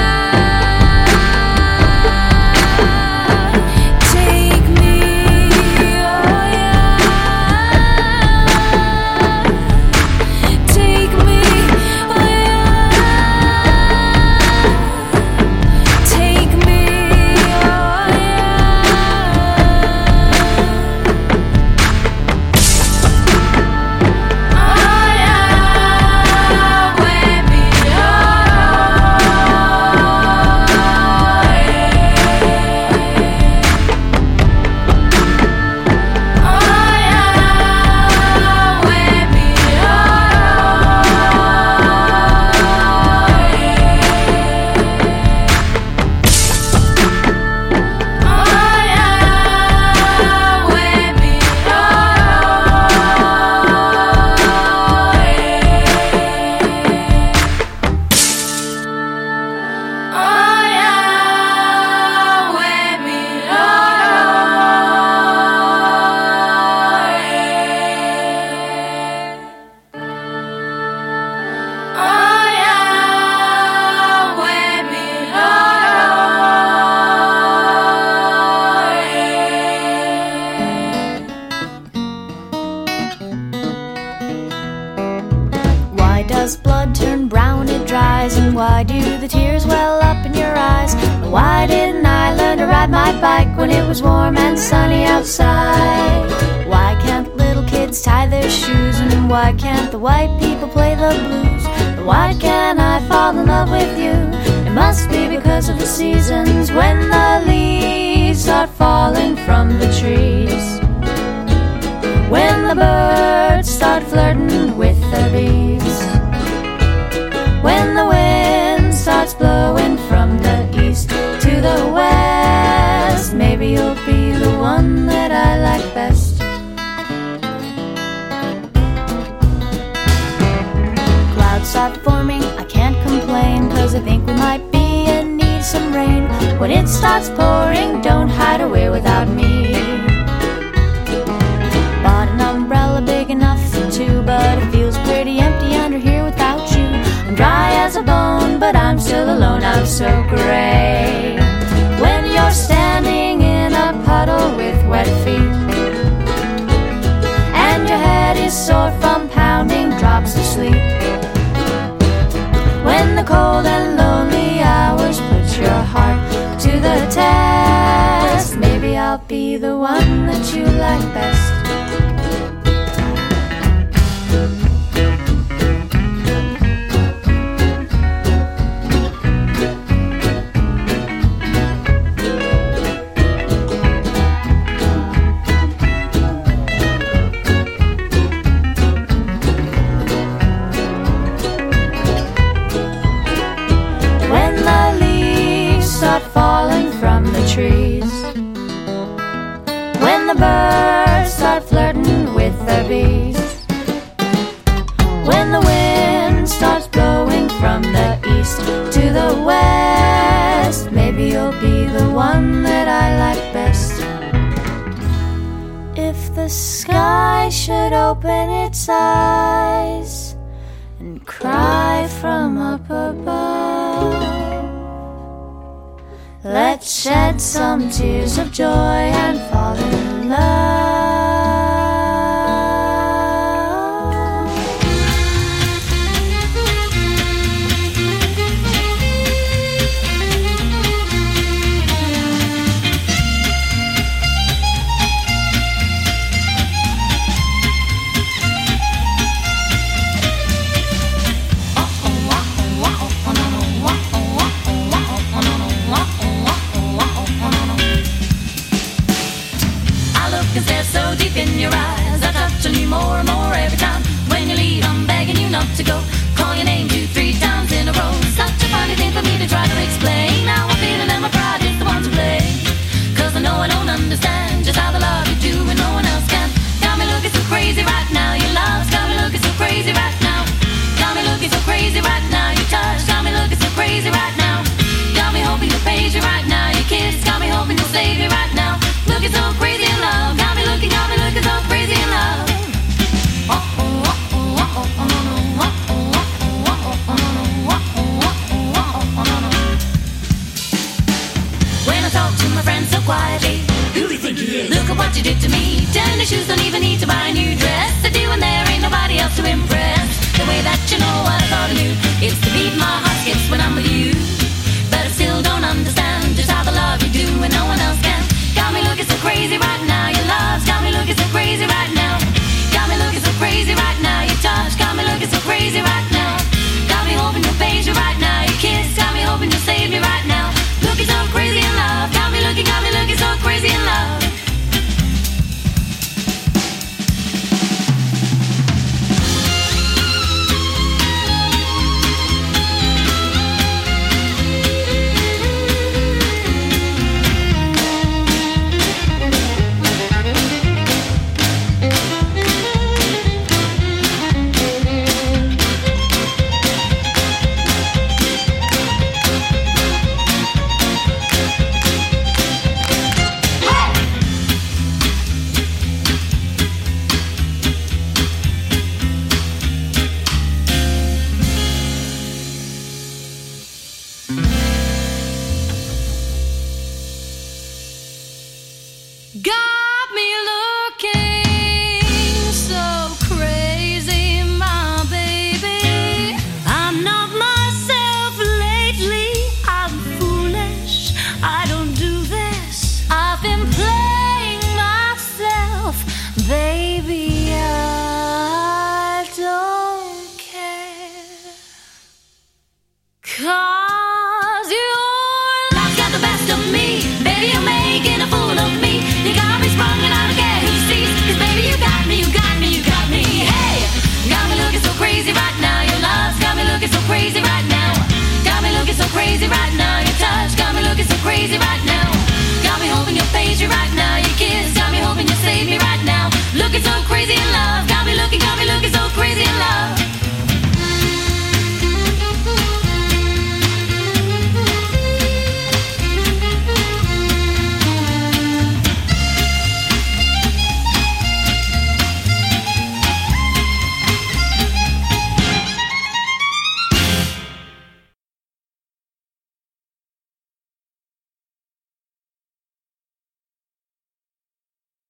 Let's 226.44 227.02
shed 227.02 227.40
some 227.40 227.90
tears 227.90 228.38
of 228.38 228.52
joy 228.52 228.66
and 228.66 229.38
fall 229.50 229.74
in 229.76 230.28
love. 230.28 230.65